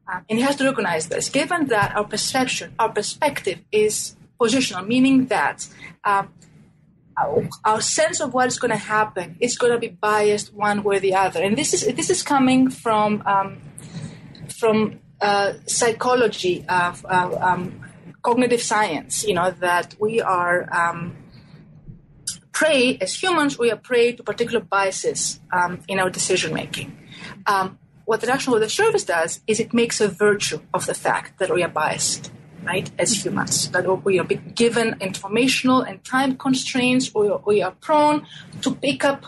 uh, 0.08 0.21
and 0.30 0.39
it 0.39 0.43
has 0.43 0.56
to 0.58 0.63
recognize 0.63 1.08
this, 1.08 1.30
given 1.30 1.67
that 1.67 1.95
our 1.95 2.06
perception, 2.06 2.73
our 2.80 2.89
perspective 2.89 3.60
is 3.71 4.15
positional, 4.39 4.86
meaning 4.88 5.28
that 5.28 5.67
um, 6.06 6.30
our 7.65 7.82
sense 7.82 8.19
of 8.19 8.34
what 8.34 8.47
is 8.47 8.60
going 8.60 8.71
to 8.71 8.77
happen 8.77 9.38
is 9.39 9.58
going 9.58 9.73
to 9.73 9.80
be 9.80 9.88
biased 9.88 10.53
one 10.53 10.84
way 10.84 10.97
or 10.97 10.99
the 10.99 11.15
other. 11.15 11.41
And 11.41 11.58
this 11.58 11.73
is 11.73 11.86
this 11.95 12.10
is 12.10 12.21
coming 12.21 12.69
from 12.69 13.23
um, 13.25 13.58
from 14.60 15.00
uh, 15.19 15.54
psychology, 15.65 16.63
uh, 16.67 16.94
um, 17.10 17.81
cognitive 18.21 18.62
science. 18.62 19.25
You 19.27 19.33
know 19.33 19.52
that 19.52 19.96
we 20.00 20.21
are 20.21 20.69
um, 20.71 21.15
prey 22.52 22.98
as 23.02 23.21
humans. 23.21 23.58
We 23.58 23.71
are 23.71 23.77
prey 23.77 24.13
to 24.13 24.23
particular 24.23 24.60
biases 24.60 25.39
um, 25.52 25.79
in 25.87 26.00
our 26.00 26.10
decision 26.10 26.54
making. 26.54 26.96
Um, 27.48 27.79
what 28.06 28.21
the 28.21 28.27
National 28.27 28.54
Weather 28.54 28.69
Service 28.69 29.04
does 29.04 29.41
is 29.48 29.60
it 29.60 29.73
makes 29.73 30.00
a 30.00 30.08
virtue 30.08 30.62
of 30.73 30.85
the 30.85 30.94
fact 30.94 31.39
that 31.39 31.54
we 31.54 31.62
are 31.63 31.69
biased 31.69 32.31
right? 32.67 32.91
As 32.99 33.25
humans, 33.25 33.69
that 33.71 33.87
we 34.03 34.19
are 34.19 34.25
given 34.25 34.95
informational 34.99 35.81
and 35.81 36.03
time 36.03 36.37
constraints, 36.37 37.09
or 37.13 37.41
we 37.45 37.61
are 37.61 37.71
prone 37.71 38.27
to 38.61 38.75
pick 38.75 39.03
up 39.03 39.25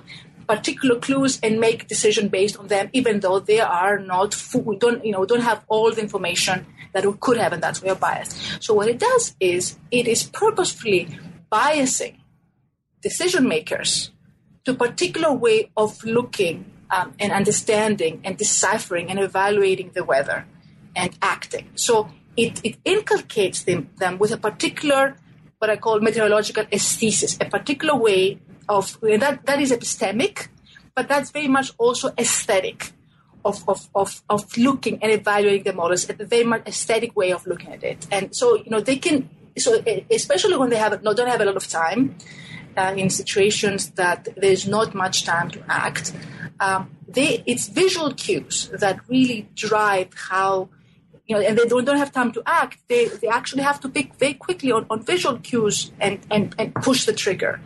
particular 0.47 0.99
clues 0.99 1.39
and 1.43 1.59
make 1.59 1.87
decision 1.87 2.27
based 2.27 2.57
on 2.57 2.67
them, 2.67 2.89
even 2.91 3.19
though 3.19 3.39
they 3.39 3.59
are 3.59 3.99
not 3.99 4.33
full. 4.33 4.61
We 4.61 4.77
don't, 4.77 5.05
you 5.05 5.11
know, 5.11 5.23
don't 5.25 5.41
have 5.41 5.63
all 5.67 5.91
the 5.91 6.01
information 6.01 6.65
that 6.93 7.05
we 7.05 7.13
could 7.19 7.37
have, 7.37 7.53
and 7.53 7.61
that's 7.61 7.81
where 7.81 7.93
we're 7.93 7.99
biased. 7.99 8.63
So 8.63 8.73
what 8.73 8.87
it 8.87 8.99
does 8.99 9.35
is 9.39 9.77
it 9.91 10.07
is 10.07 10.23
purposefully 10.23 11.19
biasing 11.51 12.17
decision 13.01 13.47
makers 13.47 14.11
to 14.65 14.71
a 14.71 14.73
particular 14.73 15.31
way 15.31 15.69
of 15.77 16.03
looking 16.03 16.65
um, 16.91 17.13
and 17.19 17.31
understanding 17.31 18.21
and 18.23 18.37
deciphering 18.37 19.09
and 19.09 19.19
evaluating 19.19 19.91
the 19.93 20.03
weather 20.03 20.45
and 20.95 21.17
acting. 21.21 21.69
So 21.75 22.09
it, 22.39 22.61
it 22.63 22.77
inculcates 22.85 23.63
them, 23.63 23.89
them 23.97 24.17
with 24.17 24.31
a 24.31 24.37
particular, 24.37 25.17
what 25.57 25.69
I 25.69 25.75
call 25.75 25.99
meteorological 25.99 26.65
aesthesis, 26.71 27.37
a 27.41 27.45
particular 27.45 27.95
way 27.95 28.39
of 28.67 28.99
that 29.01 29.45
that 29.45 29.59
is 29.59 29.71
epistemic, 29.71 30.47
but 30.95 31.07
that's 31.07 31.31
very 31.31 31.47
much 31.47 31.71
also 31.77 32.11
aesthetic 32.17 32.93
of, 33.43 33.67
of, 33.67 33.89
of, 33.95 34.21
of 34.29 34.57
looking 34.57 35.01
and 35.01 35.11
evaluating 35.11 35.63
the 35.63 35.73
models, 35.73 36.09
a 36.09 36.13
very 36.13 36.43
much 36.43 36.63
aesthetic 36.67 37.15
way 37.15 37.31
of 37.31 37.45
looking 37.47 37.71
at 37.73 37.83
it. 37.83 38.07
And 38.11 38.35
so, 38.35 38.55
you 38.55 38.69
know, 38.69 38.79
they 38.79 38.97
can, 38.97 39.29
so 39.57 39.81
especially 40.11 40.57
when 40.57 40.69
they 40.69 40.77
have 40.77 41.01
no, 41.03 41.13
don't 41.13 41.27
have 41.27 41.41
a 41.41 41.45
lot 41.45 41.55
of 41.55 41.67
time 41.67 42.15
uh, 42.77 42.93
in 42.95 43.09
situations 43.09 43.91
that 43.91 44.27
there's 44.37 44.67
not 44.67 44.93
much 44.93 45.25
time 45.25 45.49
to 45.51 45.63
act, 45.67 46.13
um, 46.59 46.91
they, 47.07 47.43
it's 47.45 47.67
visual 47.67 48.13
cues 48.13 48.69
that 48.73 48.99
really 49.07 49.49
drive 49.55 50.09
how, 50.29 50.69
you 51.29 51.35
know, 51.35 51.41
and 51.41 51.57
they 51.57 51.65
don't, 51.65 51.85
don't 51.85 51.97
have 51.97 52.11
time 52.11 52.31
to 52.31 52.41
act. 52.47 52.79
They, 52.87 53.05
they 53.07 53.27
actually 53.27 53.61
have 53.61 53.79
to 53.81 53.87
pick 53.87 54.15
very 54.15 54.33
quickly 54.33 54.71
on, 54.71 54.87
on 54.89 55.03
visual 55.03 55.37
cues 55.37 55.91
and, 56.01 56.19
and, 56.31 56.55
and 56.57 56.73
push 56.73 57.05
the 57.05 57.13
trigger. 57.13 57.61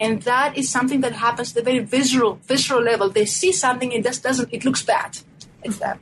And 0.00 0.20
that 0.22 0.58
is 0.58 0.68
something 0.68 1.00
that 1.02 1.12
happens 1.12 1.50
at 1.50 1.54
the 1.54 1.62
very 1.62 1.78
visceral, 1.78 2.40
visceral 2.42 2.82
level. 2.82 3.08
They 3.08 3.24
see 3.24 3.52
something 3.52 3.94
and 3.94 4.02
just 4.02 4.24
doesn't, 4.24 4.52
it 4.52 4.64
looks 4.64 4.82
bad. 4.82 5.18
It's 5.62 5.78
that. 5.78 6.00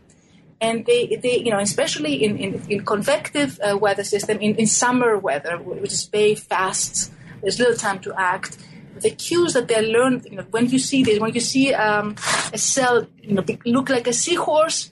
And 0.59 0.87
they, 0.87 1.17
they, 1.17 1.37
you 1.39 1.51
know, 1.51 1.59
especially 1.59 2.25
in, 2.25 2.39
in, 2.39 2.63
in 2.71 2.85
convective 2.87 3.61
uh, 3.61 3.77
weather 3.77 4.05
system, 4.05 4.39
in, 4.39 4.55
in 4.57 4.67
summer 4.67 5.19
weather, 5.19 5.59
which 5.59 5.93
is 5.93 6.07
very 6.07 6.35
fast, 6.35 7.13
there's 7.43 7.59
little 7.59 7.77
time 7.77 7.99
to 8.01 8.15
act. 8.19 8.57
The 9.01 9.11
cues 9.11 9.53
that 9.53 9.69
they 9.69 9.87
learn, 9.87 10.23
you 10.31 10.37
know, 10.37 10.47
when 10.51 10.71
you 10.71 10.79
see 10.79 11.03
this, 11.03 11.19
when 11.19 11.35
you 11.35 11.41
see 11.41 11.75
um, 11.75 12.15
a 12.55 12.59
cell, 12.59 13.07
you 13.21 13.35
know, 13.35 13.45
look 13.67 13.91
like 13.91 14.07
a 14.07 14.13
seahorse, 14.13 14.92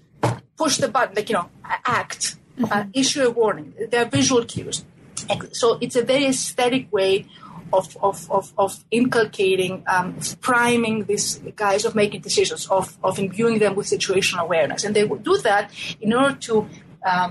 push 0.61 0.75
the 0.85 0.91
button, 0.97 1.15
like, 1.19 1.29
you 1.31 1.37
know, 1.39 1.49
act, 2.01 2.23
mm-hmm. 2.59 2.73
uh, 2.75 2.85
issue 3.01 3.23
a 3.29 3.31
warning. 3.41 3.69
There 3.91 4.03
are 4.05 4.11
visual 4.21 4.45
cues. 4.53 4.85
So 5.61 5.67
it's 5.85 5.97
a 6.03 6.05
very 6.13 6.27
aesthetic 6.35 6.85
way 6.99 7.13
of, 7.79 7.87
of, 8.09 8.17
of, 8.31 8.53
of 8.65 8.85
inculcating, 8.91 9.75
um, 9.95 10.07
priming 10.41 10.97
these 11.11 11.29
guys 11.65 11.85
of 11.85 11.95
making 11.95 12.21
decisions, 12.29 12.63
of, 12.79 12.87
of 13.09 13.19
imbuing 13.19 13.59
them 13.59 13.75
with 13.79 13.87
situational 13.97 14.41
awareness. 14.49 14.85
And 14.85 14.93
they 14.97 15.05
would 15.11 15.23
do 15.23 15.37
that 15.49 15.71
in 16.01 16.13
order 16.13 16.37
to 16.49 16.55
um, 17.11 17.29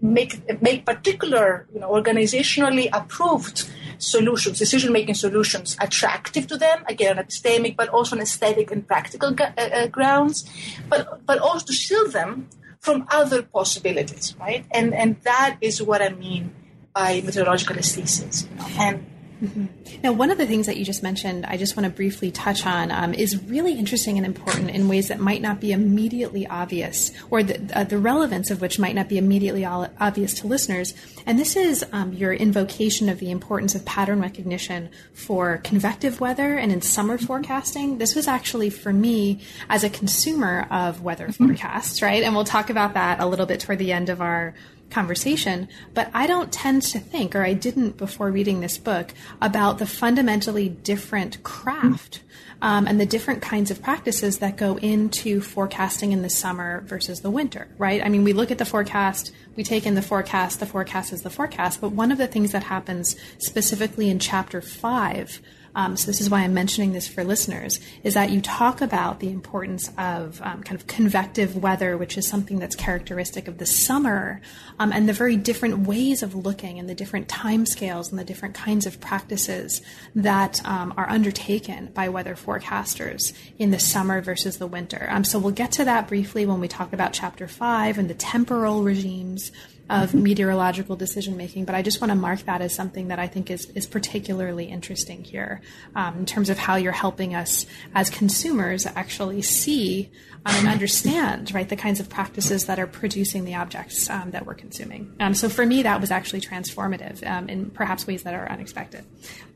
make, 0.00 0.32
make 0.62 0.84
particular, 0.84 1.66
you 1.72 1.80
know, 1.80 1.90
organizationally 1.90 2.86
approved 2.92 3.58
solutions, 3.98 4.58
decision 4.58 4.92
making 4.92 5.14
solutions, 5.14 5.76
attractive 5.80 6.46
to 6.46 6.56
them, 6.56 6.78
again, 6.88 7.18
on 7.18 7.24
epistemic, 7.24 7.76
but 7.76 7.88
also 7.88 8.16
on 8.16 8.22
aesthetic 8.22 8.70
and 8.70 8.86
practical 8.86 9.30
uh, 9.40 9.44
uh, 9.56 9.86
grounds, 9.88 10.48
but, 10.88 11.24
but 11.26 11.38
also 11.38 11.66
to 11.66 11.72
shield 11.72 12.12
them 12.12 12.48
from 12.80 13.06
other 13.10 13.42
possibilities, 13.42 14.34
right? 14.40 14.64
And, 14.70 14.94
and 14.94 15.20
that 15.22 15.58
is 15.60 15.82
what 15.82 16.02
I 16.02 16.08
mean 16.08 16.54
by 16.94 17.20
meteorological 17.20 17.76
aesthetics. 17.76 18.48
You 18.50 18.56
know? 18.56 18.66
And 18.78 19.06
Mm-hmm. 19.42 19.66
Now, 20.02 20.12
one 20.12 20.30
of 20.30 20.38
the 20.38 20.46
things 20.46 20.66
that 20.66 20.76
you 20.76 20.84
just 20.84 21.02
mentioned, 21.02 21.46
I 21.46 21.56
just 21.56 21.76
want 21.76 21.84
to 21.84 21.90
briefly 21.90 22.30
touch 22.30 22.66
on, 22.66 22.90
um, 22.90 23.14
is 23.14 23.42
really 23.44 23.78
interesting 23.78 24.16
and 24.16 24.26
important 24.26 24.70
in 24.70 24.88
ways 24.88 25.08
that 25.08 25.18
might 25.18 25.40
not 25.40 25.60
be 25.60 25.72
immediately 25.72 26.46
obvious, 26.46 27.10
or 27.30 27.42
the, 27.42 27.60
uh, 27.74 27.84
the 27.84 27.98
relevance 27.98 28.50
of 28.50 28.60
which 28.60 28.78
might 28.78 28.94
not 28.94 29.08
be 29.08 29.18
immediately 29.18 29.64
obvious 29.64 30.34
to 30.40 30.46
listeners. 30.46 30.94
And 31.26 31.38
this 31.38 31.56
is 31.56 31.84
um, 31.92 32.12
your 32.12 32.32
invocation 32.32 33.08
of 33.08 33.18
the 33.18 33.30
importance 33.30 33.74
of 33.74 33.84
pattern 33.84 34.20
recognition 34.20 34.90
for 35.12 35.58
convective 35.58 36.20
weather 36.20 36.56
and 36.56 36.72
in 36.72 36.82
summer 36.82 37.18
forecasting. 37.18 37.98
This 37.98 38.14
was 38.14 38.28
actually 38.28 38.70
for 38.70 38.92
me 38.92 39.40
as 39.68 39.84
a 39.84 39.90
consumer 39.90 40.66
of 40.70 41.02
weather 41.02 41.28
mm-hmm. 41.28 41.46
forecasts, 41.46 42.02
right? 42.02 42.22
And 42.22 42.34
we'll 42.34 42.44
talk 42.44 42.70
about 42.70 42.94
that 42.94 43.20
a 43.20 43.26
little 43.26 43.46
bit 43.46 43.60
toward 43.60 43.78
the 43.78 43.92
end 43.92 44.08
of 44.08 44.20
our 44.20 44.54
conversation, 44.90 45.68
but 45.94 46.10
I 46.12 46.26
don't 46.26 46.52
tend 46.52 46.82
to 46.82 46.98
think, 46.98 47.34
or 47.34 47.42
I 47.42 47.54
didn't 47.54 47.96
before 47.96 48.30
reading 48.30 48.60
this 48.60 48.78
book, 48.78 49.14
about 49.40 49.78
the 49.78 49.86
fundamentally 49.86 50.68
different 50.68 51.42
craft 51.42 52.22
um, 52.62 52.86
and 52.86 53.00
the 53.00 53.06
different 53.06 53.42
kinds 53.42 53.70
of 53.70 53.82
practices 53.82 54.38
that 54.38 54.56
go 54.56 54.76
into 54.76 55.40
forecasting 55.40 56.12
in 56.12 56.22
the 56.22 56.30
summer 56.30 56.82
versus 56.82 57.20
the 57.20 57.30
winter, 57.30 57.68
right? 57.78 58.04
I 58.04 58.08
mean, 58.08 58.24
we 58.24 58.32
look 58.32 58.50
at 58.50 58.58
the 58.58 58.64
forecast, 58.64 59.32
we 59.56 59.64
take 59.64 59.86
in 59.86 59.94
the 59.94 60.02
forecast, 60.02 60.60
the 60.60 60.66
forecast 60.66 61.12
is 61.12 61.22
the 61.22 61.30
forecast, 61.30 61.80
but 61.80 61.92
one 61.92 62.12
of 62.12 62.18
the 62.18 62.26
things 62.26 62.52
that 62.52 62.64
happens 62.64 63.16
specifically 63.38 64.10
in 64.10 64.18
chapter 64.18 64.60
five 64.60 65.40
um, 65.74 65.96
so 65.96 66.06
this 66.06 66.20
is 66.20 66.28
why 66.28 66.40
I'm 66.40 66.54
mentioning 66.54 66.92
this 66.92 67.06
for 67.06 67.24
listeners, 67.24 67.80
is 68.02 68.14
that 68.14 68.30
you 68.30 68.40
talk 68.40 68.80
about 68.80 69.20
the 69.20 69.30
importance 69.30 69.90
of 69.98 70.40
um, 70.42 70.62
kind 70.62 70.80
of 70.80 70.86
convective 70.86 71.56
weather, 71.56 71.96
which 71.96 72.18
is 72.18 72.26
something 72.26 72.58
that's 72.58 72.76
characteristic 72.76 73.48
of 73.48 73.58
the 73.58 73.66
summer, 73.66 74.40
um, 74.78 74.92
and 74.92 75.08
the 75.08 75.12
very 75.12 75.36
different 75.36 75.86
ways 75.86 76.22
of 76.22 76.34
looking 76.34 76.78
and 76.78 76.88
the 76.88 76.94
different 76.94 77.28
timescales 77.28 78.10
and 78.10 78.18
the 78.18 78.24
different 78.24 78.54
kinds 78.54 78.86
of 78.86 79.00
practices 79.00 79.82
that 80.14 80.64
um, 80.66 80.92
are 80.96 81.08
undertaken 81.08 81.86
by 81.94 82.08
weather 82.08 82.34
forecasters 82.34 83.32
in 83.58 83.70
the 83.70 83.78
summer 83.78 84.20
versus 84.20 84.58
the 84.58 84.66
winter. 84.66 85.06
Um, 85.10 85.24
so 85.24 85.38
we'll 85.38 85.52
get 85.52 85.72
to 85.72 85.84
that 85.84 86.08
briefly 86.08 86.46
when 86.46 86.60
we 86.60 86.68
talk 86.68 86.92
about 86.92 87.12
chapter 87.12 87.46
five 87.46 87.98
and 87.98 88.10
the 88.10 88.14
temporal 88.14 88.82
regimes 88.82 89.52
of 89.90 90.14
meteorological 90.14 90.94
decision 90.94 91.36
making. 91.36 91.64
But 91.64 91.74
I 91.74 91.82
just 91.82 92.00
want 92.00 92.12
to 92.12 92.14
mark 92.14 92.40
that 92.44 92.62
as 92.62 92.74
something 92.74 93.08
that 93.08 93.18
I 93.18 93.26
think 93.26 93.50
is, 93.50 93.66
is 93.70 93.86
particularly 93.86 94.66
interesting 94.66 95.24
here 95.24 95.60
um, 95.96 96.18
in 96.18 96.26
terms 96.26 96.48
of 96.48 96.58
how 96.58 96.76
you're 96.76 96.92
helping 96.92 97.34
us 97.34 97.66
as 97.94 98.08
consumers 98.08 98.86
actually 98.86 99.42
see 99.42 100.10
um, 100.46 100.54
and 100.54 100.68
understand 100.68 101.52
right 101.52 101.68
the 101.68 101.76
kinds 101.76 101.98
of 102.00 102.08
practices 102.08 102.66
that 102.66 102.78
are 102.78 102.86
producing 102.86 103.44
the 103.44 103.56
objects 103.56 104.08
um, 104.08 104.30
that 104.30 104.46
we're 104.46 104.54
consuming. 104.54 105.12
Um, 105.18 105.34
so 105.34 105.48
for 105.48 105.66
me, 105.66 105.82
that 105.82 106.00
was 106.00 106.12
actually 106.12 106.40
transformative 106.40 107.26
um, 107.28 107.48
in 107.48 107.70
perhaps 107.70 108.06
ways 108.06 108.22
that 108.22 108.32
are 108.32 108.48
unexpected. 108.48 109.04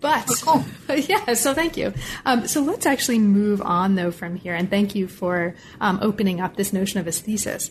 But 0.01 0.29
oh, 0.47 0.67
cool. 0.89 0.97
yeah, 1.09 1.35
so 1.35 1.55
thank 1.55 1.77
you. 1.77 1.95
Um, 2.27 2.49
so 2.49 2.61
let's 2.61 2.87
actually 2.87 3.21
move 3.21 3.63
on 3.63 3.95
though 3.95 4.11
from 4.11 4.35
here, 4.35 4.55
and 4.55 4.69
thank 4.69 4.97
you 4.97 5.07
for 5.07 5.55
opening 5.81 6.41
up 6.41 6.57
this 6.57 6.73
notion 6.73 6.99
of 6.99 7.07
aesthesis. 7.07 7.71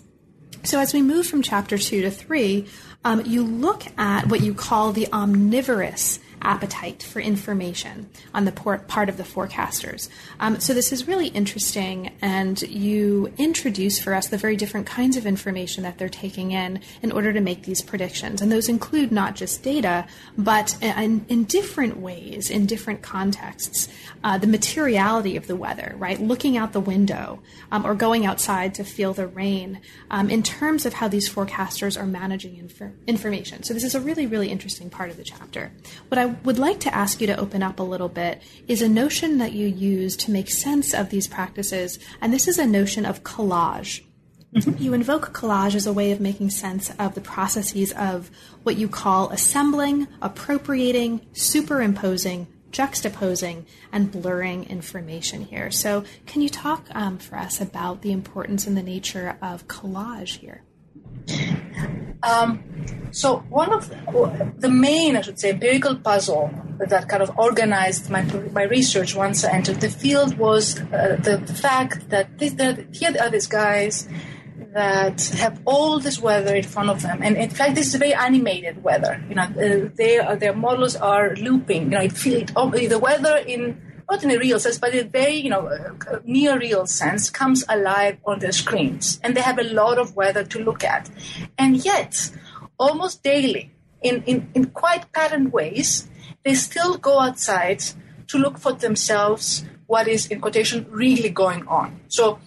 So 0.64 0.80
as 0.80 0.94
we 0.94 1.02
move 1.02 1.28
from 1.28 1.42
chapter 1.42 1.78
two 1.78 2.02
to 2.02 2.12
three, 2.12 2.68
um, 3.04 3.26
you 3.26 3.44
look 3.44 3.84
at 3.98 4.28
what 4.28 4.42
you 4.42 4.54
call 4.54 4.94
the 4.94 5.12
omnivorous 5.12 6.20
appetite 6.44 7.02
for 7.04 7.20
information 7.20 8.10
on 8.34 8.46
the 8.46 8.52
part 8.52 9.10
of 9.10 9.18
the 9.18 9.24
forecasters. 9.24 10.10
Um, 10.40 10.60
so 10.60 10.74
this 10.74 10.92
is 10.92 11.08
really 11.08 11.28
interesting, 11.28 12.12
and 12.22 12.62
you 12.64 13.34
introduce 13.38 14.00
for 14.00 14.14
us 14.14 14.28
the 14.28 14.38
very 14.38 14.56
different 14.56 14.86
kinds 14.86 15.18
of 15.18 15.26
information 15.26 15.84
that 15.84 15.98
they're 15.98 16.10
taking 16.10 16.52
in 16.52 16.82
in 17.02 17.12
order 17.12 17.34
to 17.34 17.42
make 17.42 17.64
these 17.64 17.82
predictions. 17.82 18.42
And 18.42 18.52
those 18.52 18.70
include 18.70 19.12
not 19.12 19.36
just 19.36 19.64
data, 19.64 20.06
but 20.38 20.76
in, 20.82 21.26
in 21.30 21.46
different 21.46 22.00
ways, 22.00 22.50
in 22.50 22.66
different 22.66 23.02
contexts, 23.02 23.88
uh, 24.24 24.38
the 24.38 24.48
materiality 24.48 25.38
of 25.38 25.48
the 25.48 25.56
weather, 25.56 25.96
right? 25.98 26.20
Looking 26.22 26.58
out 26.58 26.74
the 26.74 26.80
window 26.80 27.42
um, 27.72 27.86
or 27.86 27.96
going 27.96 28.26
outside 28.26 28.76
to 28.76 28.84
feel 28.84 29.14
the 29.14 29.28
rain 29.28 29.80
um, 30.12 30.30
in 30.30 30.44
terms 30.44 30.86
of 30.86 30.94
how 30.94 31.08
these 31.08 31.30
forecasters 31.30 32.00
are 32.00 32.06
managing 32.06 32.58
inf- 32.58 32.94
information. 33.08 33.64
So 33.64 33.74
this 33.74 33.84
is 33.84 33.96
a 33.96 34.00
really, 34.00 34.28
really 34.28 34.50
interesting 34.50 34.90
part 34.90 35.10
of 35.10 35.18
the 35.18 35.24
chapter. 35.24 35.72
What 36.10 36.18
I 36.18 36.33
would 36.44 36.60
like 36.60 36.80
to 36.82 36.94
ask 36.94 37.22
you 37.22 37.28
to 37.28 37.40
open 37.40 37.64
up 37.64 37.80
a 37.80 37.84
little 37.84 38.10
bit 38.10 38.42
is 38.68 38.82
a 38.82 38.90
notion 38.90 39.38
that 39.38 39.54
you 39.54 39.68
use 39.68 40.16
to 40.18 40.32
make 40.32 40.50
sense 40.50 40.94
of 40.94 41.10
these 41.10 41.28
practices, 41.28 42.00
and 42.22 42.34
this 42.34 42.48
is 42.48 42.58
a 42.58 42.66
notion 42.66 43.06
of 43.06 43.24
collage. 43.24 44.04
Mm-hmm. 44.54 44.84
You 44.84 44.94
invoke 44.94 45.34
collage 45.34 45.74
as 45.74 45.88
a 45.88 45.94
way 45.94 46.12
of 46.12 46.20
making 46.20 46.52
sense 46.52 46.92
of 47.00 47.16
the 47.16 47.22
processes 47.22 47.92
of 47.94 48.30
what 48.62 48.78
you 48.78 48.88
call 48.88 49.30
assembling, 49.30 50.08
appropriating, 50.22 51.22
superimposing, 51.34 52.48
juxtaposing, 52.72 53.66
and 53.92 54.12
blurring 54.12 54.66
information 54.66 55.46
here. 55.46 55.72
So, 55.72 56.04
can 56.26 56.42
you 56.42 56.50
talk 56.50 56.88
um, 56.94 57.18
for 57.18 57.38
us 57.38 57.62
about 57.62 58.02
the 58.02 58.12
importance 58.12 58.68
and 58.68 58.78
the 58.78 58.84
nature 58.84 59.38
of 59.42 59.68
collage 59.68 60.38
here? 60.38 60.64
Um, 62.24 62.64
so 63.14 63.38
one 63.50 63.72
of 63.72 63.90
the, 64.58 64.70
main, 64.70 65.16
I 65.16 65.22
should 65.22 65.40
say, 65.40 65.52
empirical 65.52 65.96
puzzle 65.96 66.50
that 66.80 67.08
kind 67.08 67.22
of 67.22 67.32
organized 67.38 68.10
my, 68.10 68.24
my 68.52 68.64
research 68.64 69.16
once 69.16 69.46
I 69.46 69.52
entered 69.52 69.82
the 69.82 69.90
field 69.90 70.38
was 70.40 70.80
uh, 70.80 71.18
the, 71.22 71.38
fact 71.54 72.10
that, 72.10 72.40
this, 72.40 72.54
here 72.92 73.14
are 73.22 73.30
these 73.30 73.46
guys, 73.46 74.10
that 74.74 75.24
have 75.38 75.62
all 75.66 76.00
this 76.00 76.20
weather 76.20 76.56
in 76.56 76.64
front 76.64 76.90
of 76.90 77.04
them. 77.04 77.22
And 77.22 77.38
in 77.38 77.52
fact, 77.52 77.76
this 77.76 77.94
is 77.94 77.96
very 77.96 78.16
animated 78.16 78.84
weather. 78.84 79.24
You 79.30 79.36
know, 79.36 79.44
uh, 79.44 79.90
they, 79.94 80.18
uh, 80.18 80.36
their 80.36 80.56
models 80.56 80.96
are 80.96 81.36
looping. 81.36 81.84
You 81.84 81.90
know, 81.90 82.02
it 82.02 82.14
feel, 82.14 82.46
oh, 82.56 82.72
the 82.72 82.98
weather 82.98 83.38
in 83.38 83.80
not 84.10 84.24
in 84.24 84.32
a 84.32 84.38
real 84.38 84.60
sense, 84.60 84.78
but 84.78 84.94
in 84.94 85.06
a 85.06 85.10
very 85.10 85.36
you 85.36 85.50
know 85.50 85.68
uh, 85.68 86.20
near 86.26 86.60
real 86.60 86.86
sense 86.86 87.30
comes 87.30 87.64
alive 87.70 88.18
on 88.26 88.40
their 88.40 88.52
screens, 88.52 89.20
and 89.24 89.36
they 89.36 89.42
have 89.42 89.60
a 89.60 89.64
lot 89.64 89.98
of 89.98 90.16
weather 90.16 90.44
to 90.44 90.64
look 90.64 90.84
at. 90.84 91.10
And 91.58 91.84
yet, 91.84 92.30
almost 92.84 93.24
daily, 93.24 93.72
in, 94.02 94.24
in, 94.24 94.50
in 94.54 94.66
quite 94.66 95.12
patterned 95.14 95.54
ways, 95.54 96.08
they 96.44 96.56
still 96.56 96.98
go 96.98 97.20
outside 97.20 97.82
to 98.28 98.38
look 98.38 98.58
for 98.58 98.74
themselves 98.74 99.64
what 99.88 100.08
is 100.08 100.28
in 100.28 100.42
quotation 100.42 100.86
really 100.90 101.30
going 101.30 101.66
on. 101.68 102.02
So 102.10 102.40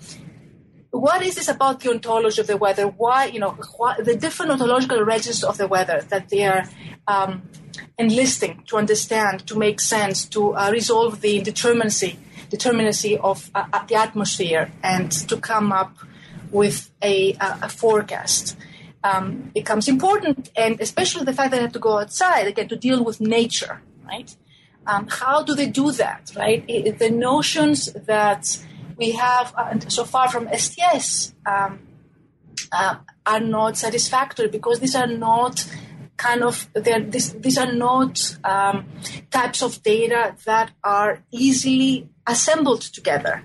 what 0.90 1.22
is 1.22 1.34
this 1.36 1.48
about 1.48 1.80
the 1.80 1.90
ontology 1.90 2.40
of 2.40 2.46
the 2.46 2.56
weather? 2.56 2.86
Why, 2.86 3.26
you 3.26 3.40
know, 3.40 3.52
why, 3.76 3.96
the 4.00 4.16
different 4.16 4.52
ontological 4.52 5.02
registers 5.04 5.44
of 5.44 5.56
the 5.56 5.68
weather 5.68 6.02
that 6.10 6.28
they 6.28 6.44
are 6.44 6.64
um, 7.06 7.48
enlisting 7.98 8.62
to 8.66 8.76
understand, 8.76 9.46
to 9.46 9.56
make 9.56 9.80
sense, 9.80 10.26
to 10.26 10.54
uh, 10.54 10.70
resolve 10.70 11.20
the 11.20 11.40
determinacy, 11.40 12.16
determinacy 12.50 13.18
of 13.18 13.50
uh, 13.54 13.66
uh 13.72 13.84
the 13.86 13.94
atmosphere, 13.94 14.70
and 14.82 15.10
to 15.30 15.36
come 15.36 15.72
up 15.72 15.92
with 16.50 16.90
a, 17.02 17.36
a 17.40 17.68
forecast. 17.68 18.56
Um, 19.06 19.24
becomes 19.54 19.86
important, 19.96 20.50
and 20.56 20.80
especially 20.80 21.24
the 21.30 21.36
fact 21.38 21.48
that 21.50 21.58
they 21.58 21.66
have 21.68 21.78
to 21.80 21.84
go 21.88 21.94
outside 22.02 22.46
again 22.52 22.68
to 22.72 22.76
deal 22.86 23.00
with 23.08 23.20
nature, 23.20 23.74
right? 24.12 24.30
Um, 24.90 25.06
how 25.20 25.36
do 25.48 25.52
they 25.54 25.68
do 25.82 25.86
that, 25.92 26.22
right? 26.42 26.64
It, 26.66 26.98
the 26.98 27.10
notions 27.10 27.78
that 28.12 28.42
we 28.96 29.08
have 29.12 29.54
uh, 29.56 29.78
so 29.96 30.04
far 30.04 30.28
from 30.28 30.48
STS 30.64 31.34
um, 31.44 31.80
uh, 32.72 32.96
are 33.26 33.40
not 33.40 33.76
satisfactory 33.76 34.48
because 34.48 34.80
these 34.80 34.96
are 34.96 35.06
not 35.06 35.54
kind 36.16 36.42
of 36.42 36.68
these, 36.74 37.32
these 37.34 37.58
are 37.58 37.72
not 37.72 38.38
um, 38.44 38.86
types 39.30 39.62
of 39.62 39.82
data 39.82 40.34
that 40.44 40.70
are 40.82 41.22
easily 41.30 42.08
assembled 42.26 42.82
together. 42.82 43.42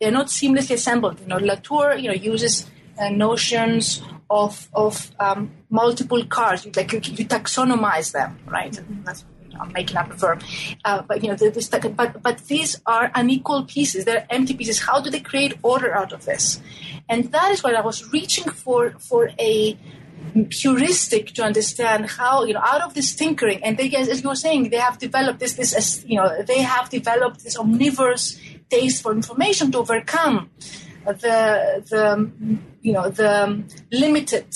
They're 0.00 0.10
not 0.10 0.26
seamlessly 0.26 0.74
assembled. 0.74 1.20
You 1.20 1.26
know, 1.26 1.36
Latour, 1.36 1.94
you 1.94 2.08
know, 2.08 2.14
uses 2.14 2.66
uh, 2.98 3.10
notions 3.10 4.02
of 4.30 4.68
of 4.74 5.10
um, 5.20 5.50
multiple 5.70 6.24
cars. 6.26 6.64
You, 6.64 6.72
like 6.76 6.92
you, 6.92 7.00
you, 7.00 7.24
taxonomize 7.24 8.12
them, 8.12 8.38
right? 8.46 8.72
Mm-hmm. 8.72 9.04
That's 9.04 9.24
I'm 9.60 9.72
making 9.72 9.96
up 9.96 10.10
a 10.10 10.14
verb, 10.14 10.42
uh, 10.84 11.02
but 11.02 11.22
you 11.22 11.28
know, 11.28 11.36
this, 11.36 11.68
but 11.68 12.22
but 12.22 12.38
these 12.46 12.80
are 12.86 13.10
unequal 13.14 13.64
pieces. 13.64 14.04
They're 14.04 14.26
empty 14.30 14.54
pieces. 14.54 14.80
How 14.80 15.00
do 15.00 15.10
they 15.10 15.20
create 15.20 15.54
order 15.62 15.94
out 15.94 16.12
of 16.12 16.24
this? 16.24 16.60
And 17.08 17.30
that 17.32 17.52
is 17.52 17.62
what 17.62 17.74
I 17.74 17.80
was 17.80 18.12
reaching 18.12 18.50
for 18.50 18.90
for 18.98 19.30
a 19.38 19.78
heuristic 20.50 21.32
to 21.34 21.42
understand 21.44 22.06
how 22.06 22.44
you 22.44 22.54
know 22.54 22.60
out 22.60 22.82
of 22.82 22.94
this 22.94 23.14
tinkering 23.14 23.62
and 23.62 23.76
they 23.76 23.88
as 23.90 24.22
you 24.22 24.28
were 24.28 24.34
saying 24.34 24.70
they 24.70 24.78
have 24.78 24.98
developed 24.98 25.38
this 25.38 25.52
this 25.52 25.72
as 25.72 26.04
you 26.06 26.16
know 26.16 26.42
they 26.42 26.62
have 26.62 26.88
developed 26.88 27.44
this 27.44 27.56
omnivorous 27.56 28.40
taste 28.70 29.02
for 29.02 29.12
information 29.12 29.70
to 29.70 29.78
overcome 29.78 30.50
the 31.12 31.84
the 31.90 32.30
you 32.82 32.92
know 32.92 33.08
the 33.08 33.62
limited 33.92 34.46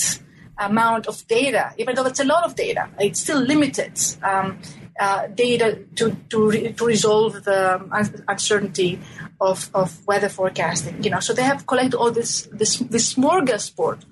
amount 0.59 1.07
of 1.07 1.27
data 1.29 1.73
even 1.79 1.95
though 1.95 2.07
it's 2.07 2.21
a 2.21 2.25
lot 2.25 2.45
of 2.45 2.55
data 2.57 2.89
it's 2.99 3.21
still 3.21 3.41
limited 3.41 3.93
um, 4.23 4.59
uh, 4.99 5.29
data 5.29 5.79
to 5.95 6.17
to, 6.29 6.51
re- 6.51 6.73
to 6.73 6.85
resolve 6.85 7.45
the 7.45 8.23
uncertainty 8.27 8.99
of, 9.41 9.71
of 9.75 10.07
weather 10.07 10.29
forecasting. 10.29 11.03
You 11.03 11.11
know, 11.11 11.21
so 11.21 11.33
they 11.33 11.43
have 11.43 11.67
collected 11.67 11.97
all 11.97 12.11
this 12.11 12.49
this 12.53 12.79
this 12.79 13.15
smorgasbord 13.15 14.05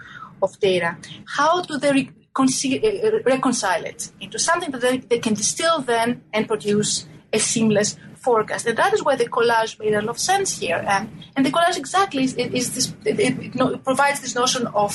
of 0.42 0.58
data. 0.60 0.96
How 1.26 1.62
do 1.62 1.78
they 1.78 1.92
re- 1.92 2.10
uh, 2.38 3.10
reconcile 3.24 3.84
it 3.84 4.12
into 4.20 4.38
something 4.38 4.70
that 4.70 4.80
they, 4.80 4.98
they 4.98 5.18
can 5.18 5.34
distill 5.34 5.80
then 5.80 6.22
and 6.32 6.46
produce 6.46 7.06
a 7.32 7.38
seamless 7.38 7.96
forecast? 8.26 8.66
And 8.66 8.76
that 8.82 8.92
is 8.96 9.00
why 9.06 9.14
the 9.22 9.28
collage 9.36 9.72
made 9.78 9.94
a 9.94 10.00
lot 10.00 10.14
of 10.16 10.18
sense 10.18 10.58
here. 10.62 10.80
And, 10.94 11.04
and 11.34 11.40
the 11.46 11.52
collage 11.56 11.78
exactly 11.84 12.22
is, 12.24 12.34
is 12.34 12.66
this. 12.74 12.86
It, 13.10 13.16
it, 13.26 13.34
it 13.56 13.84
provides 13.90 14.18
this 14.24 14.34
notion 14.42 14.66
of 14.84 14.92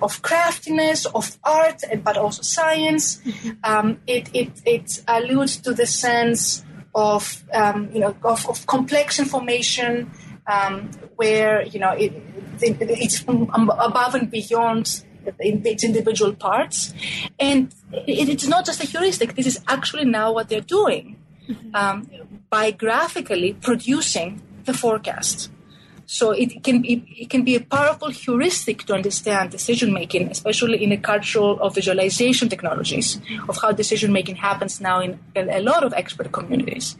of 0.00 0.22
craftiness, 0.22 1.06
of 1.06 1.26
art, 1.44 1.82
but 2.04 2.16
also 2.16 2.42
science. 2.42 3.04
Mm-hmm. 3.18 3.50
Um, 3.64 3.86
it, 4.06 4.30
it, 4.32 4.50
it 4.64 5.02
alludes 5.08 5.56
to 5.64 5.74
the 5.74 5.86
sense 5.86 6.64
of 6.94 7.44
um, 7.52 7.90
you 7.92 8.00
know 8.00 8.14
of, 8.24 8.48
of, 8.48 8.66
complex 8.66 9.18
information 9.18 10.10
um, 10.46 10.90
where 11.16 11.62
you 11.72 11.78
know 11.78 11.92
it, 11.92 12.12
it, 12.60 12.76
it's 12.80 13.24
above 13.28 14.14
and 14.14 14.30
beyond 14.30 15.04
its 15.38 15.84
individual 15.84 16.32
parts, 16.32 16.94
and 17.38 17.74
it's 17.92 18.46
not 18.46 18.64
just 18.64 18.82
a 18.82 18.86
heuristic. 18.86 19.34
This 19.34 19.46
is 19.46 19.58
actually 19.68 20.06
now 20.06 20.32
what 20.32 20.48
they're 20.48 20.70
doing 20.78 21.16
mm-hmm. 21.48 21.74
Um, 21.74 22.08
by 22.50 22.70
graphically 22.70 23.54
producing 23.54 24.42
the 24.64 24.74
forecast. 24.74 25.50
So 26.10 26.30
it 26.30 26.64
can 26.64 26.80
be 26.80 27.04
it 27.18 27.28
can 27.28 27.44
be 27.44 27.54
a 27.54 27.60
powerful 27.60 28.08
heuristic 28.08 28.84
to 28.86 28.94
understand 28.94 29.50
decision 29.50 29.92
making, 29.92 30.30
especially 30.30 30.82
in 30.82 30.88
the 30.88 30.96
cultural 30.96 31.60
of 31.60 31.74
visualization 31.74 32.48
technologies, 32.48 33.20
of 33.46 33.58
how 33.60 33.72
decision 33.72 34.10
making 34.10 34.36
happens 34.36 34.80
now 34.80 35.00
in 35.00 35.20
a, 35.36 35.60
lot 35.60 35.84
of 35.84 35.92
expert 35.92 36.32
communities, 36.32 36.96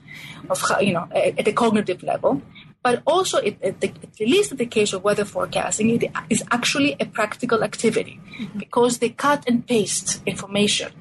of 0.50 0.60
how 0.60 0.80
you 0.80 0.92
know 0.92 1.08
at, 1.14 1.48
a 1.48 1.52
cognitive 1.52 2.02
level. 2.02 2.42
But 2.82 3.02
also, 3.06 3.38
it, 3.38 3.56
at, 3.62 3.80
the, 3.80 3.88
at 3.88 4.20
least 4.20 4.52
in 4.52 4.58
the 4.58 4.66
case 4.66 4.92
of 4.92 5.02
weather 5.02 5.24
forecasting, 5.24 5.88
it 5.88 6.12
is 6.28 6.44
actually 6.50 6.94
a 7.00 7.06
practical 7.06 7.64
activity 7.64 8.20
mm-hmm. 8.20 8.58
because 8.58 8.98
they 8.98 9.08
cut 9.08 9.42
and 9.48 9.66
paste 9.66 10.20
information 10.26 10.92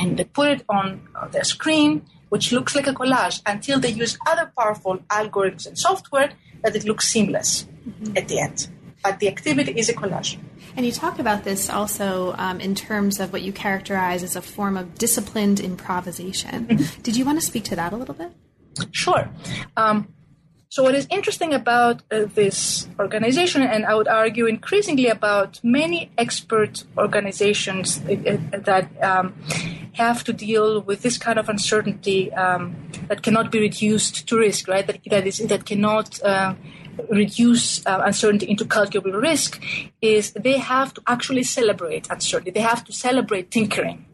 and 0.00 0.18
they 0.18 0.24
put 0.24 0.48
it 0.48 0.64
on 0.68 1.06
their 1.30 1.44
screen, 1.44 2.02
which 2.30 2.50
looks 2.50 2.74
like 2.74 2.86
a 2.86 2.94
collage, 2.94 3.42
until 3.46 3.78
they 3.78 3.90
use 3.90 4.18
other 4.26 4.50
powerful 4.58 4.98
algorithms 5.08 5.66
and 5.66 5.78
software 5.78 6.32
that 6.62 6.74
it 6.74 6.84
looks 6.84 7.06
seamless 7.06 7.66
mm-hmm. 7.86 8.16
at 8.16 8.28
the 8.28 8.40
end. 8.40 8.68
But 9.04 9.18
the 9.18 9.28
activity 9.28 9.72
is 9.78 9.88
a 9.88 9.94
collage. 9.94 10.38
And 10.76 10.86
you 10.86 10.92
talk 10.92 11.18
about 11.18 11.44
this 11.44 11.68
also 11.68 12.34
um, 12.38 12.60
in 12.60 12.74
terms 12.74 13.20
of 13.20 13.32
what 13.32 13.42
you 13.42 13.52
characterize 13.52 14.22
as 14.22 14.36
a 14.36 14.42
form 14.42 14.76
of 14.76 14.94
disciplined 14.96 15.60
improvisation. 15.60 16.66
Mm-hmm. 16.66 17.02
Did 17.02 17.16
you 17.16 17.24
want 17.24 17.40
to 17.40 17.46
speak 17.46 17.64
to 17.64 17.76
that 17.76 17.92
a 17.92 17.96
little 17.96 18.14
bit? 18.14 18.32
Sure. 18.92 19.28
Um, 19.76 20.08
so, 20.68 20.84
what 20.84 20.94
is 20.94 21.08
interesting 21.10 21.52
about 21.52 22.02
uh, 22.12 22.26
this 22.32 22.86
organization, 23.00 23.62
and 23.62 23.84
I 23.84 23.94
would 23.96 24.06
argue 24.06 24.46
increasingly 24.46 25.08
about 25.08 25.58
many 25.64 26.12
expert 26.16 26.84
organizations 26.96 28.00
uh, 28.08 28.12
uh, 28.12 28.58
that 28.60 28.88
um, 29.02 29.34
have 30.00 30.24
to 30.24 30.32
deal 30.32 30.80
with 30.80 31.02
this 31.02 31.18
kind 31.18 31.38
of 31.38 31.48
uncertainty 31.48 32.32
um, 32.32 32.76
that 33.08 33.22
cannot 33.22 33.50
be 33.50 33.60
reduced 33.60 34.26
to 34.28 34.38
risk, 34.38 34.68
right? 34.68 34.86
That, 34.86 34.98
that, 35.10 35.26
is, 35.26 35.38
that 35.38 35.64
cannot 35.64 36.22
uh, 36.22 36.54
reduce 37.10 37.84
uh, 37.86 38.02
uncertainty 38.04 38.46
into 38.50 38.64
calculable 38.64 39.12
risk, 39.12 39.62
is 40.00 40.32
they 40.32 40.58
have 40.58 40.94
to 40.94 41.02
actually 41.06 41.44
celebrate 41.44 42.10
uncertainty. 42.10 42.50
They 42.50 42.66
have 42.74 42.84
to 42.84 42.92
celebrate 42.92 43.50
tinkering 43.50 44.04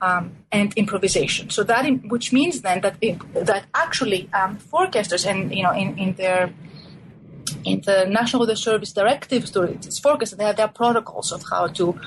um, 0.00 0.32
and 0.52 0.72
improvisation. 0.76 1.50
So 1.50 1.62
that, 1.64 1.86
in, 1.86 2.08
which 2.08 2.32
means 2.32 2.62
then 2.62 2.80
that 2.82 2.96
it, 3.00 3.18
that 3.34 3.64
actually 3.74 4.28
um, 4.32 4.58
forecasters 4.58 5.26
and 5.26 5.54
you 5.54 5.62
know 5.62 5.72
in, 5.72 5.98
in 5.98 6.14
their 6.14 6.52
in 7.64 7.80
the 7.80 8.04
National 8.04 8.40
Weather 8.40 8.56
Service 8.56 8.92
directives 8.92 9.50
to 9.52 9.62
its 9.62 9.98
forecast, 9.98 10.36
they 10.36 10.44
have 10.44 10.56
their 10.56 10.68
protocols 10.68 11.32
of 11.32 11.42
how 11.50 11.66
to 11.68 11.98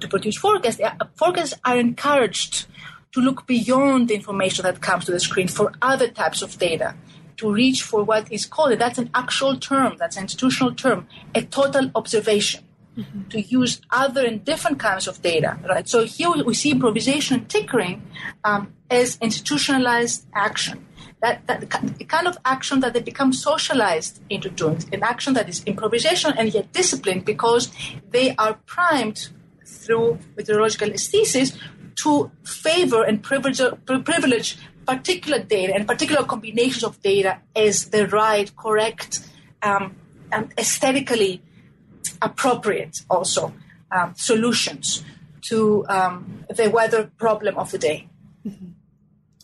to 0.00 0.08
produce 0.08 0.36
forecasts. 0.36 0.80
Forecasts 1.14 1.54
are 1.64 1.78
encouraged 1.78 2.66
to 3.12 3.20
look 3.20 3.46
beyond 3.46 4.08
the 4.08 4.14
information 4.14 4.62
that 4.64 4.80
comes 4.80 5.06
to 5.06 5.12
the 5.12 5.20
screen 5.20 5.48
for 5.48 5.72
other 5.80 6.08
types 6.08 6.42
of 6.42 6.58
data, 6.58 6.94
to 7.38 7.52
reach 7.52 7.82
for 7.82 8.04
what 8.04 8.30
is 8.30 8.44
called 8.46 8.78
that's 8.78 8.98
an 8.98 9.10
actual 9.14 9.56
term, 9.56 9.96
that's 9.98 10.16
an 10.16 10.24
institutional 10.24 10.74
term, 10.74 11.06
a 11.34 11.42
total 11.42 11.90
observation 11.94 12.62
mm-hmm. 12.96 13.28
to 13.28 13.40
use 13.40 13.80
other 13.90 14.24
and 14.24 14.44
different 14.44 14.78
kinds 14.78 15.06
of 15.06 15.22
data, 15.22 15.58
right? 15.68 15.88
So 15.88 16.04
here 16.04 16.30
we 16.30 16.54
see 16.54 16.72
improvisation 16.72 17.38
and 17.38 17.48
tinkering 17.48 18.02
um, 18.44 18.74
as 18.90 19.18
institutionalized 19.20 20.26
action. 20.34 20.86
That, 21.22 21.46
that 21.46 21.60
the 21.98 22.04
kind 22.04 22.28
of 22.28 22.36
action 22.44 22.80
that 22.80 22.92
they 22.92 23.00
become 23.00 23.32
socialized 23.32 24.20
into 24.28 24.50
doing, 24.50 24.84
an 24.92 25.02
action 25.02 25.32
that 25.32 25.48
is 25.48 25.64
improvisation 25.64 26.34
and 26.36 26.52
yet 26.52 26.72
disciplined 26.72 27.24
because 27.24 27.72
they 28.10 28.36
are 28.36 28.60
primed 28.66 29.30
through 29.86 30.18
meteorological 30.36 30.90
aesthesis 30.90 31.56
to 32.02 32.30
favor 32.44 33.04
and 33.04 33.22
privilege, 33.22 33.60
privilege 33.86 34.58
particular 34.86 35.38
data 35.38 35.74
and 35.74 35.86
particular 35.86 36.24
combinations 36.24 36.84
of 36.84 37.00
data 37.02 37.38
as 37.54 37.86
the 37.90 38.06
right, 38.08 38.54
correct, 38.56 39.28
um, 39.62 39.96
and 40.30 40.52
aesthetically 40.58 41.42
appropriate 42.22 42.98
also 43.08 43.52
um, 43.90 44.14
solutions 44.16 45.04
to 45.48 45.84
um, 45.88 46.44
the 46.54 46.68
weather 46.70 47.10
problem 47.18 47.56
of 47.56 47.70
the 47.70 47.78
day. 47.78 48.08
Mm-hmm. 48.46 48.66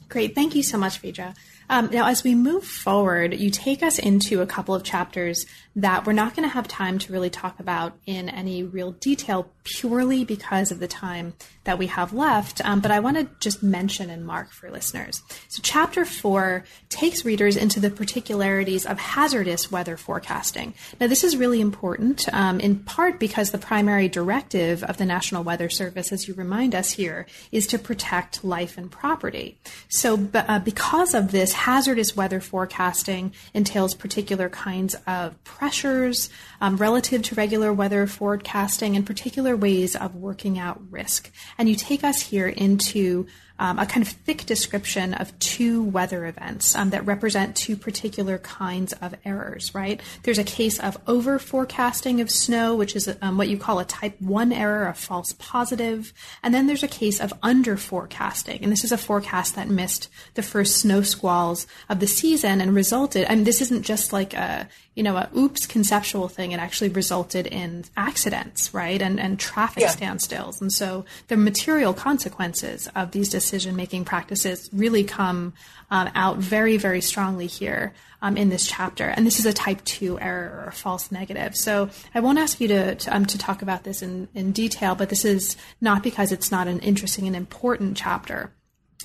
Great. 0.09 0.34
Thank 0.34 0.55
you 0.55 0.62
so 0.62 0.78
much, 0.78 0.99
Phaedra. 0.99 1.34
Um, 1.68 1.88
now, 1.92 2.06
as 2.06 2.24
we 2.24 2.34
move 2.34 2.64
forward, 2.64 3.34
you 3.34 3.50
take 3.50 3.82
us 3.82 3.98
into 3.98 4.40
a 4.40 4.46
couple 4.46 4.74
of 4.74 4.82
chapters 4.82 5.46
that 5.74 6.06
we're 6.06 6.12
not 6.12 6.36
going 6.36 6.46
to 6.46 6.52
have 6.54 6.68
time 6.68 6.98
to 6.98 7.12
really 7.12 7.30
talk 7.30 7.58
about 7.58 7.96
in 8.04 8.28
any 8.28 8.62
real 8.62 8.92
detail 8.92 9.50
purely 9.64 10.24
because 10.24 10.70
of 10.70 10.80
the 10.80 10.88
time 10.88 11.32
that 11.64 11.78
we 11.78 11.86
have 11.86 12.12
left. 12.12 12.60
Um, 12.64 12.80
but 12.80 12.90
I 12.90 13.00
want 13.00 13.16
to 13.16 13.28
just 13.40 13.62
mention 13.62 14.10
and 14.10 14.26
mark 14.26 14.50
for 14.50 14.70
listeners. 14.70 15.22
So, 15.48 15.60
chapter 15.62 16.04
four 16.04 16.64
takes 16.88 17.24
readers 17.24 17.56
into 17.56 17.80
the 17.80 17.90
particularities 17.90 18.84
of 18.84 18.98
hazardous 18.98 19.70
weather 19.70 19.96
forecasting. 19.96 20.74
Now, 21.00 21.06
this 21.06 21.24
is 21.24 21.36
really 21.36 21.60
important 21.60 22.28
um, 22.34 22.60
in 22.60 22.80
part 22.80 23.18
because 23.18 23.50
the 23.50 23.58
primary 23.58 24.08
directive 24.08 24.82
of 24.84 24.96
the 24.98 25.06
National 25.06 25.44
Weather 25.44 25.70
Service, 25.70 26.12
as 26.12 26.28
you 26.28 26.34
remind 26.34 26.74
us 26.74 26.92
here, 26.92 27.26
is 27.50 27.66
to 27.68 27.78
protect 27.78 28.44
life 28.44 28.76
and 28.76 28.90
property. 28.90 29.56
So, 29.88 30.28
uh, 30.34 30.58
because 30.58 31.14
of 31.14 31.30
this, 31.30 31.51
hazardous 31.53 32.16
weather 32.16 32.40
forecasting 32.40 33.32
entails 33.55 33.94
particular 33.94 34.48
kinds 34.48 34.96
of 35.07 35.42
pressures 35.44 36.30
um, 36.61 36.76
relative 36.76 37.22
to 37.22 37.34
regular 37.34 37.72
weather 37.72 38.07
forecasting 38.07 38.96
and 38.96 39.07
particular 39.07 39.57
ways 39.57 39.94
of 39.96 40.14
working 40.14 40.59
out 40.59 40.80
risk. 40.90 41.30
And 41.59 41.68
you 41.68 41.76
take 41.76 42.05
us 42.05 42.20
here 42.22 42.48
into 42.48 43.26
um, 43.62 43.78
a 43.78 43.86
kind 43.86 44.04
of 44.04 44.08
thick 44.08 44.44
description 44.44 45.14
of 45.14 45.38
two 45.38 45.84
weather 45.84 46.26
events 46.26 46.74
um, 46.74 46.90
that 46.90 47.06
represent 47.06 47.54
two 47.54 47.76
particular 47.76 48.38
kinds 48.38 48.92
of 48.94 49.14
errors, 49.24 49.72
right? 49.72 50.00
There's 50.24 50.40
a 50.40 50.44
case 50.44 50.80
of 50.80 50.98
over 51.06 51.38
forecasting 51.38 52.20
of 52.20 52.28
snow, 52.28 52.74
which 52.74 52.96
is 52.96 53.14
um, 53.22 53.38
what 53.38 53.46
you 53.46 53.56
call 53.56 53.78
a 53.78 53.84
type 53.84 54.20
1 54.20 54.52
error, 54.52 54.88
a 54.88 54.94
false 54.94 55.32
positive. 55.34 56.12
And 56.42 56.52
then 56.52 56.66
there's 56.66 56.82
a 56.82 56.88
case 56.88 57.20
of 57.20 57.32
under 57.40 57.76
forecasting. 57.76 58.64
And 58.64 58.72
this 58.72 58.82
is 58.82 58.90
a 58.90 58.98
forecast 58.98 59.54
that 59.54 59.68
missed 59.68 60.08
the 60.34 60.42
first 60.42 60.78
snow 60.78 61.02
squalls 61.02 61.68
of 61.88 62.00
the 62.00 62.08
season 62.08 62.60
and 62.60 62.74
resulted, 62.74 63.28
I 63.28 63.36
mean, 63.36 63.44
this 63.44 63.60
isn't 63.60 63.84
just 63.84 64.12
like 64.12 64.34
a, 64.34 64.68
you 64.95 65.03
know, 65.03 65.16
a 65.16 65.28
oops 65.34 65.66
conceptual 65.66 66.28
thing. 66.28 66.53
It 66.53 66.61
actually 66.61 66.90
resulted 66.90 67.47
in 67.47 67.84
accidents, 67.97 68.74
right? 68.74 69.01
And, 69.01 69.18
and 69.18 69.38
traffic 69.38 69.82
yeah. 69.82 69.93
standstills. 69.93 70.61
And 70.61 70.72
so 70.72 71.05
the 71.28 71.36
material 71.36 71.95
consequences 71.95 72.88
of 72.95 73.12
these 73.12 73.30
decision 73.30 73.74
making 73.74 74.05
practices 74.05 74.68
really 74.72 75.05
come 75.05 75.55
um, 75.90 76.11
out 76.14 76.38
very, 76.38 76.76
very 76.76 77.01
strongly 77.01 77.47
here 77.47 77.95
um, 78.20 78.36
in 78.36 78.51
this 78.51 78.66
chapter. 78.66 79.09
And 79.09 79.26
this 79.26 79.38
is 79.38 79.47
a 79.47 79.53
type 79.53 79.82
two 79.84 80.20
error 80.20 80.64
or 80.66 80.72
false 80.72 81.11
negative. 81.11 81.57
So 81.57 81.88
I 82.14 82.20
won't 82.20 82.38
ask 82.38 82.61
you 82.61 82.68
to, 82.68 82.95
to, 82.95 83.16
um, 83.16 83.26
to 83.26 83.38
talk 83.38 83.62
about 83.62 83.84
this 83.84 84.03
in, 84.03 84.28
in 84.34 84.53
detail, 84.53 84.95
but 84.95 85.09
this 85.09 85.24
is 85.24 85.57
not 85.80 86.03
because 86.03 86.32
it's 86.32 86.51
not 86.51 86.68
an 86.68 86.80
interesting 86.80 87.26
and 87.26 87.34
important 87.34 87.97
chapter 87.97 88.53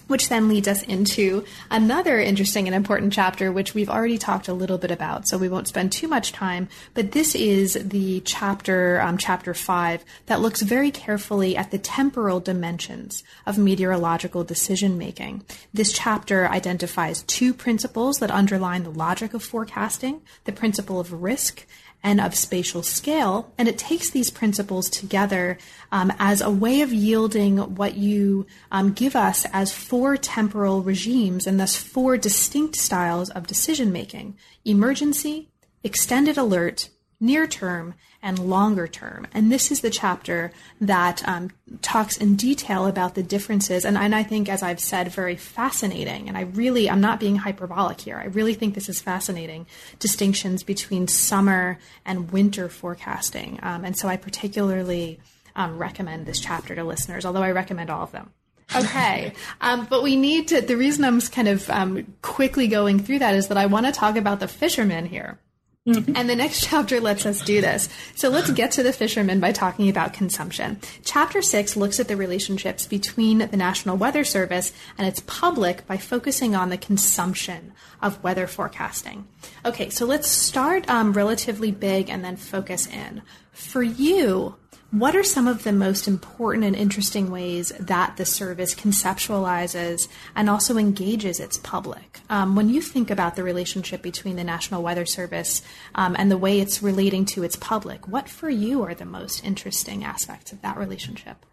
which 0.07 0.29
then 0.29 0.47
leads 0.47 0.67
us 0.67 0.83
into 0.83 1.43
another 1.69 2.19
interesting 2.19 2.67
and 2.67 2.75
important 2.75 3.13
chapter, 3.13 3.51
which 3.51 3.73
we've 3.73 3.89
already 3.89 4.17
talked 4.17 4.47
a 4.47 4.53
little 4.53 4.77
bit 4.77 4.91
about, 4.91 5.27
so 5.27 5.37
we 5.37 5.49
won't 5.49 5.67
spend 5.67 5.91
too 5.91 6.07
much 6.07 6.31
time. 6.31 6.67
But 6.93 7.11
this 7.11 7.35
is 7.35 7.73
the 7.73 8.21
chapter, 8.21 8.99
um, 9.01 9.17
chapter 9.17 9.53
five, 9.53 10.03
that 10.27 10.41
looks 10.41 10.61
very 10.61 10.91
carefully 10.91 11.55
at 11.55 11.71
the 11.71 11.77
temporal 11.77 12.39
dimensions 12.39 13.23
of 13.45 13.57
meteorological 13.57 14.43
decision 14.43 14.97
making. 14.97 15.43
This 15.73 15.91
chapter 15.91 16.47
identifies 16.47 17.23
two 17.23 17.53
principles 17.53 18.19
that 18.19 18.31
underline 18.31 18.83
the 18.83 18.89
logic 18.89 19.33
of 19.33 19.43
forecasting 19.43 20.21
the 20.45 20.51
principle 20.51 20.99
of 20.99 21.21
risk 21.21 21.65
and 22.07 22.21
of 22.21 22.33
spatial 22.33 22.81
scale. 22.81 23.51
And 23.57 23.67
it 23.67 23.77
takes 23.77 24.09
these 24.09 24.31
principles 24.31 24.89
together 24.89 25.57
um, 25.91 26.13
as 26.19 26.39
a 26.39 26.49
way 26.49 26.79
of 26.79 26.93
yielding 26.93 27.57
what 27.75 27.97
you 27.97 28.47
um, 28.71 28.93
give 28.93 29.13
us 29.13 29.45
as 29.51 29.73
four 29.73 30.15
temporal 30.15 30.81
regimes 30.81 31.45
and 31.45 31.59
thus 31.59 31.75
four 31.75 32.15
distinct 32.15 32.77
styles 32.77 33.29
of 33.31 33.45
decision 33.45 33.91
making 33.91 34.37
emergency, 34.63 35.49
extended 35.83 36.37
alert, 36.37 36.87
near 37.19 37.45
term, 37.45 37.93
and 38.21 38.39
longer 38.39 38.87
term. 38.87 39.27
And 39.33 39.51
this 39.51 39.71
is 39.71 39.81
the 39.81 39.89
chapter 39.89 40.51
that 40.81 41.27
um, 41.27 41.51
talks 41.81 42.17
in 42.17 42.35
detail 42.35 42.87
about 42.87 43.15
the 43.15 43.23
differences. 43.23 43.85
And, 43.85 43.97
and 43.97 44.13
I 44.15 44.23
think, 44.23 44.49
as 44.49 44.63
I've 44.63 44.79
said, 44.79 45.11
very 45.11 45.35
fascinating. 45.35 46.27
And 46.27 46.37
I 46.37 46.41
really, 46.41 46.89
I'm 46.89 47.01
not 47.01 47.19
being 47.19 47.37
hyperbolic 47.37 48.01
here. 48.01 48.17
I 48.17 48.25
really 48.25 48.53
think 48.53 48.73
this 48.73 48.89
is 48.89 48.99
fascinating 48.99 49.67
distinctions 49.99 50.63
between 50.63 51.07
summer 51.07 51.77
and 52.05 52.31
winter 52.31 52.69
forecasting. 52.69 53.59
Um, 53.61 53.85
and 53.85 53.97
so 53.97 54.07
I 54.07 54.17
particularly 54.17 55.19
um, 55.55 55.77
recommend 55.77 56.25
this 56.25 56.39
chapter 56.39 56.75
to 56.75 56.83
listeners, 56.83 57.25
although 57.25 57.43
I 57.43 57.51
recommend 57.51 57.89
all 57.89 58.03
of 58.03 58.11
them. 58.11 58.31
Okay. 58.75 59.33
Um, 59.59 59.87
but 59.89 60.03
we 60.03 60.15
need 60.15 60.49
to, 60.49 60.61
the 60.61 60.77
reason 60.77 61.03
I'm 61.03 61.19
kind 61.19 61.47
of 61.47 61.67
um, 61.71 62.13
quickly 62.21 62.67
going 62.67 62.99
through 62.99 63.19
that 63.19 63.33
is 63.33 63.47
that 63.47 63.57
I 63.57 63.65
want 63.65 63.87
to 63.87 63.91
talk 63.91 64.15
about 64.15 64.39
the 64.39 64.47
fishermen 64.47 65.07
here. 65.07 65.39
Mm-hmm. 65.87 66.17
And 66.17 66.29
the 66.29 66.35
next 66.35 66.65
chapter 66.65 66.99
lets 66.99 67.25
us 67.25 67.41
do 67.41 67.61
this. 67.61 67.87
So 68.15 68.27
let's 68.27 68.51
get 68.51 68.71
to 68.71 68.83
the 68.83 68.91
fishermen 68.91 69.39
by 69.39 69.53
talking 69.53 69.89
about 69.89 70.13
consumption. 70.13 70.79
Chapter 71.05 71.41
six 71.41 71.77
looks 71.77 71.97
at 71.99 72.09
the 72.09 72.17
relationships 72.17 72.85
between 72.85 73.37
the 73.37 73.55
National 73.55 73.95
Weather 73.95 74.25
Service 74.25 74.73
and 74.97 75.07
its 75.07 75.21
public 75.21 75.87
by 75.87 75.95
focusing 75.95 76.55
on 76.55 76.69
the 76.69 76.77
consumption 76.77 77.71
of 78.01 78.21
weather 78.21 78.47
forecasting. 78.47 79.27
Okay, 79.63 79.89
so 79.89 80.05
let's 80.05 80.27
start 80.27 80.89
um, 80.89 81.13
relatively 81.13 81.71
big 81.71 82.09
and 82.09 82.23
then 82.23 82.35
focus 82.35 82.85
in. 82.85 83.21
For 83.53 83.81
you, 83.81 84.55
what 84.91 85.15
are 85.15 85.23
some 85.23 85.47
of 85.47 85.63
the 85.63 85.73
most 85.73 86.07
important 86.07 86.63
and 86.63 86.75
interesting 86.75 87.29
ways 87.29 87.73
that 87.77 88.15
the 88.15 88.25
service 88.25 88.73
conceptualizes 88.73 90.07
and 90.33 90.49
also 90.49 90.77
engages 90.77 91.39
its 91.41 91.57
public? 91.57 92.21
Um, 92.29 92.55
when 92.55 92.69
you 92.69 92.81
think 92.81 93.11
about 93.11 93.35
the 93.35 93.43
relationship 93.43 94.01
between 94.01 94.37
the 94.37 94.45
National 94.45 94.81
Weather 94.81 95.05
Service 95.05 95.61
um, 95.95 96.15
and 96.17 96.31
the 96.31 96.37
way 96.37 96.61
it's 96.61 96.81
relating 96.81 97.25
to 97.25 97.43
its 97.43 97.57
public, 97.57 98.07
what 98.07 98.29
for 98.29 98.49
you 98.49 98.81
are 98.83 98.95
the 98.95 99.05
most 99.05 99.43
interesting 99.43 100.05
aspects 100.05 100.53
of 100.53 100.61
that 100.61 100.77
relationship? 100.77 101.45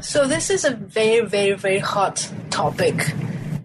So, 0.00 0.26
this 0.26 0.50
is 0.50 0.64
a 0.64 0.74
very, 0.74 1.24
very, 1.24 1.54
very 1.54 1.78
hot 1.78 2.28
topic. 2.50 3.14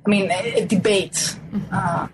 I 0.05 0.09
mean, 0.09 0.29
a, 0.31 0.61
a 0.61 0.65
debate. 0.65 1.13
Mm-hmm. 1.51 1.73
Uh, 1.73 2.07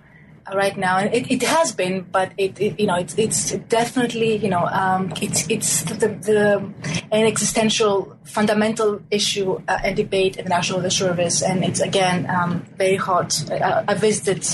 right 0.54 0.78
now, 0.78 0.98
and 0.98 1.14
it, 1.14 1.32
it 1.32 1.44
has 1.44 1.72
been, 1.72 2.06
but 2.12 2.32
it, 2.38 2.60
it 2.60 2.80
you 2.80 2.88
know 2.88 2.96
it's 2.96 3.18
it's 3.18 3.52
definitely 3.68 4.36
you 4.38 4.50
know 4.50 4.66
um, 4.68 5.12
it's 5.22 5.50
it's 5.50 5.84
the, 5.84 6.08
the 6.08 6.74
an 7.12 7.26
existential 7.26 8.18
fundamental 8.24 9.02
issue 9.12 9.62
uh, 9.68 9.80
and 9.84 9.96
debate 9.96 10.38
in 10.38 10.44
the 10.44 10.50
National 10.50 10.80
Weather 10.80 10.90
Service, 10.90 11.42
and 11.42 11.64
it's 11.64 11.80
again 11.80 12.30
um, 12.30 12.66
very 12.78 12.96
hot. 12.96 13.34
Uh, 13.50 13.84
I 13.88 13.94
visited 13.96 14.46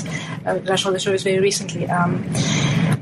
uh, 0.45 0.55
National 0.59 0.93
Weather 0.93 0.99
Service 0.99 1.23
very 1.23 1.39
recently. 1.39 1.89
Um, 1.89 2.25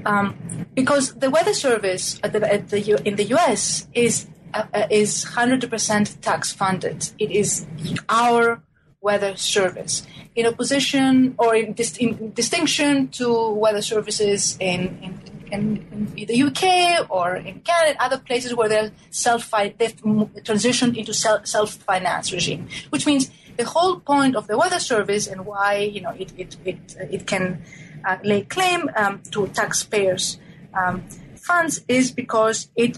um 0.06 0.36
because 0.76 1.14
the 1.16 1.30
Weather 1.30 1.54
Service 1.54 2.20
at 2.24 2.32
the, 2.32 2.54
at 2.54 2.70
the 2.70 2.80
U, 2.80 2.98
in 3.04 3.16
the 3.16 3.26
U.S. 3.36 3.88
is 3.94 4.28
uh, 4.54 4.64
uh 4.74 4.88
is 4.90 5.26
100% 5.26 6.22
tax 6.22 6.54
funded. 6.54 7.10
It 7.20 7.32
is 7.32 7.66
our 8.08 8.62
weather 9.02 9.36
service. 9.36 10.06
In 10.36 10.46
opposition 10.46 11.36
or 11.38 11.56
in, 11.56 11.74
dis- 11.74 11.98
in 11.98 12.34
distinction 12.34 13.08
to 13.10 13.52
weather 13.52 13.82
services 13.82 14.58
in, 14.60 15.00
in, 15.02 15.22
in, 15.52 16.12
in, 16.18 16.26
the 16.28 16.44
UK 16.44 17.10
or 17.10 17.36
in 17.36 17.62
Canada, 17.62 17.98
other 18.00 18.18
places 18.18 18.54
where 18.54 18.70
they're 18.70 18.92
self 19.10 19.50
they've 19.52 19.96
transitioned 20.44 20.98
into 20.98 21.14
self 21.14 21.74
finance 21.74 22.32
regime, 22.32 22.68
which 22.90 23.06
means 23.06 23.32
the 23.58 23.66
whole 23.66 24.00
point 24.00 24.36
of 24.36 24.48
the 24.48 24.58
weather 24.58 24.80
service 24.80 25.28
and 25.28 25.46
why 25.46 25.78
you 25.78 26.02
know 26.02 26.12
it 26.12 26.32
it 26.38 26.56
it, 26.66 26.96
it 27.12 27.28
can 27.28 27.62
uh, 28.06 28.18
lay 28.24 28.42
claim 28.44 28.90
um, 28.96 29.22
to 29.32 29.48
taxpayers' 29.48 30.38
um, 30.74 31.04
funds 31.36 31.84
is 31.88 32.12
because 32.12 32.70
it 32.76 32.98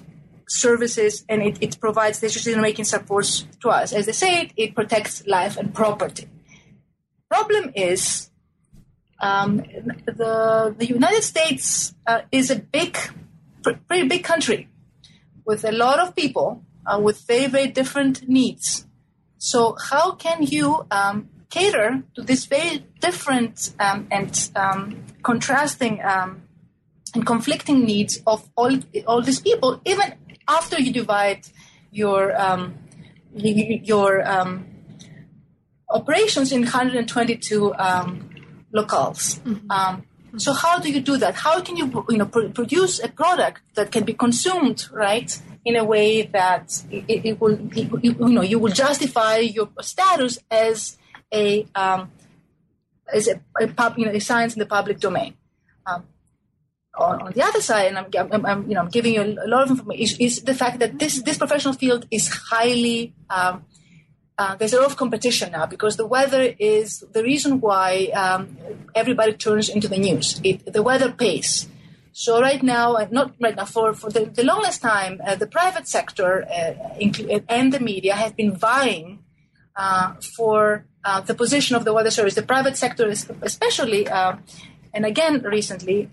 services 0.52 1.24
and 1.30 1.42
it, 1.42 1.58
it 1.62 1.80
provides 1.80 2.20
decision 2.20 2.62
making 2.62 2.84
supports 2.84 3.48
to 3.62 3.70
us. 3.70 3.94
As 3.94 4.06
they 4.06 4.12
say, 4.12 4.42
it, 4.42 4.52
it 4.58 4.76
protects 4.76 5.26
life 5.26 5.56
and 5.56 5.74
property. 5.74 6.28
Problem 7.30 7.72
is, 7.74 8.30
um, 9.22 9.58
the 10.06 10.76
the 10.78 10.88
United 10.88 11.24
States 11.24 11.94
uh, 12.06 12.22
is 12.32 12.52
a 12.52 12.58
big, 12.58 12.98
pretty 13.88 14.08
big 14.08 14.24
country 14.24 14.68
with 15.46 15.64
a 15.64 15.72
lot 15.72 16.00
of 16.00 16.16
people 16.16 16.64
uh, 16.86 17.00
with 17.00 17.26
very 17.28 17.48
very 17.48 17.68
different 17.68 18.28
needs. 18.28 18.86
So 19.38 19.78
how 19.90 20.16
can 20.16 20.44
you 20.44 20.86
um, 20.92 21.30
cater 21.50 22.04
to 22.16 22.22
these 22.22 22.46
very 22.46 22.86
different 23.00 23.74
um, 23.80 24.08
and 24.12 24.50
um, 24.56 25.06
contrasting 25.24 26.02
um, 26.04 26.42
and 27.14 27.26
conflicting 27.26 27.86
needs 27.86 28.22
of 28.28 28.50
all 28.58 28.78
all 29.08 29.22
these 29.22 29.40
people, 29.40 29.80
even 29.86 30.16
after 30.48 30.80
you 30.80 30.92
divide 30.92 31.48
your 31.92 32.40
um, 32.40 32.76
your 33.34 34.28
um, 34.28 34.66
operations 35.90 36.52
in 36.52 36.62
122 36.62 37.74
um, 37.76 38.30
locales. 38.74 39.40
Mm-hmm. 39.42 39.72
Um, 39.72 40.04
so 40.38 40.54
how 40.54 40.80
do 40.80 40.90
you 40.90 41.02
do 41.02 41.18
that? 41.18 41.36
How 41.36 41.60
can 41.62 41.76
you 41.78 42.06
you 42.10 42.18
know 42.18 42.26
pr- 42.26 42.50
produce 42.50 43.04
a 43.04 43.10
product 43.10 43.62
that 43.76 43.92
can 43.92 44.04
be 44.04 44.14
consumed 44.14 44.88
right 44.92 45.40
in 45.66 45.76
a 45.76 45.84
way 45.84 46.24
that 46.24 46.84
it, 46.90 47.26
it 47.26 47.42
will 47.42 47.60
it, 47.76 48.04
you 48.04 48.14
know 48.14 48.42
you 48.42 48.60
will 48.60 48.72
justify 48.72 49.38
your 49.38 49.70
status 49.82 50.40
as 50.50 50.98
a 51.34 51.66
um, 51.76 52.12
is 53.14 53.28
a, 53.28 53.42
a 53.60 53.68
pub, 53.68 53.98
you 53.98 54.06
know, 54.06 54.12
a 54.12 54.20
science 54.20 54.54
in 54.54 54.60
the 54.60 54.66
public 54.66 55.00
domain. 55.00 55.36
On, 56.96 57.22
on, 57.22 57.32
the 57.32 57.42
other 57.42 57.62
side, 57.62 57.88
and 57.88 57.98
I'm, 57.98 58.34
I'm, 58.34 58.46
I'm, 58.46 58.68
you 58.68 58.76
know, 58.76 58.82
I'm 58.82 58.90
giving 58.90 59.14
you 59.14 59.22
a, 59.22 59.48
lot 59.48 59.64
of 59.64 59.70
information, 59.70 60.04
is, 60.04 60.18
is, 60.20 60.44
the 60.44 60.54
fact 60.54 60.80
that 60.80 61.00
this, 61.00 61.22
this 61.22 61.38
professional 61.38 61.74
field 61.74 62.06
is 62.12 62.28
highly, 62.28 63.14
um, 63.30 63.64
uh, 64.38 64.56
there's 64.56 64.74
a 64.74 64.78
lot 64.78 64.88
of 64.88 64.98
competition 64.98 65.52
now 65.52 65.66
because 65.66 65.96
the 65.96 66.06
weather 66.06 66.54
is 66.60 67.04
the 67.14 67.24
reason 67.24 67.62
why 67.62 68.08
um, 68.08 68.58
everybody 68.94 69.32
turns 69.34 69.70
into 69.70 69.88
the 69.88 69.98
news. 69.98 70.42
It, 70.44 70.74
the 70.74 70.84
weather 70.84 71.12
pays. 71.12 71.70
So 72.14 72.42
right 72.42 72.62
now, 72.62 72.96
uh, 72.96 73.08
not 73.10 73.36
right 73.40 73.56
now, 73.56 73.66
for, 73.66 73.94
for 73.94 74.10
the, 74.10 74.26
the 74.26 74.44
longest 74.44 74.82
time, 74.82 75.22
uh, 75.26 75.36
the 75.36 75.48
private 75.48 75.88
sector 75.88 76.44
uh, 76.44 77.44
and 77.48 77.72
the 77.72 77.80
media 77.80 78.16
have 78.16 78.36
been 78.36 78.54
vying 78.56 79.20
uh, 79.76 80.16
for 80.36 80.86
uh, 81.06 81.22
the 81.22 81.34
position 81.34 81.76
of 81.76 81.86
the 81.86 81.94
weather 81.94 82.12
service. 82.12 82.36
The 82.36 82.44
private 82.44 82.76
sector, 82.76 83.08
especially, 83.08 84.08
and 84.08 85.06
again 85.06 85.42
recently, 85.42 86.10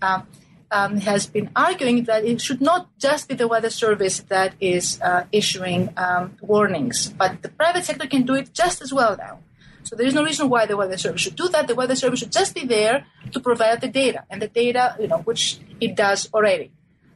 um, 0.70 0.98
has 0.98 1.26
been 1.26 1.50
arguing 1.56 2.04
that 2.04 2.24
it 2.24 2.40
should 2.40 2.60
not 2.60 2.88
just 2.98 3.28
be 3.28 3.34
the 3.34 3.48
weather 3.48 3.70
service 3.70 4.20
that 4.28 4.54
is 4.60 5.00
uh, 5.00 5.24
issuing 5.32 5.92
um, 5.96 6.36
warnings, 6.40 7.08
but 7.08 7.42
the 7.42 7.48
private 7.48 7.84
sector 7.84 8.06
can 8.06 8.22
do 8.22 8.34
it 8.34 8.52
just 8.52 8.82
as 8.82 8.92
well 8.92 9.16
now. 9.16 9.40
So 9.84 9.96
there 9.96 10.06
is 10.06 10.12
no 10.12 10.22
reason 10.22 10.50
why 10.50 10.66
the 10.66 10.76
weather 10.76 10.98
service 10.98 11.22
should 11.22 11.36
do 11.36 11.48
that. 11.48 11.66
The 11.66 11.74
weather 11.74 11.96
service 11.96 12.20
should 12.20 12.32
just 12.32 12.54
be 12.54 12.66
there 12.66 13.06
to 13.32 13.40
provide 13.40 13.80
the 13.80 13.88
data, 13.88 14.24
and 14.28 14.42
the 14.42 14.48
data, 14.48 14.94
you 15.00 15.08
know, 15.08 15.18
which 15.18 15.58
it 15.80 15.96
does 15.96 16.28
already. 16.34 16.70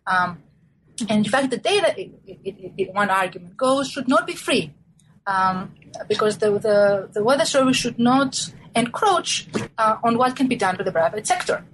Um, 0.07 0.43
and 1.09 1.27
in 1.27 1.31
fact, 1.31 1.51
the 1.51 1.59
data, 1.59 1.95
it, 2.01 2.13
it, 2.27 2.73
it, 2.79 2.95
one 2.95 3.11
argument 3.11 3.57
goes, 3.57 3.91
should 3.91 4.09
not 4.09 4.27
be 4.27 4.35
free, 4.35 4.73
um, 5.27 5.75
because 6.09 6.39
the, 6.39 6.53
the, 6.59 7.11
the 7.13 7.23
weather 7.23 7.45
service 7.45 7.77
should 7.77 7.99
not 7.99 8.51
encroach 8.75 9.49
uh, 9.77 9.97
on 10.03 10.17
what 10.17 10.35
can 10.35 10.49
be 10.49 10.57
done 10.57 10.77
by 10.77 10.85
the 10.85 10.93
private 10.93 11.27
sector. 11.27 11.65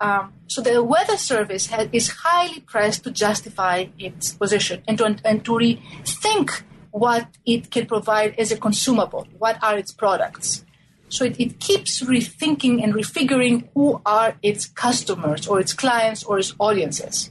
Um, 0.00 0.32
so 0.46 0.62
the 0.62 0.82
weather 0.82 1.16
service 1.16 1.66
has, 1.66 1.88
is 1.92 2.08
highly 2.08 2.60
pressed 2.60 3.04
to 3.04 3.10
justify 3.10 3.86
its 3.98 4.32
position 4.32 4.82
and 4.86 4.96
to, 4.98 5.16
and 5.24 5.44
to 5.44 5.52
rethink 5.52 6.62
what 6.90 7.26
it 7.44 7.70
can 7.70 7.86
provide 7.86 8.34
as 8.38 8.52
a 8.52 8.56
consumable. 8.56 9.26
What 9.38 9.62
are 9.62 9.76
its 9.76 9.92
products? 9.92 10.64
So 11.08 11.24
it, 11.24 11.40
it 11.40 11.58
keeps 11.58 12.02
rethinking 12.02 12.82
and 12.82 12.94
refiguring 12.94 13.68
who 13.74 14.00
are 14.06 14.36
its 14.42 14.66
customers 14.66 15.46
or 15.46 15.58
its 15.58 15.72
clients 15.72 16.22
or 16.22 16.38
its 16.38 16.54
audiences. 16.58 17.30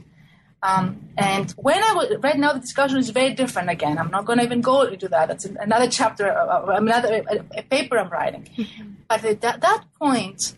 Um, 0.62 1.08
and 1.16 1.52
when 1.52 1.82
I 1.82 1.94
was, 1.94 2.16
right 2.20 2.36
now 2.36 2.52
the 2.52 2.58
discussion 2.58 2.98
is 2.98 3.10
very 3.10 3.32
different 3.32 3.70
again. 3.70 3.96
I'm 3.96 4.10
not 4.10 4.24
going 4.24 4.40
to 4.40 4.44
even 4.44 4.60
go 4.60 4.82
into 4.82 5.08
that. 5.08 5.28
That's 5.28 5.44
another 5.44 5.88
chapter, 5.88 6.30
uh, 6.30 6.44
uh, 6.44 6.76
another 6.76 7.24
a, 7.30 7.58
a 7.60 7.62
paper 7.62 7.96
I'm 7.96 8.10
writing. 8.10 8.48
Mm-hmm. 8.56 8.90
But 9.08 9.24
at 9.24 9.40
that, 9.42 9.60
that 9.60 9.84
point, 9.98 10.56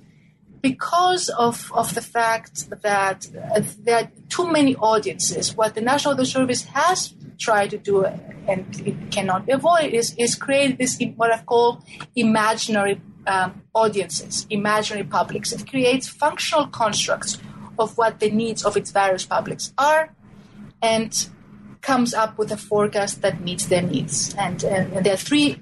because 0.63 1.29
of, 1.31 1.73
of 1.75 1.95
the 1.95 2.03
fact 2.03 2.71
that 2.83 3.27
there 3.79 3.97
are 3.97 4.11
too 4.29 4.51
many 4.51 4.77
audiences, 4.77 5.57
what 5.57 5.75
the 5.75 5.81
National 5.81 6.25
Service 6.25 6.65
has 6.65 7.15
tried 7.39 7.71
to 7.71 7.79
do, 7.79 8.05
and 8.05 8.67
it 8.87 9.11
cannot 9.11 9.49
avoid 9.49 9.95
is, 9.95 10.15
is 10.19 10.35
create 10.35 10.79
this 10.79 11.01
what 11.17 11.33
I've 11.33 11.47
called 11.47 11.83
imaginary 12.15 13.01
um, 13.27 13.63
audiences, 13.75 14.47
imaginary 14.51 15.07
publics. 15.07 15.53
It 15.53 15.69
creates 15.69 16.09
functional 16.09 16.67
constructs 16.67 17.39
of 17.79 17.97
what 17.97 18.21
the 18.21 18.31
needs 18.31 18.65
of 18.65 18.77
its 18.77 18.91
various 18.91 19.25
publics 19.25 19.73
are, 19.79 20.15
and 20.83 21.29
comes 21.81 22.13
up 22.13 22.37
with 22.37 22.53
a 22.53 22.57
forecast 22.57 23.23
that 23.23 23.41
meets 23.41 23.67
their 23.67 23.83
needs. 23.83 24.35
And, 24.35 24.63
and 24.65 25.05
there 25.05 25.15
are 25.15 25.17
three, 25.17 25.59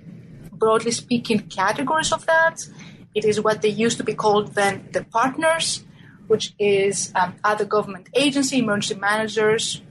broadly 0.52 0.90
speaking, 0.90 1.40
categories 1.48 2.12
of 2.12 2.26
that. 2.26 2.66
It 3.14 3.24
is 3.24 3.40
what 3.40 3.62
they 3.62 3.68
used 3.68 3.98
to 3.98 4.04
be 4.04 4.14
called 4.14 4.54
then 4.54 4.88
the 4.92 5.04
partners, 5.04 5.84
which 6.26 6.54
is 6.58 7.12
um, 7.14 7.34
other 7.42 7.64
government 7.64 8.08
agency, 8.14 8.58
emergency 8.58 9.00
managers, 9.00 9.82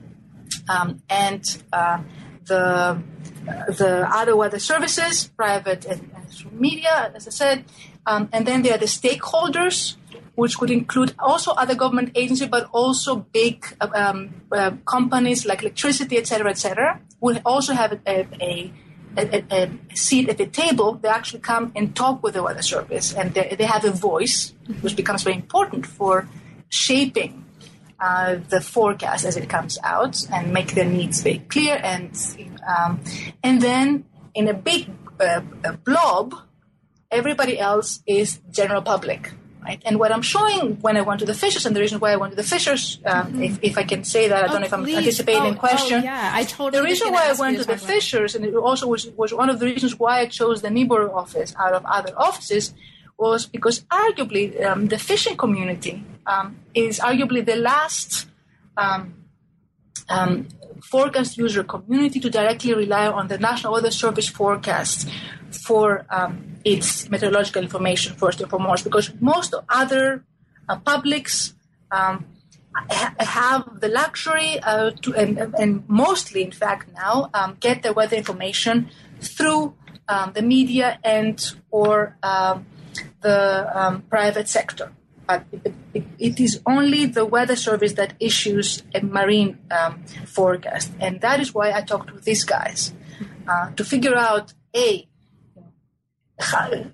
um, 0.70 1.02
and 1.10 1.44
uh, 1.74 2.00
the 2.46 3.02
the 3.78 4.08
other 4.12 4.36
weather 4.36 4.60
services, 4.60 5.28
private 5.36 5.86
and, 5.86 6.12
and 6.16 6.52
media, 6.60 7.12
as 7.16 7.28
I 7.28 7.32
said, 7.32 7.66
um, 8.06 8.30
and 8.32 8.46
then 8.46 8.62
there 8.62 8.76
are 8.76 8.78
the 8.78 8.86
stakeholders, 8.86 9.96
which 10.36 10.58
could 10.58 10.70
include 10.70 11.14
also 11.20 11.52
other 11.52 11.76
government 11.76 12.12
agencies, 12.16 12.50
but 12.50 12.70
also 12.72 13.16
big 13.34 13.66
um, 13.82 14.42
uh, 14.52 14.72
companies 14.86 15.46
like 15.46 15.62
electricity, 15.62 16.18
et 16.18 16.28
cetera, 16.28 16.50
et 16.50 16.58
cetera, 16.58 17.02
will 17.20 17.40
also 17.46 17.74
have 17.74 17.94
a, 17.94 18.00
a 18.08 18.28
a, 18.42 18.74
a, 19.18 19.70
seat 19.96 20.30
at 20.30 20.38
the 20.38 20.46
table, 20.46 20.94
they 20.94 21.10
actually 21.10 21.40
come 21.40 21.72
and 21.76 21.96
talk 21.96 22.22
with 22.24 22.36
the 22.36 22.44
weather 22.44 22.62
service, 22.62 23.14
and 23.14 23.34
they, 23.34 23.56
they 23.58 23.66
have 23.66 23.84
a 23.86 23.92
voice, 23.92 24.54
which 24.82 24.96
becomes 24.96 25.24
very 25.24 25.36
important 25.36 25.86
for 25.86 26.28
shaping 26.70 27.44
uh, 28.00 28.38
the 28.50 28.62
forecast 28.62 29.26
as 29.26 29.38
it 29.38 29.50
comes 29.50 29.80
out 29.84 30.24
and 30.32 30.54
make 30.54 30.74
their 30.76 30.86
needs 30.86 31.22
very 31.22 31.40
clear. 31.40 31.80
And 31.84 32.12
um, 32.68 33.00
and 33.44 33.62
then 33.62 34.06
in 34.36 34.48
a 34.48 34.54
big 34.54 34.90
uh, 35.20 35.42
blob, 35.84 36.36
everybody 37.10 37.58
else 37.60 38.02
is 38.06 38.40
general 38.52 38.82
public. 38.82 39.34
Right? 39.68 39.82
And 39.86 40.00
what 40.00 40.14
I'm 40.14 40.22
showing 40.22 40.80
when 40.80 40.96
I 40.96 41.02
went 41.02 41.20
to 41.20 41.26
the 41.26 41.34
fishers, 41.34 41.66
and 41.66 41.76
the 41.76 41.82
reason 41.82 42.00
why 42.00 42.14
I 42.14 42.16
went 42.16 42.32
to 42.32 42.38
the 42.38 42.50
fishers, 42.56 43.00
um, 43.06 43.34
mm-hmm. 43.34 43.44
if, 43.44 43.60
if 43.62 43.78
I 43.78 43.84
can 43.84 44.06
say 44.06 44.30
that, 44.30 44.46
I 44.46 44.48
don't 44.48 44.62
know 44.62 44.68
if 44.68 44.74
I'm 44.74 44.86
please. 44.86 45.00
anticipating 45.00 45.42
oh, 45.42 45.52
a 45.52 45.56
question. 45.56 46.00
Oh, 46.00 46.04
yeah, 46.04 46.32
I 46.34 46.46
totally. 46.46 46.80
The 46.80 46.84
reason 46.84 47.12
why 47.12 47.30
I 47.30 47.34
went 47.34 47.58
to 47.58 47.66
the 47.66 47.78
fishers, 47.78 48.34
and 48.34 48.46
it 48.46 48.56
also 48.56 48.88
was, 48.88 49.08
was 49.18 49.34
one 49.34 49.50
of 49.50 49.60
the 49.60 49.66
reasons 49.66 50.00
why 50.00 50.22
I 50.22 50.28
chose 50.28 50.62
the 50.62 50.70
Newborough 50.70 51.14
office 51.14 51.54
out 51.60 51.74
of 51.74 51.84
other 51.86 52.14
offices, 52.16 52.74
was 53.18 53.46
because 53.46 53.82
arguably 53.92 54.64
um, 54.64 54.88
the 54.88 54.98
fishing 54.98 55.36
community 55.36 56.02
um, 56.28 56.56
is 56.74 57.00
arguably 57.00 57.46
the 57.46 57.58
last 57.58 58.28
um, 58.78 59.16
um, 60.08 60.48
forecast 60.82 61.38
user 61.38 61.64
community 61.64 62.20
to 62.20 62.30
directly 62.30 62.74
rely 62.74 63.08
on 63.08 63.28
the 63.28 63.38
National 63.38 63.74
Weather 63.74 63.92
Service 63.92 64.28
forecast 64.28 65.10
for 65.52 66.06
um, 66.10 66.58
its 66.64 67.10
meteorological 67.10 67.64
information 67.64 68.16
first 68.16 68.42
and 68.42 68.50
foremost, 68.50 68.84
because 68.84 69.12
most 69.20 69.54
other 69.70 70.24
uh, 70.70 70.78
publics 70.78 71.54
um, 71.92 72.26
ha- 72.74 73.16
have 73.20 73.80
the 73.80 73.88
luxury 73.88 74.60
uh, 74.60 74.92
to, 75.02 75.14
and, 75.16 75.38
and, 75.56 75.84
mostly, 75.88 76.44
in 76.44 76.52
fact, 76.52 76.90
now 76.94 77.30
um, 77.34 77.58
get 77.60 77.84
their 77.84 77.94
weather 77.94 78.18
information 78.18 78.90
through 79.22 79.74
um, 80.10 80.32
the 80.34 80.42
media 80.42 81.00
and 81.04 81.56
or 81.72 82.18
um, 82.24 82.66
the 83.22 83.70
um, 83.74 84.02
private 84.04 84.48
sector. 84.48 84.92
But 85.28 85.46
it, 85.94 86.40
is 86.40 86.62
only 86.66 87.06
the 87.06 87.26
weather 87.26 87.56
service 87.56 87.94
that 87.94 88.14
issues 88.20 88.84
a 88.96 89.02
marine 89.02 89.58
forecast, 90.26 90.92
and 91.00 91.20
that 91.22 91.40
is 91.40 91.54
why 91.54 91.72
I 91.72 91.82
talked 91.82 92.08
to 92.10 92.20
these 92.20 92.46
guys 92.46 92.94
uh, 93.48 93.72
to 93.72 93.84
figure 93.84 94.16
out 94.16 94.54
a 94.76 95.08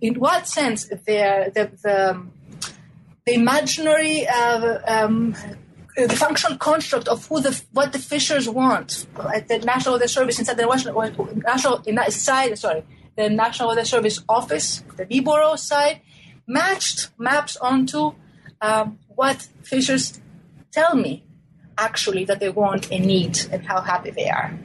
in 0.02 0.16
what 0.16 0.48
sense 0.48 0.86
the 0.86 1.52
the, 1.54 1.72
the, 1.84 2.22
the 3.26 3.34
imaginary 3.34 4.26
uh, 4.28 4.80
um, 4.88 5.36
the 5.96 6.16
functional 6.16 6.58
construct 6.58 7.08
of 7.08 7.28
who 7.28 7.42
the 7.42 7.62
what 7.72 7.92
the 7.94 8.00
fishers 8.00 8.50
want. 8.50 9.06
At 9.34 9.48
the 9.48 9.60
National 9.60 9.96
Weather 9.96 10.08
Service 10.08 10.40
inside 10.40 10.58
the 10.58 10.66
National 11.46 11.84
inside 11.86 12.58
sorry 12.58 12.84
the 13.16 13.30
National 13.30 13.70
Weather 13.70 13.86
Service 13.86 14.24
office 14.28 14.84
the 14.98 15.06
Newborough 15.06 15.58
side 15.58 16.02
matched 16.48 17.10
maps 17.18 17.58
onto 17.58 18.14
um, 18.64 18.98
what 19.10 19.48
fishers 19.62 20.20
tell 20.72 20.96
me 20.96 21.24
actually 21.78 22.26
that 22.26 22.40
they 22.40 22.50
want 22.50 22.92
and 22.92 23.06
need 23.06 23.40
and 23.52 23.66
how 23.66 23.82
happy 23.82 24.12
they 24.12 24.30
are. 24.30 24.58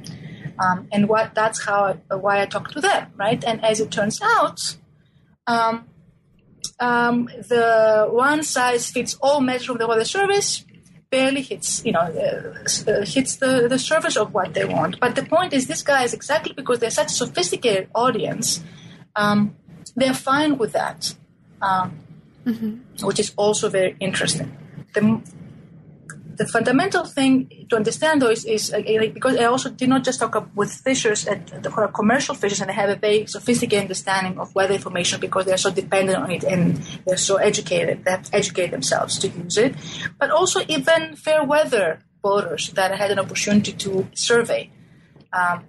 Um, 0.58 0.88
and 0.90 1.08
what 1.08 1.34
that's 1.34 1.64
how 1.64 1.94
why 2.10 2.40
I 2.42 2.46
talk 2.46 2.70
to 2.72 2.80
them, 2.80 3.12
right? 3.16 3.42
And 3.44 3.64
as 3.64 3.80
it 3.80 3.90
turns 3.90 4.20
out, 4.22 4.76
um, 5.46 5.86
um, 6.80 7.28
the 7.48 8.08
one 8.10 8.42
size 8.42 8.90
fits 8.90 9.16
all 9.20 9.40
measure 9.40 9.72
of 9.72 9.78
the 9.78 9.86
weather 9.86 10.04
service 10.04 10.64
barely 11.10 11.42
hits, 11.42 11.84
you 11.84 11.92
know, 11.92 12.00
uh, 12.00 12.90
uh, 12.90 13.04
hits 13.04 13.36
the, 13.36 13.66
the 13.68 13.78
surface 13.78 14.16
of 14.16 14.34
what 14.34 14.54
they 14.54 14.64
want. 14.64 15.00
But 15.00 15.14
the 15.14 15.24
point 15.24 15.52
is, 15.52 15.66
these 15.66 15.82
guys, 15.82 16.12
exactly 16.12 16.52
because 16.52 16.80
they're 16.80 16.90
such 16.90 17.06
a 17.06 17.14
sophisticated 17.14 17.88
audience, 17.94 18.62
um, 19.16 19.56
they're 19.96 20.14
fine 20.14 20.58
with 20.58 20.72
that, 20.72 21.14
um, 21.62 21.98
mm-hmm. 22.48 23.06
which 23.06 23.20
is 23.20 23.32
also 23.36 23.68
very 23.68 23.96
interesting. 24.00 24.56
The, 24.94 25.20
the 26.36 26.46
fundamental 26.46 27.04
thing 27.04 27.66
to 27.68 27.76
understand 27.76 28.22
though 28.22 28.30
is, 28.30 28.44
is 28.44 28.72
uh, 28.72 28.80
because 29.12 29.36
I 29.36 29.44
also 29.44 29.70
did 29.70 29.88
not 29.88 30.04
just 30.04 30.20
talk 30.20 30.34
with 30.54 30.72
fishers 30.72 31.26
at 31.26 31.62
the 31.62 31.70
commercial 31.92 32.34
fishers 32.34 32.60
and 32.60 32.70
they 32.70 32.74
have 32.74 32.90
a 32.90 32.96
very 32.96 33.26
sophisticated 33.26 33.82
understanding 33.82 34.38
of 34.38 34.54
weather 34.54 34.74
information 34.74 35.20
because 35.20 35.46
they're 35.46 35.56
so 35.56 35.70
dependent 35.70 36.18
on 36.18 36.30
it 36.30 36.44
and 36.44 36.76
they're 37.04 37.16
so 37.16 37.36
educated 37.36 38.04
they 38.04 38.12
have 38.12 38.22
to 38.22 38.36
educate 38.36 38.70
themselves 38.70 39.18
to 39.18 39.28
use 39.28 39.58
it 39.58 39.74
but 40.18 40.30
also 40.30 40.60
even 40.68 41.16
fair 41.16 41.42
weather 41.44 41.98
boaters 42.22 42.68
that 42.70 42.92
I 42.92 42.96
had 42.96 43.10
an 43.10 43.18
opportunity 43.18 43.72
to 43.72 44.08
survey 44.14 44.70
um, 45.32 45.64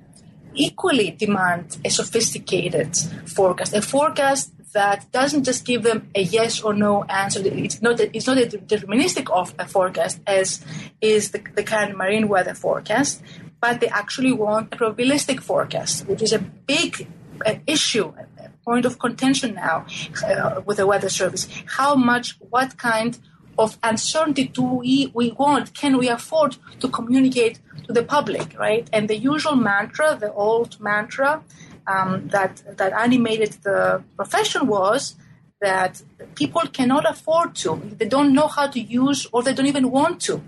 equally 0.53 1.11
demand 1.11 1.77
a 1.83 1.89
sophisticated 1.89 2.95
forecast 3.25 3.73
a 3.73 3.81
forecast 3.81 4.53
that 4.73 5.11
doesn't 5.11 5.43
just 5.43 5.65
give 5.65 5.83
them 5.83 6.09
a 6.15 6.21
yes 6.21 6.61
or 6.61 6.73
no 6.73 7.03
answer. 7.05 7.41
It's 7.43 7.81
not 7.81 7.99
a, 7.99 8.15
it's 8.15 8.27
not 8.27 8.37
a 8.37 8.45
deterministic 8.45 9.29
of 9.31 9.53
a 9.57 9.67
forecast 9.67 10.19
as 10.27 10.63
is 11.01 11.31
the, 11.31 11.41
the 11.55 11.63
current 11.63 11.97
marine 11.97 12.27
weather 12.27 12.53
forecast, 12.53 13.21
but 13.61 13.79
they 13.79 13.87
actually 13.87 14.31
want 14.31 14.73
a 14.73 14.77
probabilistic 14.77 15.41
forecast, 15.41 16.07
which 16.07 16.21
is 16.21 16.33
a 16.33 16.39
big 16.39 17.07
uh, 17.45 17.55
issue, 17.67 18.13
a 18.37 18.49
point 18.63 18.85
of 18.85 18.99
contention 18.99 19.55
now 19.55 19.85
uh, 20.25 20.61
with 20.65 20.77
the 20.77 20.87
weather 20.87 21.09
service. 21.09 21.47
How 21.77 21.95
much, 21.95 22.37
what 22.49 22.77
kind 22.77 23.17
of 23.57 23.77
uncertainty 23.83 24.45
do 24.45 24.61
we, 24.61 25.11
we 25.13 25.31
want? 25.31 25.73
Can 25.73 25.97
we 25.97 26.07
afford 26.07 26.57
to 26.79 26.87
communicate 26.87 27.59
to 27.87 27.93
the 27.93 28.03
public, 28.03 28.57
right? 28.57 28.89
And 28.93 29.09
the 29.09 29.17
usual 29.17 29.55
mantra, 29.55 30.15
the 30.15 30.31
old 30.33 30.79
mantra 30.79 31.43
um, 31.89 32.27
that 32.29 32.63
that 32.77 32.91
animated 32.93 33.53
the 33.63 34.03
profession 34.15 34.67
was 34.67 35.15
that 35.61 36.01
people 36.35 36.61
cannot 36.77 37.09
afford 37.09 37.55
to. 37.63 37.69
They 37.97 38.07
don't 38.07 38.33
know 38.33 38.47
how 38.47 38.67
to 38.67 38.79
use, 38.79 39.27
or 39.33 39.43
they 39.43 39.53
don't 39.53 39.65
even 39.65 39.91
want 39.91 40.21
to 40.27 40.41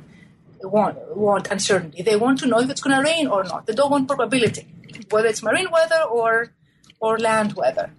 want, 0.64 0.96
want 1.18 1.48
uncertainty. 1.52 2.02
They 2.04 2.16
want 2.16 2.39
to 2.39 2.46
know 2.46 2.60
if 2.60 2.70
it's 2.70 2.82
going 2.82 2.96
to 2.96 3.04
rain 3.04 3.28
or 3.28 3.44
not. 3.44 3.66
They 3.66 3.74
don't 3.74 3.92
want 3.92 4.08
probability, 4.08 4.68
whether 5.10 5.28
it's 5.28 5.44
marine 5.44 5.70
weather 5.72 6.04
or 6.10 6.54
or 7.00 7.18
land 7.18 7.54
weather. 7.54 7.92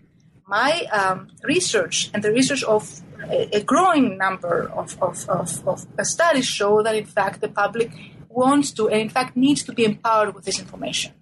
My 0.47 0.87
um, 0.93 1.29
research 1.43 2.11
and 2.13 2.23
the 2.23 2.33
research 2.33 2.63
of 2.65 3.01
a, 3.31 3.63
growing 3.63 4.19
number 4.19 4.69
of, 4.75 5.01
of, 5.01 5.29
of, 5.29 5.67
of, 5.67 5.87
studies 6.03 6.47
show 6.47 6.83
that, 6.83 6.95
in 6.95 7.05
fact, 7.05 7.41
the 7.41 7.49
public 7.49 7.91
wants 8.29 8.73
to 8.73 8.89
and, 8.89 9.01
in 9.01 9.09
fact, 9.09 9.37
needs 9.37 9.63
to 9.65 9.73
be 9.73 9.85
empowered 9.85 10.35
with 10.35 10.45
this 10.45 10.59
information. 10.59 11.13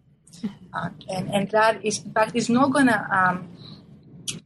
Uh, 0.72 0.90
and, 1.08 1.32
and 1.34 1.50
that 1.50 1.84
is, 1.84 2.04
in 2.04 2.12
fact, 2.12 2.36
is 2.36 2.48
not 2.48 2.72
going 2.72 2.86
to 2.86 3.00
um, 3.10 3.48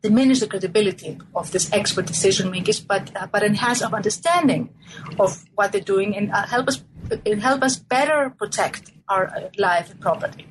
diminish 0.03 0.40
the 0.40 0.47
credibility 0.47 1.18
of 1.34 1.53
these 1.53 1.72
expert 1.72 2.07
decision 2.07 2.51
makers, 2.51 2.80
but 2.80 3.14
uh, 3.16 3.26
but 3.26 3.42
enhance 3.42 3.82
our 3.82 3.95
understanding 3.95 4.70
of 5.18 5.45
what 5.55 5.72
they're 5.72 5.80
doing 5.80 6.16
and 6.16 6.32
uh, 6.32 6.47
help 6.47 6.68
us 6.68 6.82
help 7.40 7.62
us 7.62 7.76
better 7.76 8.30
protect 8.30 8.92
our 9.09 9.26
uh, 9.26 9.49
life 9.59 9.90
and 9.90 10.01
property. 10.01 10.47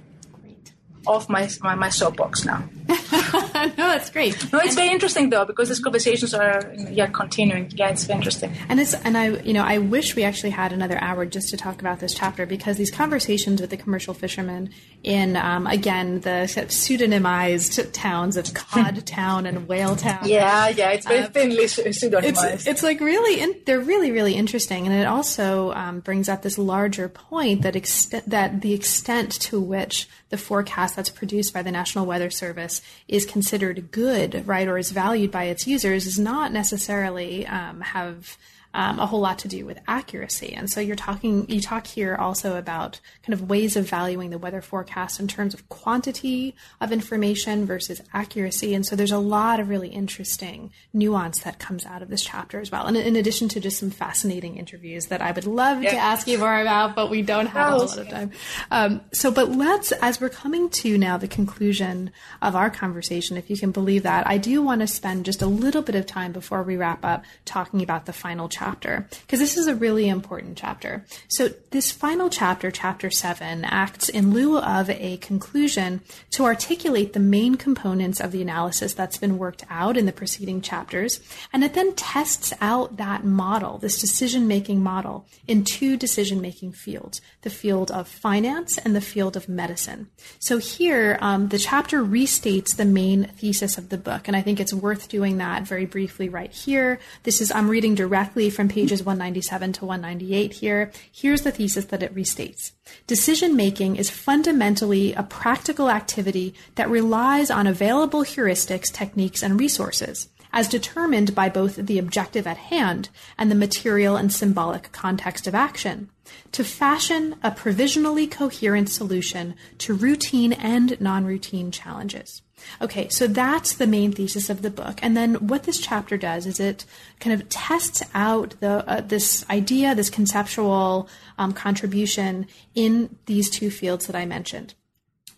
Off 1.05 1.27
my, 1.27 1.49
my, 1.61 1.75
my 1.75 1.89
soapbox 1.89 2.45
now. 2.45 2.63
no, 3.77 3.87
that's 3.87 4.09
great. 4.09 4.51
No, 4.51 4.59
it's 4.59 4.75
very 4.75 4.89
interesting 4.89 5.29
though 5.29 5.45
because 5.45 5.69
these 5.69 5.79
conversations 5.79 6.33
are 6.33 6.73
yeah 6.89 7.07
continuing. 7.07 7.71
Yeah, 7.73 7.89
it's 7.89 8.03
very 8.03 8.17
interesting. 8.17 8.53
And 8.67 8.79
it's 8.79 8.93
and 8.93 9.17
I 9.17 9.29
you 9.41 9.53
know 9.53 9.63
I 9.63 9.77
wish 9.77 10.15
we 10.15 10.23
actually 10.23 10.49
had 10.49 10.73
another 10.73 10.97
hour 11.01 11.25
just 11.25 11.49
to 11.49 11.57
talk 11.57 11.79
about 11.79 11.99
this 11.99 12.13
chapter 12.13 12.45
because 12.45 12.77
these 12.77 12.91
conversations 12.91 13.61
with 13.61 13.69
the 13.69 13.77
commercial 13.77 14.13
fishermen 14.13 14.69
in 15.03 15.37
um, 15.37 15.65
again 15.67 16.19
the 16.21 16.47
pseudonymized 16.47 17.91
towns 17.93 18.35
of 18.35 18.53
Cod 18.53 19.05
Town 19.05 19.45
and 19.45 19.67
Whale 19.67 19.95
Town. 19.95 20.19
Yeah, 20.23 20.67
yeah, 20.67 20.91
it's 20.91 21.07
very 21.07 21.21
uh, 21.21 21.29
thinly 21.29 21.65
pseudonymized. 21.65 22.53
It's, 22.53 22.67
it's, 22.67 22.83
like 22.83 22.99
really 22.99 23.39
in, 23.39 23.55
they're 23.65 23.79
really 23.79 24.11
really 24.11 24.33
interesting, 24.33 24.85
and 24.87 24.95
it 24.95 25.05
also 25.05 25.71
um, 25.71 26.01
brings 26.01 26.27
up 26.27 26.41
this 26.41 26.57
larger 26.57 27.07
point 27.07 27.61
that 27.61 27.75
extent 27.77 28.29
that 28.29 28.61
the 28.61 28.73
extent 28.73 29.31
to 29.41 29.59
which 29.59 30.09
the 30.33 30.37
forecast 30.39 30.95
that's 30.95 31.11
produced 31.11 31.53
by 31.53 31.61
the 31.61 31.71
National 31.71 32.07
Weather 32.07 32.31
Service 32.31 32.81
is 33.07 33.23
considered 33.23 33.91
good, 33.91 34.47
right, 34.47 34.67
or 34.67 34.79
is 34.79 34.89
valued 34.89 35.29
by 35.29 35.43
its 35.43 35.67
users, 35.67 36.05
does 36.05 36.17
not 36.17 36.51
necessarily 36.51 37.45
um, 37.45 37.81
have 37.81 38.35
um, 38.73 38.99
a 38.99 39.05
whole 39.05 39.19
lot 39.19 39.39
to 39.39 39.47
do 39.47 39.65
with 39.65 39.79
accuracy. 39.87 40.53
And 40.53 40.69
so 40.69 40.79
you're 40.79 40.95
talking, 40.95 41.47
you 41.49 41.61
talk 41.61 41.85
here 41.85 42.15
also 42.15 42.57
about 42.57 42.99
kind 43.23 43.33
of 43.33 43.49
ways 43.49 43.75
of 43.75 43.87
valuing 43.87 44.31
the 44.31 44.37
weather 44.37 44.61
forecast 44.61 45.19
in 45.19 45.27
terms 45.27 45.53
of 45.53 45.69
quantity 45.69 46.55
of 46.81 46.91
information 46.91 47.65
versus 47.65 48.01
accuracy. 48.13 48.73
And 48.73 48.85
so 48.85 48.95
there's 48.95 49.11
a 49.11 49.19
lot 49.19 49.59
of 49.59 49.69
really 49.69 49.89
interesting 49.89 50.71
nuance 50.91 51.41
that 51.41 51.59
comes 51.59 51.85
out 51.85 52.01
of 52.01 52.09
this 52.09 52.23
chapter 52.23 52.59
as 52.59 52.71
well. 52.71 52.87
And 52.87 52.97
in 52.97 53.15
addition 53.15 53.47
to 53.49 53.59
just 53.59 53.77
some 53.77 53.91
fascinating 53.91 54.57
interviews 54.57 55.07
that 55.07 55.21
I 55.21 55.31
would 55.31 55.45
love 55.45 55.83
yeah. 55.83 55.91
to 55.91 55.97
ask 55.97 56.27
you 56.27 56.39
more 56.39 56.59
about, 56.59 56.95
but 56.95 57.11
we 57.11 57.21
don't 57.21 57.47
have 57.47 57.73
a 57.73 57.77
lot 57.77 57.97
of 57.97 58.09
time. 58.09 58.31
Um, 58.71 59.01
so, 59.11 59.29
but 59.29 59.49
let's, 59.51 59.91
as 59.91 60.19
we're 60.19 60.29
coming 60.29 60.69
to 60.69 60.97
now 60.97 61.17
the 61.17 61.27
conclusion 61.27 62.11
of 62.41 62.55
our 62.55 62.71
conversation, 62.71 63.37
if 63.37 63.49
you 63.51 63.57
can 63.57 63.71
believe 63.71 64.03
that, 64.03 64.25
I 64.27 64.39
do 64.39 64.63
want 64.63 64.81
to 64.81 64.87
spend 64.87 65.25
just 65.25 65.43
a 65.43 65.47
little 65.47 65.83
bit 65.83 65.93
of 65.93 66.07
time 66.07 66.31
before 66.31 66.63
we 66.63 66.75
wrap 66.75 67.05
up 67.05 67.23
talking 67.45 67.83
about 67.83 68.07
the 68.07 68.13
final 68.13 68.49
chapter 68.49 68.62
chapter, 68.63 69.07
because 69.21 69.39
this 69.39 69.57
is 69.57 69.67
a 69.67 69.75
really 69.75 70.07
important 70.07 70.57
chapter. 70.57 71.05
So, 71.27 71.49
this 71.71 71.91
final 71.91 72.29
chapter, 72.29 72.71
chapter 72.71 73.11
seven, 73.11 73.65
acts 73.65 74.07
in 74.07 74.33
lieu 74.33 74.57
of 74.57 74.89
a 74.89 75.17
conclusion 75.17 76.01
to 76.31 76.45
articulate 76.45 77.11
the 77.11 77.19
main 77.19 77.55
components 77.55 78.21
of 78.21 78.31
the 78.31 78.41
analysis 78.41 78.93
that's 78.93 79.17
been 79.17 79.37
worked 79.37 79.65
out 79.69 79.97
in 79.97 80.05
the 80.05 80.13
preceding 80.13 80.61
chapters, 80.61 81.19
and 81.51 81.63
it 81.63 81.73
then 81.73 81.93
tests 81.95 82.53
out 82.61 82.95
that 82.97 83.25
model, 83.25 83.79
this 83.79 83.99
decision 83.99 84.47
making 84.47 84.81
model, 84.81 85.25
in 85.45 85.65
two 85.65 85.97
decision 85.97 86.39
making 86.39 86.71
fields 86.71 87.19
the 87.41 87.49
field 87.49 87.91
of 87.91 88.07
finance 88.07 88.77
and 88.77 88.95
the 88.95 89.01
field 89.01 89.35
of 89.35 89.49
medicine. 89.49 90.07
So, 90.39 90.57
here, 90.57 91.17
um, 91.19 91.49
the 91.49 91.59
chapter 91.59 92.01
restates 92.01 92.77
the 92.77 92.85
main 92.85 93.25
thesis 93.25 93.77
of 93.77 93.89
the 93.89 93.97
book, 93.97 94.29
and 94.29 94.37
I 94.37 94.41
think 94.41 94.61
it's 94.61 94.73
worth 94.73 95.09
doing 95.09 95.37
that 95.39 95.63
very 95.63 95.85
briefly 95.85 96.29
right 96.29 96.51
here. 96.51 96.99
This 97.23 97.41
is, 97.41 97.51
I'm 97.51 97.69
reading 97.69 97.95
directly 97.95 98.49
from 98.53 98.69
pages 98.69 99.03
197 99.03 99.73
to 99.73 99.85
198 99.85 100.53
here. 100.53 100.91
Here's 101.11 101.41
the 101.41 101.51
thesis 101.51 101.85
that 101.85 102.03
it 102.03 102.15
restates. 102.15 102.71
Decision 103.07 103.55
making 103.55 103.95
is 103.95 104.09
fundamentally 104.09 105.13
a 105.13 105.23
practical 105.23 105.89
activity 105.89 106.53
that 106.75 106.89
relies 106.89 107.49
on 107.49 107.67
available 107.67 108.23
heuristics, 108.23 108.91
techniques, 108.91 109.41
and 109.43 109.59
resources 109.59 110.29
as 110.53 110.69
determined 110.69 111.35
by 111.35 111.49
both 111.49 111.75
the 111.75 111.99
objective 111.99 112.47
at 112.47 112.57
hand 112.57 113.09
and 113.37 113.51
the 113.51 113.55
material 113.55 114.15
and 114.15 114.31
symbolic 114.31 114.91
context 114.91 115.47
of 115.47 115.55
action, 115.55 116.09
to 116.51 116.63
fashion 116.63 117.35
a 117.43 117.51
provisionally 117.51 118.27
coherent 118.27 118.87
solution 118.89 119.55
to 119.79 119.93
routine 119.93 120.53
and 120.53 120.99
non 121.01 121.25
routine 121.25 121.71
challenges. 121.71 122.41
Okay, 122.81 123.09
so 123.09 123.27
that's 123.27 123.73
the 123.73 123.87
main 123.87 124.13
thesis 124.13 124.49
of 124.49 124.61
the 124.61 124.69
book. 124.69 124.99
And 125.01 125.17
then 125.17 125.35
what 125.35 125.63
this 125.63 125.79
chapter 125.79 126.15
does 126.15 126.45
is 126.45 126.59
it 126.59 126.85
kind 127.19 127.33
of 127.33 127.49
tests 127.49 128.03
out 128.13 128.55
the 128.61 128.87
uh, 128.87 129.01
this 129.01 129.45
idea, 129.49 129.95
this 129.95 130.09
conceptual 130.09 131.09
um, 131.37 131.51
contribution 131.51 132.47
in 132.73 133.17
these 133.25 133.49
two 133.49 133.69
fields 133.69 134.07
that 134.07 134.15
I 134.15 134.25
mentioned. 134.25 134.75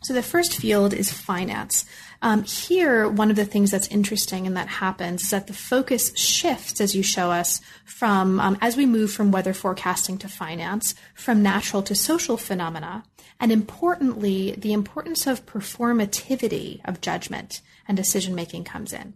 So 0.05 0.13
the 0.13 0.21
first 0.21 0.57
field 0.57 0.93
is 0.93 1.11
finance. 1.11 1.83
Um, 2.21 2.43
here, 2.43 3.09
one 3.09 3.31
of 3.31 3.35
the 3.35 3.43
things 3.43 3.71
that's 3.71 3.87
interesting 3.87 4.45
and 4.45 4.55
that 4.55 4.67
happens 4.67 5.23
is 5.23 5.29
that 5.31 5.47
the 5.47 5.53
focus 5.53 6.15
shifts 6.15 6.79
as 6.79 6.95
you 6.95 7.01
show 7.01 7.31
us 7.31 7.59
from, 7.85 8.39
um, 8.39 8.55
as 8.61 8.77
we 8.77 8.85
move 8.85 9.11
from 9.11 9.31
weather 9.31 9.51
forecasting 9.51 10.19
to 10.19 10.27
finance, 10.27 10.93
from 11.15 11.41
natural 11.41 11.81
to 11.81 11.95
social 11.95 12.37
phenomena. 12.37 13.03
And 13.39 13.51
importantly, 13.51 14.53
the 14.55 14.73
importance 14.73 15.25
of 15.25 15.47
performativity 15.47 16.81
of 16.85 17.01
judgment 17.01 17.61
and 17.87 17.97
decision 17.97 18.35
making 18.35 18.65
comes 18.65 18.93
in. 18.93 19.15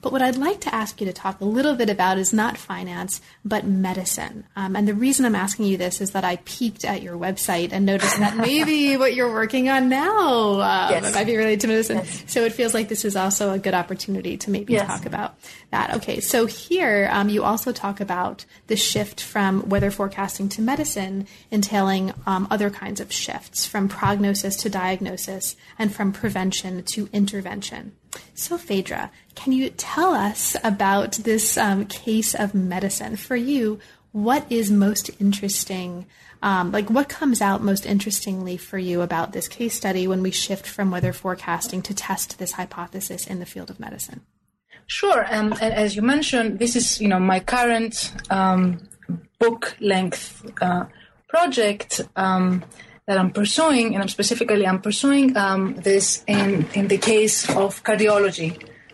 But 0.00 0.12
what 0.12 0.22
I'd 0.22 0.36
like 0.36 0.60
to 0.62 0.74
ask 0.74 1.00
you 1.00 1.06
to 1.06 1.12
talk 1.12 1.40
a 1.40 1.44
little 1.44 1.74
bit 1.74 1.90
about 1.90 2.18
is 2.18 2.32
not 2.32 2.56
finance, 2.56 3.20
but 3.44 3.64
medicine. 3.64 4.44
Um, 4.56 4.76
and 4.76 4.86
the 4.86 4.94
reason 4.94 5.24
I'm 5.24 5.34
asking 5.34 5.66
you 5.66 5.76
this 5.76 6.00
is 6.00 6.12
that 6.12 6.24
I 6.24 6.36
peeked 6.44 6.84
at 6.84 7.02
your 7.02 7.16
website 7.16 7.72
and 7.72 7.86
noticed 7.86 8.18
that 8.18 8.36
maybe 8.48 8.96
what 8.96 9.14
you're 9.14 9.32
working 9.32 9.68
on 9.68 9.88
now 9.88 10.60
um, 10.60 10.90
yes. 10.90 11.14
might 11.14 11.26
be 11.26 11.36
related 11.36 11.60
to 11.60 11.68
medicine. 11.68 11.98
Yes. 11.98 12.24
So 12.26 12.44
it 12.44 12.52
feels 12.52 12.74
like 12.74 12.88
this 12.88 13.04
is 13.04 13.16
also 13.16 13.52
a 13.52 13.58
good 13.58 13.74
opportunity 13.74 14.36
to 14.38 14.50
maybe 14.50 14.74
yes. 14.74 14.86
talk 14.86 15.06
about 15.06 15.36
that. 15.70 15.94
Okay, 15.96 16.20
so 16.20 16.46
here 16.46 17.08
um, 17.12 17.28
you 17.28 17.44
also 17.44 17.72
talk 17.72 18.00
about 18.00 18.44
the 18.66 18.76
shift 18.76 19.20
from 19.20 19.68
weather 19.68 19.90
forecasting 19.90 20.48
to 20.50 20.62
medicine, 20.62 21.26
entailing 21.50 22.12
um, 22.26 22.46
other 22.50 22.70
kinds 22.70 23.00
of 23.00 23.12
shifts 23.12 23.66
from 23.66 23.88
prognosis 23.88 24.56
to 24.56 24.70
diagnosis 24.70 25.56
and 25.78 25.94
from 25.94 26.12
prevention 26.12 26.82
to 26.84 27.08
intervention. 27.12 27.92
So, 28.34 28.56
Phaedra, 28.56 29.10
can 29.34 29.52
you 29.52 29.70
tell 29.70 30.14
us 30.14 30.56
about 30.62 31.12
this 31.12 31.56
um, 31.56 31.86
case 31.86 32.34
of 32.34 32.54
medicine? 32.54 33.16
For 33.16 33.36
you, 33.36 33.80
what 34.12 34.46
is 34.50 34.70
most 34.70 35.10
interesting? 35.20 36.06
Um, 36.42 36.70
like, 36.72 36.88
what 36.88 37.08
comes 37.08 37.40
out 37.40 37.62
most 37.62 37.84
interestingly 37.84 38.56
for 38.56 38.78
you 38.78 39.02
about 39.02 39.32
this 39.32 39.48
case 39.48 39.74
study 39.74 40.06
when 40.06 40.22
we 40.22 40.30
shift 40.30 40.66
from 40.66 40.90
weather 40.90 41.12
forecasting 41.12 41.82
to 41.82 41.94
test 41.94 42.38
this 42.38 42.52
hypothesis 42.52 43.26
in 43.26 43.40
the 43.40 43.46
field 43.46 43.70
of 43.70 43.80
medicine? 43.80 44.20
Sure, 44.86 45.26
um, 45.34 45.52
and 45.60 45.74
as 45.74 45.96
you 45.96 46.02
mentioned, 46.02 46.58
this 46.58 46.74
is 46.74 47.00
you 47.00 47.08
know 47.08 47.18
my 47.18 47.40
current 47.40 48.14
um, 48.30 48.88
book 49.38 49.76
length 49.80 50.50
uh, 50.62 50.86
project. 51.28 52.00
That 53.08 53.16
I'm 53.16 53.32
pursuing, 53.32 53.94
and 53.94 54.02
I'm 54.02 54.12
specifically 54.18 54.66
I'm 54.66 54.82
pursuing 54.88 55.34
um, 55.34 55.62
this 55.88 56.22
in 56.26 56.68
in 56.74 56.88
the 56.92 56.98
case 56.98 57.48
of 57.56 57.82
cardiology 57.82 58.50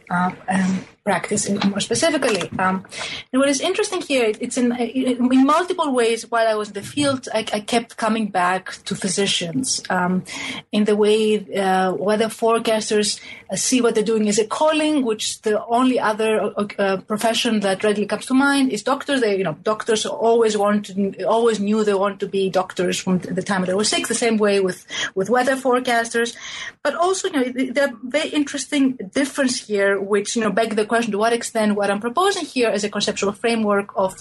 uh, 0.09 0.31
um, 0.49 0.85
practice, 1.05 1.49
more 1.51 1.81
specifically. 1.81 2.49
Um, 2.59 2.87
and 3.33 3.41
what 3.41 3.49
is 3.49 3.61
interesting 3.61 4.01
here, 4.01 4.33
it's 4.41 4.57
in 4.57 4.73
in 4.77 5.45
multiple 5.45 5.93
ways. 5.93 6.31
While 6.31 6.47
I 6.47 6.55
was 6.55 6.69
in 6.69 6.75
the 6.75 6.83
field, 6.95 7.29
I, 7.35 7.41
I 7.53 7.61
kept 7.61 7.97
coming 7.97 8.29
back 8.29 8.63
to 8.87 8.95
physicians 8.95 9.83
um, 9.91 10.25
in 10.73 10.85
the 10.85 10.97
way 10.97 11.45
uh, 11.55 11.93
weather 11.95 12.29
forecasters 12.29 13.21
see 13.57 13.81
what 13.81 13.95
they're 13.95 14.05
doing 14.05 14.29
as 14.29 14.39
a 14.39 14.47
calling, 14.47 15.05
which 15.05 15.41
the 15.43 15.65
only 15.67 15.99
other 15.99 16.41
uh, 16.41 16.67
uh, 16.79 16.97
profession 16.99 17.61
that 17.61 17.85
readily 17.85 18.07
comes 18.07 18.27
to 18.27 18.35
mind 18.35 18.73
is 18.73 18.83
doctors. 18.83 19.21
They, 19.21 19.37
you 19.37 19.45
know, 19.45 19.57
doctors 19.63 20.07
always 20.07 20.57
want 20.57 20.91
always 21.27 21.61
knew 21.61 21.85
they 21.85 21.95
want 21.95 22.21
to 22.21 22.27
be 22.27 22.51
doctors 22.51 22.99
from 22.99 23.19
the 23.19 23.43
time 23.43 23.65
they 23.65 23.75
were 23.75 23.85
sick. 23.85 24.07
The 24.07 24.15
same 24.15 24.37
way 24.37 24.61
with 24.61 24.87
with 25.15 25.31
weather 25.31 25.57
forecasters, 25.57 26.37
but 26.83 26.95
also, 26.95 27.29
you 27.29 27.35
know, 27.35 27.73
there 27.73 27.89
are 27.89 27.95
very 28.03 28.29
interesting 28.29 28.99
difference 29.13 29.67
here, 29.67 30.01
which 30.01 30.37
you 30.37 30.43
know 30.43 30.51
beg 30.51 30.77
the 30.77 30.87
question: 30.87 31.13
to 31.13 31.19
what 31.19 31.33
extent 31.33 31.77
what 31.77 31.91
I'm 31.91 32.01
proposing 32.01 32.45
here 32.45 32.69
as 32.69 32.85
a 32.85 32.91
conceptual 32.91 33.33
framework 33.33 33.91
of 33.97 34.13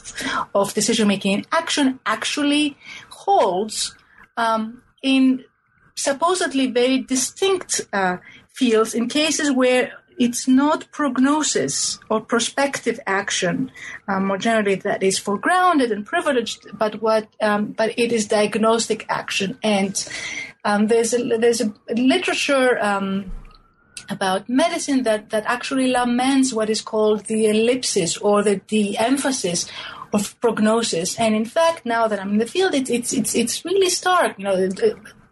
of 0.54 0.74
decision 0.74 1.08
making 1.08 1.34
and 1.36 1.48
action 1.52 2.00
actually 2.06 2.78
holds 3.10 3.96
um, 4.38 4.82
in 5.02 5.44
supposedly 5.96 6.68
very 6.68 7.00
distinct 7.00 7.82
uh, 7.94 8.18
fields 8.54 8.94
in 8.94 9.08
cases 9.10 9.52
where 9.52 9.92
it's 10.18 10.48
not 10.48 10.90
prognosis 10.92 12.00
or 12.10 12.22
prospective 12.22 13.00
action, 13.08 13.72
um, 14.08 14.28
more 14.28 14.38
generally 14.38 14.76
that 14.76 15.02
is 15.02 15.20
foregrounded 15.20 15.92
and 15.92 16.06
privileged, 16.06 16.68
but 16.78 17.02
what, 17.02 17.28
um, 17.42 17.68
but 17.72 17.98
it 17.98 18.12
is 18.12 18.28
diagnostic 18.28 19.06
action. 19.10 19.58
And 19.64 20.08
um, 20.64 20.88
there's 20.88 21.14
a, 21.14 21.38
there's 21.38 21.62
a 21.62 21.74
literature 21.96 22.78
um, 22.80 23.32
about 24.10 24.50
medicine 24.50 25.04
that 25.04 25.30
that 25.30 25.46
actually 25.46 25.88
laments 25.88 26.54
what 26.54 26.70
is 26.70 26.82
called 26.82 27.26
the 27.26 27.48
ellipsis 27.48 28.18
or 28.18 28.44
the 28.44 28.62
the 28.68 28.98
emphasis 28.98 29.66
of 30.12 30.40
prognosis. 30.42 31.20
And 31.20 31.36
in 31.36 31.46
fact, 31.46 31.86
now 31.86 32.08
that 32.08 32.20
I'm 32.20 32.32
in 32.32 32.38
the 32.38 32.46
field, 32.46 32.74
it's 32.74 32.90
it's 32.90 33.14
it's, 33.14 33.36
it's 33.36 33.66
really 33.66 33.90
stark. 33.90 34.38
You 34.38 34.46
know, 34.46 34.70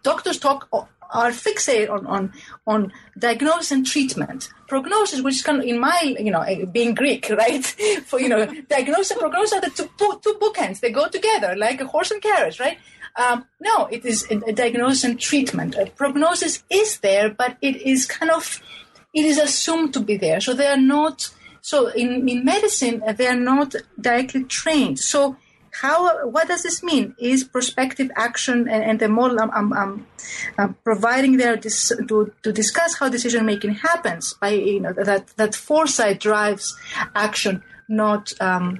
doctors 0.03 0.39
talk 0.39 0.67
are 1.11 1.31
fixated 1.31 1.89
on, 1.89 2.07
on, 2.07 2.33
on 2.65 2.91
diagnosis 3.17 3.71
and 3.71 3.85
treatment. 3.85 4.49
Prognosis, 4.67 5.21
which 5.21 5.35
is 5.35 5.41
kind 5.41 5.59
of 5.59 5.65
in 5.65 5.79
my, 5.79 6.15
you 6.19 6.31
know, 6.31 6.43
being 6.71 6.95
Greek, 6.95 7.29
right? 7.37 7.65
For, 8.05 8.19
you 8.19 8.29
know, 8.29 8.45
diagnosis 8.69 9.11
and 9.11 9.19
prognosis 9.19 9.53
are 9.53 9.61
the 9.61 9.69
two, 9.69 9.89
two 9.97 10.37
bookends. 10.41 10.79
They 10.79 10.91
go 10.91 11.07
together 11.07 11.55
like 11.55 11.81
a 11.81 11.87
horse 11.87 12.11
and 12.11 12.21
carriage, 12.21 12.59
right? 12.59 12.77
Um, 13.15 13.45
no, 13.59 13.87
it 13.87 14.05
is 14.05 14.25
a, 14.31 14.37
a 14.47 14.53
diagnosis 14.53 15.03
and 15.03 15.19
treatment. 15.19 15.75
A 15.75 15.85
prognosis 15.85 16.63
is 16.69 16.99
there, 16.99 17.29
but 17.29 17.57
it 17.61 17.81
is 17.81 18.05
kind 18.05 18.31
of, 18.31 18.61
it 19.13 19.25
is 19.25 19.37
assumed 19.37 19.93
to 19.93 19.99
be 19.99 20.15
there. 20.17 20.39
So 20.39 20.53
they 20.53 20.67
are 20.67 20.77
not, 20.77 21.29
so 21.61 21.87
in, 21.87 22.27
in 22.27 22.45
medicine, 22.45 23.03
they 23.17 23.27
are 23.27 23.35
not 23.35 23.75
directly 23.99 24.45
trained. 24.45 24.99
So 24.99 25.35
how 25.73 26.27
what 26.27 26.47
does 26.47 26.63
this 26.63 26.83
mean? 26.83 27.15
Is 27.17 27.43
prospective 27.43 28.11
action 28.15 28.67
and, 28.67 28.83
and 28.83 28.99
the 28.99 29.09
model 29.09 29.39
I'm, 29.39 29.51
I'm, 29.73 30.05
I'm, 30.57 30.73
providing 30.83 31.37
there 31.37 31.55
dis, 31.55 31.91
to, 32.07 32.33
to 32.43 32.51
discuss 32.51 32.95
how 32.95 33.09
decision 33.09 33.45
making 33.45 33.75
happens 33.75 34.33
by 34.33 34.49
you 34.49 34.79
know 34.79 34.93
that 34.93 35.27
that 35.37 35.55
foresight 35.55 36.19
drives 36.19 36.77
action 37.15 37.63
not 37.87 38.31
um, 38.39 38.79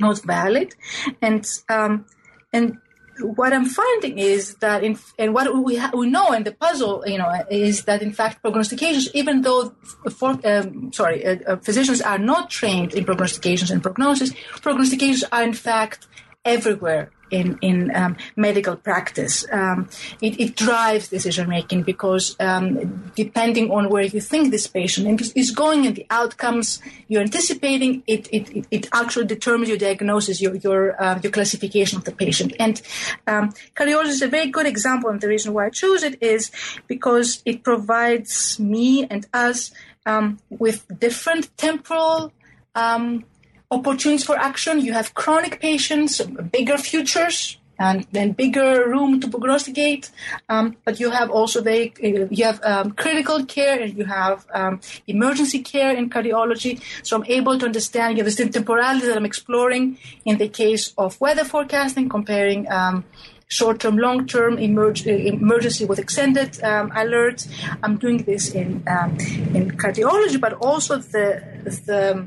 not 0.00 0.22
valid. 0.22 0.74
And 1.20 1.46
um, 1.68 2.06
and 2.52 2.78
what 3.20 3.52
I'm 3.52 3.66
finding 3.66 4.18
is 4.18 4.56
that 4.56 4.82
in 4.82 4.98
and 5.18 5.34
what 5.34 5.46
we 5.64 5.76
ha- 5.76 5.92
we 5.94 6.08
know 6.08 6.32
in 6.32 6.44
the 6.44 6.52
puzzle, 6.52 7.04
you 7.06 7.18
know, 7.18 7.30
is 7.50 7.84
that 7.84 8.02
in 8.02 8.12
fact 8.12 8.42
prognostications, 8.42 9.08
even 9.14 9.42
though 9.42 9.74
for, 10.10 10.38
um, 10.44 10.92
sorry, 10.92 11.24
uh, 11.24 11.36
uh, 11.46 11.56
physicians 11.56 12.00
are 12.00 12.18
not 12.18 12.50
trained 12.50 12.94
in 12.94 13.04
prognostications 13.04 13.70
and 13.70 13.82
prognosis, 13.82 14.32
prognostications 14.60 15.24
are 15.32 15.42
in 15.42 15.54
fact 15.54 16.06
everywhere 16.44 17.10
in 17.34 17.58
in 17.60 17.94
um, 17.94 18.16
medical 18.36 18.76
practice. 18.76 19.44
Um, 19.50 19.88
it, 20.20 20.40
it, 20.40 20.50
drives 20.54 21.08
decision 21.08 21.48
making 21.48 21.82
because 21.82 22.36
um, 22.38 23.10
depending 23.16 23.70
on 23.70 23.90
where 23.90 24.04
you 24.14 24.20
think 24.20 24.50
this 24.50 24.66
patient 24.66 25.20
is 25.36 25.50
going 25.50 25.86
and 25.86 25.96
the 25.96 26.06
outcomes 26.10 26.80
you're 27.08 27.26
anticipating, 27.28 28.02
it 28.06 28.28
it, 28.32 28.66
it 28.70 28.88
actually 28.92 29.26
determines 29.26 29.68
your 29.68 29.78
diagnosis, 29.78 30.40
your 30.40 30.54
your 30.66 30.82
uh, 31.02 31.18
your 31.22 31.32
classification 31.32 31.98
of 31.98 32.04
the 32.04 32.12
patient. 32.12 32.50
And 32.60 32.80
um, 33.26 33.52
cardiology 33.74 34.14
is 34.18 34.22
a 34.22 34.28
very 34.28 34.48
good 34.56 34.66
example, 34.66 35.10
and 35.10 35.20
the 35.20 35.28
reason 35.28 35.52
why 35.54 35.66
I 35.66 35.70
chose 35.70 36.02
it 36.02 36.22
is 36.22 36.50
because 36.86 37.42
it 37.44 37.64
provides 37.64 38.58
me 38.60 39.06
and 39.10 39.26
us 39.34 39.72
um, 40.06 40.38
with 40.50 40.86
different 41.00 41.44
temporal 41.56 42.32
um, 42.74 43.24
opportunities 43.70 44.24
for 44.24 44.36
action. 44.36 44.80
You 44.80 44.92
have 44.92 45.14
chronic 45.14 45.60
patients, 45.60 46.20
bigger 46.20 46.78
futures, 46.78 47.58
and 47.78 48.06
then 48.12 48.32
bigger 48.32 48.88
room 48.88 49.20
to 49.20 49.28
prognosticate. 49.28 50.10
Um, 50.48 50.76
but 50.84 51.00
you 51.00 51.10
have 51.10 51.30
also 51.30 51.62
very 51.62 51.92
you 52.00 52.44
have 52.44 52.60
um, 52.64 52.92
critical 52.92 53.44
care 53.44 53.80
and 53.80 53.96
you 53.96 54.04
have 54.04 54.46
um, 54.54 54.80
emergency 55.06 55.60
care 55.60 55.94
in 55.94 56.10
cardiology. 56.10 56.80
So 57.02 57.16
I'm 57.16 57.24
able 57.26 57.58
to 57.58 57.66
understand 57.66 58.18
you 58.18 58.24
have 58.24 58.34
the 58.34 58.48
temporality 58.48 59.06
that 59.06 59.16
I'm 59.16 59.26
exploring 59.26 59.98
in 60.24 60.38
the 60.38 60.48
case 60.48 60.94
of 60.96 61.20
weather 61.20 61.44
forecasting, 61.44 62.08
comparing. 62.08 62.70
Um, 62.70 63.04
short-term, 63.46 63.98
long-term 63.98 64.56
emerg- 64.56 65.06
emergency 65.06 65.84
with 65.84 65.98
extended 65.98 66.60
um, 66.64 66.90
alerts. 66.90 67.46
I'm 67.82 67.98
doing 67.98 68.24
this 68.24 68.50
in 68.52 68.82
um, 68.88 69.10
in 69.54 69.70
cardiology, 69.76 70.40
but 70.40 70.54
also 70.54 70.96
the 70.96 71.42
the 71.62 72.26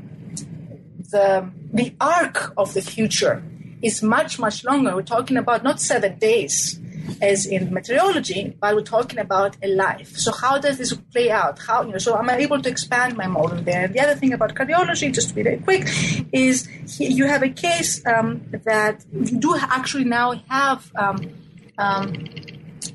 the, 1.10 1.50
the 1.72 1.94
arc 2.00 2.52
of 2.56 2.74
the 2.74 2.82
future 2.82 3.42
is 3.82 4.02
much, 4.02 4.38
much 4.38 4.64
longer. 4.64 4.94
We're 4.94 5.02
talking 5.02 5.36
about 5.36 5.62
not 5.62 5.80
seven 5.80 6.18
days 6.18 6.80
as 7.22 7.46
in 7.46 7.72
meteorology, 7.72 8.56
but 8.60 8.74
we're 8.74 8.82
talking 8.82 9.18
about 9.18 9.56
a 9.62 9.68
life. 9.68 10.16
So 10.16 10.32
how 10.32 10.58
does 10.58 10.78
this 10.78 10.92
play 10.92 11.30
out? 11.30 11.58
How 11.58 11.82
you 11.82 11.92
know? 11.92 11.98
So 11.98 12.16
am 12.18 12.28
I'm 12.28 12.40
able 12.40 12.60
to 12.60 12.68
expand 12.68 13.16
my 13.16 13.26
model 13.26 13.60
there. 13.62 13.84
And 13.84 13.94
the 13.94 14.00
other 14.00 14.14
thing 14.14 14.32
about 14.32 14.54
cardiology, 14.54 15.12
just 15.12 15.30
to 15.30 15.34
be 15.34 15.42
very 15.42 15.58
quick, 15.58 15.88
is 16.32 16.68
you 17.00 17.26
have 17.26 17.42
a 17.42 17.48
case 17.48 18.04
um, 18.06 18.42
that 18.64 19.04
you 19.12 19.38
do 19.38 19.56
actually 19.56 20.04
now 20.04 20.32
have. 20.48 20.90
Um, 20.96 21.34
um, 21.78 22.12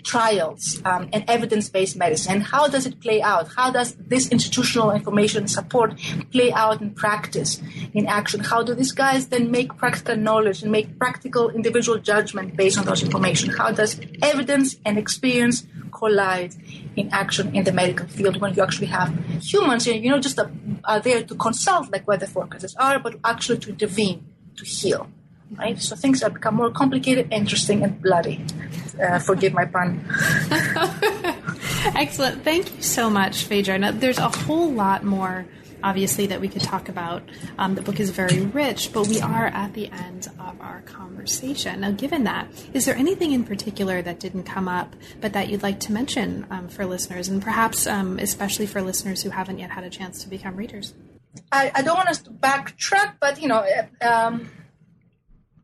trials 0.03 0.81
um, 0.85 1.09
and 1.13 1.23
evidence-based 1.27 1.95
medicine. 1.95 2.33
And 2.33 2.43
how 2.43 2.67
does 2.67 2.85
it 2.85 2.99
play 2.99 3.21
out? 3.21 3.49
How 3.55 3.71
does 3.71 3.95
this 3.95 4.29
institutional 4.29 4.91
information 4.91 5.47
support 5.47 5.99
play 6.31 6.51
out 6.51 6.81
in 6.81 6.91
practice 6.91 7.61
in 7.93 8.07
action? 8.07 8.41
How 8.41 8.63
do 8.63 8.73
these 8.73 8.91
guys 8.91 9.27
then 9.27 9.51
make 9.51 9.75
practical 9.77 10.15
knowledge 10.15 10.61
and 10.61 10.71
make 10.71 10.97
practical 10.99 11.49
individual 11.49 11.97
judgment 11.97 12.55
based 12.55 12.77
on 12.77 12.85
those 12.85 13.03
information? 13.03 13.49
How 13.49 13.71
does 13.71 13.99
evidence 14.21 14.75
and 14.85 14.97
experience 14.97 15.65
collide 15.91 16.55
in 16.95 17.09
action 17.11 17.55
in 17.55 17.63
the 17.63 17.71
medical 17.71 18.07
field 18.07 18.41
when 18.41 18.53
you 18.53 18.63
actually 18.63 18.87
have 18.87 19.13
humans? 19.41 19.87
You 19.87 20.09
know 20.09 20.19
just 20.19 20.39
are 20.83 20.99
there 20.99 21.23
to 21.23 21.35
consult 21.35 21.91
like 21.91 22.07
weather 22.07 22.25
forecasters 22.25 22.75
are 22.79 22.99
but 22.99 23.15
actually 23.23 23.59
to 23.59 23.69
intervene 23.69 24.25
to 24.57 24.65
heal 24.65 25.07
right? 25.51 25.79
So 25.81 25.95
things 25.95 26.21
have 26.21 26.33
become 26.33 26.55
more 26.55 26.71
complicated, 26.71 27.27
interesting, 27.31 27.83
and 27.83 28.01
bloody. 28.01 28.43
Uh, 29.01 29.19
forgive 29.19 29.53
my 29.53 29.65
pun. 29.65 30.05
Excellent. 31.95 32.43
Thank 32.43 32.75
you 32.75 32.81
so 32.81 33.09
much, 33.09 33.43
Phaedra. 33.43 33.77
Now, 33.77 33.91
there's 33.91 34.17
a 34.17 34.29
whole 34.29 34.71
lot 34.71 35.03
more, 35.03 35.45
obviously, 35.83 36.27
that 36.27 36.39
we 36.39 36.47
could 36.47 36.61
talk 36.61 36.89
about. 36.89 37.23
Um, 37.57 37.75
the 37.75 37.81
book 37.81 37.99
is 37.99 38.09
very 38.09 38.41
rich, 38.41 38.93
but 38.93 39.07
we 39.07 39.19
are 39.19 39.47
at 39.47 39.73
the 39.73 39.89
end 39.91 40.27
of 40.39 40.61
our 40.61 40.81
conversation. 40.81 41.81
Now, 41.81 41.91
given 41.91 42.23
that, 42.23 42.47
is 42.73 42.85
there 42.85 42.95
anything 42.95 43.31
in 43.31 43.43
particular 43.43 44.01
that 44.01 44.19
didn't 44.19 44.43
come 44.43 44.67
up, 44.67 44.95
but 45.21 45.33
that 45.33 45.49
you'd 45.49 45.63
like 45.63 45.79
to 45.81 45.91
mention 45.91 46.45
um, 46.49 46.67
for 46.69 46.85
listeners, 46.85 47.27
and 47.27 47.41
perhaps 47.41 47.85
um, 47.85 48.17
especially 48.19 48.65
for 48.65 48.81
listeners 48.81 49.23
who 49.23 49.29
haven't 49.31 49.59
yet 49.59 49.71
had 49.71 49.83
a 49.83 49.89
chance 49.89 50.23
to 50.23 50.29
become 50.29 50.55
readers? 50.55 50.93
I, 51.51 51.71
I 51.75 51.81
don't 51.81 51.95
want 51.95 52.09
to 52.13 52.31
backtrack, 52.31 53.15
but 53.19 53.41
you 53.41 53.47
know. 53.47 53.65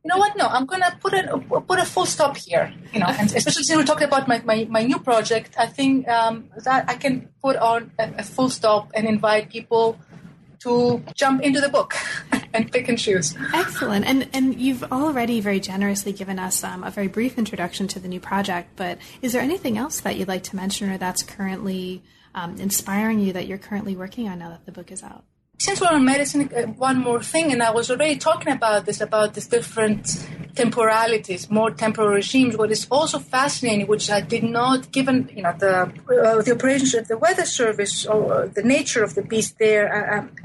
Know 0.10 0.18
what? 0.18 0.36
No, 0.36 0.48
I'm 0.48 0.66
gonna 0.66 0.98
put 1.00 1.14
it 1.14 1.30
put 1.68 1.78
a 1.78 1.86
full 1.86 2.08
stop 2.08 2.36
here. 2.36 2.74
You 2.92 3.02
know, 3.02 3.06
and 3.06 3.32
especially 3.32 3.62
since 3.62 3.78
we 3.78 3.84
talked 3.84 4.02
about 4.02 4.28
my, 4.28 4.42
my, 4.44 4.66
my 4.68 4.82
new 4.82 4.98
project, 4.98 5.54
I 5.56 5.68
think 5.68 6.08
um, 6.08 6.50
that 6.66 6.90
I 6.90 6.96
can 6.96 7.30
put 7.44 7.56
on 7.58 7.92
a, 8.00 8.14
a, 8.18 8.24
full 8.24 8.50
stop 8.50 8.90
and 8.96 9.08
invite 9.08 9.52
people 9.52 10.00
to 10.62 11.04
jump 11.14 11.44
into 11.44 11.62
the 11.62 11.70
book 11.70 11.94
and 12.56 12.72
pick 12.72 12.90
and 12.90 12.98
choose. 12.98 13.38
Excellent, 13.54 14.04
and 14.04 14.28
and 14.34 14.60
you've 14.60 14.82
already 14.92 15.42
very 15.42 15.60
generously 15.60 16.12
given 16.12 16.40
us 16.40 16.64
um, 16.64 16.84
a 16.84 16.90
very 16.90 17.08
brief 17.08 17.38
introduction 17.38 17.88
to 17.90 18.00
the 18.00 18.08
new 18.08 18.20
project. 18.20 18.72
But 18.78 18.98
is 19.22 19.34
there 19.34 19.44
anything 19.44 19.78
else 19.78 20.00
that 20.00 20.16
you'd 20.16 20.28
like 20.28 20.42
to 20.46 20.56
mention, 20.56 20.90
or 20.90 20.98
that's 20.98 21.22
currently 21.22 22.02
um, 22.34 22.56
inspiring 22.58 23.20
you 23.20 23.32
that 23.34 23.46
you're 23.46 23.60
currently 23.60 23.96
working 23.96 24.28
on 24.28 24.40
now 24.40 24.50
that 24.50 24.66
the 24.66 24.72
book 24.72 24.92
is 24.92 25.04
out? 25.04 25.24
Since 25.60 25.82
we're 25.82 25.88
on 25.88 26.06
medicine, 26.06 26.50
uh, 26.56 26.62
one 26.88 27.00
more 27.00 27.22
thing, 27.22 27.52
and 27.52 27.62
I 27.62 27.72
was 27.72 27.92
already 27.92 28.16
talking 28.16 28.52
about 28.54 28.86
this 28.86 29.02
about 29.02 29.34
these 29.34 29.48
different 29.48 30.26
temporalities, 30.56 31.50
more 31.50 31.70
temporal 31.70 32.10
regimes. 32.10 32.58
What 32.58 32.72
is 32.72 32.88
also 32.90 33.20
fascinating, 33.20 33.86
which 33.88 34.10
I 34.10 34.22
did 34.22 34.44
not, 34.44 34.92
given 34.94 35.30
you 35.36 35.44
know 35.44 35.54
the 35.60 35.76
uh, 35.76 36.42
the 36.42 36.54
operations 36.54 36.94
of 36.94 37.10
the 37.10 37.18
Weather 37.18 37.46
Service 37.46 38.06
or 38.06 38.48
the 38.48 38.64
nature 38.64 39.04
of 39.04 39.16
the 39.16 39.22
beast 39.22 39.60
there, 39.60 39.86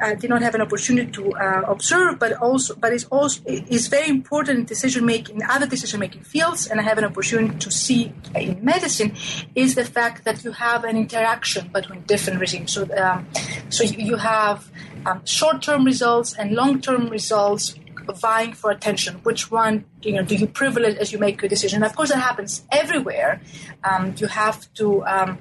I, 0.01 0.09
I 0.09 0.15
did 0.17 0.31
not 0.31 0.43
have 0.43 0.57
an 0.57 0.61
opportunity 0.61 1.11
to 1.13 1.33
uh, 1.35 1.63
observe. 1.69 2.19
But 2.19 2.33
also, 2.33 2.75
but 2.75 2.93
it's 2.93 3.05
also 3.05 3.41
is 3.47 3.87
very 3.87 4.09
important 4.09 4.59
in 4.59 4.65
decision 4.65 5.07
making, 5.07 5.37
in 5.37 5.43
other 5.49 5.67
decision 5.67 6.01
making 6.01 6.23
fields, 6.23 6.67
and 6.67 6.81
I 6.81 6.83
have 6.83 6.99
an 6.99 7.05
opportunity 7.05 7.57
to 7.57 7.71
see 7.71 8.13
in 8.35 8.65
medicine, 8.65 9.15
is 9.55 9.77
the 9.77 9.85
fact 9.85 10.25
that 10.25 10.43
you 10.43 10.51
have 10.51 10.83
an 10.83 10.97
interaction 10.97 11.69
between 11.69 12.03
different 12.03 12.41
regimes. 12.41 12.73
So, 12.73 12.83
um, 12.97 13.29
so 13.71 13.85
you 13.85 14.17
have 14.17 14.69
um, 15.07 15.25
short 15.25 15.63
term 15.63 15.85
results 15.85 16.35
and 16.35 16.53
long 16.53 16.81
term 16.81 17.09
results 17.09 17.75
vying 18.13 18.53
for 18.53 18.71
attention. 18.71 19.17
Which 19.23 19.51
one, 19.51 19.85
you 20.03 20.13
know, 20.13 20.23
do 20.23 20.35
you 20.35 20.47
privilege 20.47 20.97
as 20.97 21.13
you 21.13 21.19
make 21.19 21.41
your 21.41 21.49
decision? 21.49 21.83
Of 21.83 21.97
course, 21.97 22.11
that 22.11 22.21
happens 22.21 22.65
everywhere. 22.71 23.41
Um, 23.83 24.15
you 24.19 24.27
have 24.27 24.73
to, 24.75 25.05
um, 25.07 25.39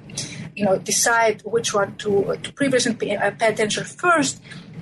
you 0.54 0.64
know, 0.64 0.78
decide 0.78 1.42
which 1.44 1.74
one 1.74 1.96
to, 1.96 2.38
to 2.42 2.52
privilege 2.52 2.86
and 2.86 2.98
pay, 2.98 3.16
uh, 3.16 3.30
pay, 3.32 3.48
attention 3.48 3.84
first. 3.84 4.40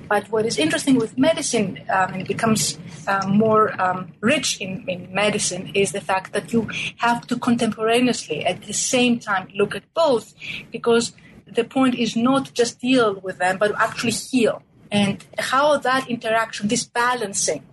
But 0.09 0.29
what 0.29 0.45
is 0.45 0.57
interesting 0.57 0.95
with 0.95 1.17
medicine, 1.17 1.79
um, 1.89 2.13
and 2.13 2.21
it 2.21 2.27
becomes 2.27 2.77
uh, 3.07 3.25
more 3.27 3.79
um, 3.81 4.11
rich 4.19 4.59
in, 4.59 4.87
in 4.87 5.13
medicine, 5.13 5.71
is 5.73 5.91
the 5.91 6.01
fact 6.01 6.33
that 6.33 6.51
you 6.53 6.69
have 6.97 7.25
to 7.27 7.39
contemporaneously, 7.39 8.45
at 8.45 8.63
the 8.63 8.73
same 8.73 9.17
time, 9.17 9.47
look 9.55 9.75
at 9.75 9.83
both, 9.93 10.33
because 10.71 11.13
the 11.45 11.63
point 11.63 11.95
is 11.95 12.15
not 12.15 12.53
just 12.53 12.79
deal 12.79 13.15
with 13.15 13.37
them, 13.37 13.57
but 13.57 13.73
actually 13.79 14.11
heal. 14.11 14.61
And 14.93 15.17
how 15.39 15.77
that 15.77 16.07
interaction, 16.07 16.67
this 16.67 16.85
balancing, 16.85 17.63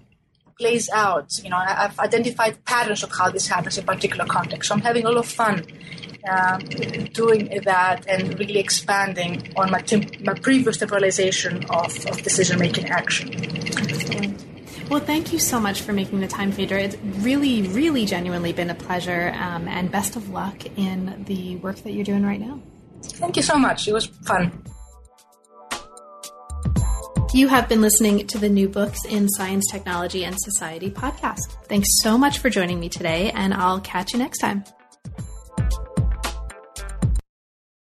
plays 0.58 0.88
out. 0.90 1.38
You 1.44 1.50
know, 1.50 1.58
I've 1.58 1.98
identified 1.98 2.64
patterns 2.64 3.02
of 3.02 3.10
how 3.12 3.30
this 3.30 3.46
happens 3.46 3.78
in 3.78 3.84
particular 3.84 4.26
contexts. 4.26 4.68
So 4.68 4.74
I'm 4.74 4.80
having 4.80 5.04
a 5.04 5.10
lot 5.10 5.18
of 5.18 5.26
fun 5.26 5.64
um, 6.30 6.58
doing 7.12 7.42
that 7.64 8.06
and 8.08 8.38
really 8.38 8.58
expanding 8.58 9.52
on 9.56 9.70
my, 9.70 9.82
my 10.24 10.34
previous 10.34 10.76
temporalization 10.78 11.52
of, 11.70 11.90
of 12.10 12.22
decision 12.22 12.58
making 12.58 12.86
action. 12.88 13.26
Excellent. 13.34 14.46
Well, 14.90 15.00
thank 15.00 15.32
you 15.32 15.38
so 15.38 15.60
much 15.60 15.82
for 15.82 15.92
making 15.92 16.18
the 16.18 16.26
time, 16.26 16.50
Phaedra. 16.50 16.80
It's 16.82 16.96
really, 17.22 17.62
really 17.68 18.06
genuinely 18.06 18.52
been 18.52 18.70
a 18.70 18.74
pleasure, 18.74 19.32
um, 19.36 19.68
and 19.68 19.88
best 19.90 20.16
of 20.16 20.30
luck 20.30 20.66
in 20.76 21.24
the 21.28 21.56
work 21.56 21.76
that 21.84 21.92
you're 21.92 22.04
doing 22.04 22.24
right 22.26 22.40
now. 22.40 22.60
Thank 23.02 23.36
you 23.36 23.42
so 23.42 23.56
much. 23.56 23.86
It 23.86 23.92
was 23.92 24.06
fun. 24.06 24.64
You 27.33 27.47
have 27.47 27.68
been 27.68 27.81
listening 27.81 28.26
to 28.26 28.39
the 28.39 28.49
New 28.49 28.68
Books 28.68 29.05
in 29.05 29.28
Science, 29.28 29.64
Technology, 29.70 30.24
and 30.24 30.37
Society 30.41 30.91
podcast. 30.91 31.39
Thanks 31.68 31.87
so 32.03 32.18
much 32.18 32.39
for 32.39 32.51
joining 32.51 32.81
me 32.81 32.89
today, 32.89 33.31
and 33.31 33.55
I'll 33.55 33.81
catch 33.81 34.12
you 34.12 34.18
next 34.18 34.39
time. 34.39 34.64